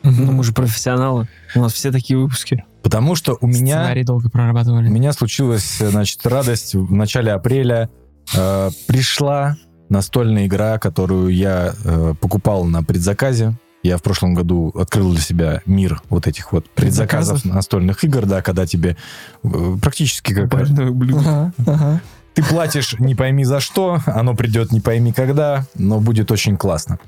[0.04, 1.28] Ну, мы же профессионалы.
[1.56, 2.64] У нас все такие выпуски.
[2.84, 3.80] Потому что у меня...
[3.80, 4.88] Сценарий долго У прорабатывали.
[4.88, 7.90] меня случилась, значит, радость в начале апреля.
[8.36, 9.58] Э, пришла
[9.90, 13.58] настольная игра, которую я э, покупал на предзаказе.
[13.84, 17.56] Я в прошлом году открыл для себя мир вот этих вот предзаказов Предзаказов?
[17.56, 18.98] настольных игр, да, когда тебе
[19.44, 21.20] э, практически как Больное блюдо.
[21.20, 22.02] Ага, ага.
[22.38, 27.00] Ты платишь не пойми за что, оно придет не пойми когда, но будет очень классно.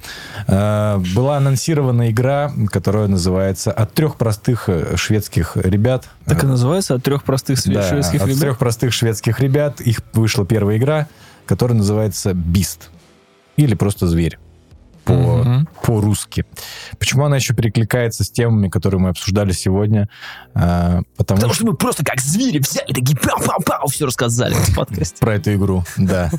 [0.48, 6.10] Э, Была анонсирована игра, которая называется «От трех простых э, шведских ребят».
[6.26, 8.40] Так и называется от трех простых Да, шведских от ребят.
[8.40, 9.82] трех простых шведских ребят.
[9.82, 11.08] Их вышла первая игра,
[11.46, 12.90] которая называется «Бист».
[13.56, 14.40] Или просто «Зверь»
[15.06, 15.68] по, Мгм.
[15.84, 16.46] по-русски.
[17.00, 20.10] Почему она еще перекликается с темами, которые мы обсуждали сегодня?
[20.54, 21.64] А, потому, Потому что...
[21.64, 25.18] что мы просто как звери взяли, такие пау-пау-пау, все рассказали в подкасте.
[25.20, 26.30] Про эту игру, да.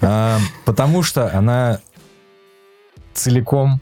[0.00, 1.80] А, Потому что она
[3.14, 3.80] целиком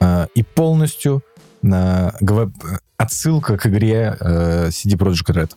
[0.00, 1.22] а, и полностью
[1.64, 2.12] а,
[2.96, 5.52] отсылка к игре э, CD Projekt Red.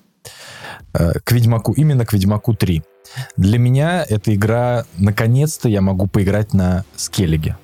[0.93, 2.83] Э, К Ведьмаку, именно к Ведьмаку 3.
[3.35, 7.57] Для меня эта игра, наконец-то я могу поиграть на скеллиге.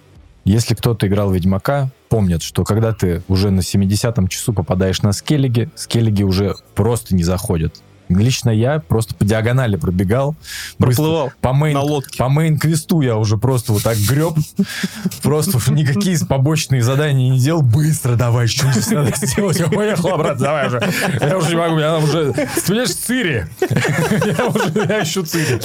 [0.49, 5.69] Если кто-то играл Ведьмака, помнят, что когда ты уже на 70-м часу попадаешь на скеллиги,
[5.75, 7.83] скеллиги уже просто не заходят.
[8.09, 10.35] Лично я просто по диагонали пробегал.
[10.79, 11.03] быстро.
[11.03, 12.17] Проплывал По main, на лодке.
[12.17, 14.33] по main-квесту я уже просто вот так греб.
[15.21, 17.61] Просто уже никакие побочные задания не делал.
[17.61, 19.59] Быстро давай, что здесь надо сделать.
[19.59, 20.81] Я поехал обратно, давай уже.
[21.21, 22.33] Я уже не могу, я уже...
[22.33, 23.47] Ты понимаешь, Цири.
[23.59, 25.59] Я уже, я ищу Цири.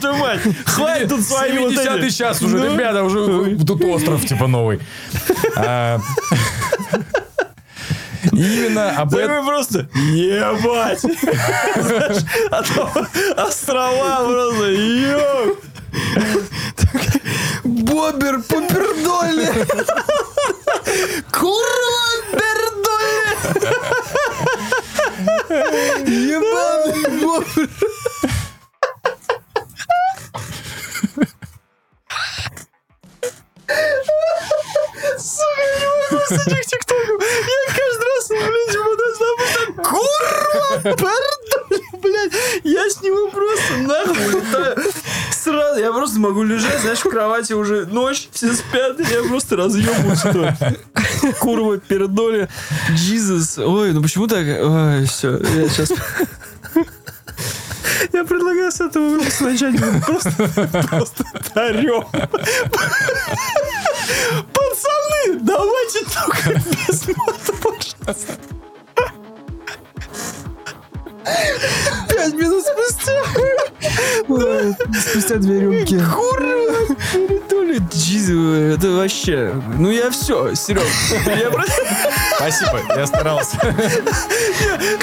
[0.00, 2.14] Твою мать, хватит тут свои вот 70 эти.
[2.14, 2.74] час уже, Ну.
[2.74, 4.80] ребята, уже тут остров типа новый.
[8.32, 9.46] Именно об этом...
[9.46, 11.00] просто ебать.
[11.00, 12.62] Знаешь, а
[13.46, 15.58] острова просто ёб.
[17.64, 19.48] Бобер Пупердоли.
[21.32, 23.60] Курва Пердоли.
[26.06, 27.68] Ебаный бобер.
[35.18, 37.20] Сука, я не могу с этих тиктоков.
[37.20, 42.36] Я каждый раз, блядь, ему должна быть Курва Пердоли, блядь.
[42.64, 44.76] Я с него просто нахуй летаю.
[45.32, 49.56] Сразу, я просто могу лежать, знаешь, в кровати уже ночь, все спят, и я просто
[49.56, 50.22] разъебываюсь.
[51.38, 52.48] Курва Пердоли.
[52.90, 53.62] Jesus.
[53.62, 54.44] Ой, ну почему так?
[54.46, 55.92] Ой, все, я сейчас...
[58.12, 60.30] Я предлагаю с этого выпуска начать просто,
[60.88, 61.24] просто
[61.54, 62.04] орем.
[65.92, 66.52] Давайте только
[66.88, 67.00] без
[67.60, 68.36] пожалуйста.
[72.08, 73.22] Пять минут спустя.
[75.00, 75.98] Спустя две рюмки.
[76.12, 76.96] Курва,
[77.48, 79.52] То ли джиз- это вообще...
[79.78, 80.82] Ну я все, Серег.
[81.26, 81.72] Я просто...
[82.36, 83.56] Спасибо, я старался.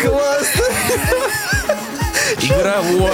[0.02, 0.64] Классно.
[2.42, 3.10] Игра, во.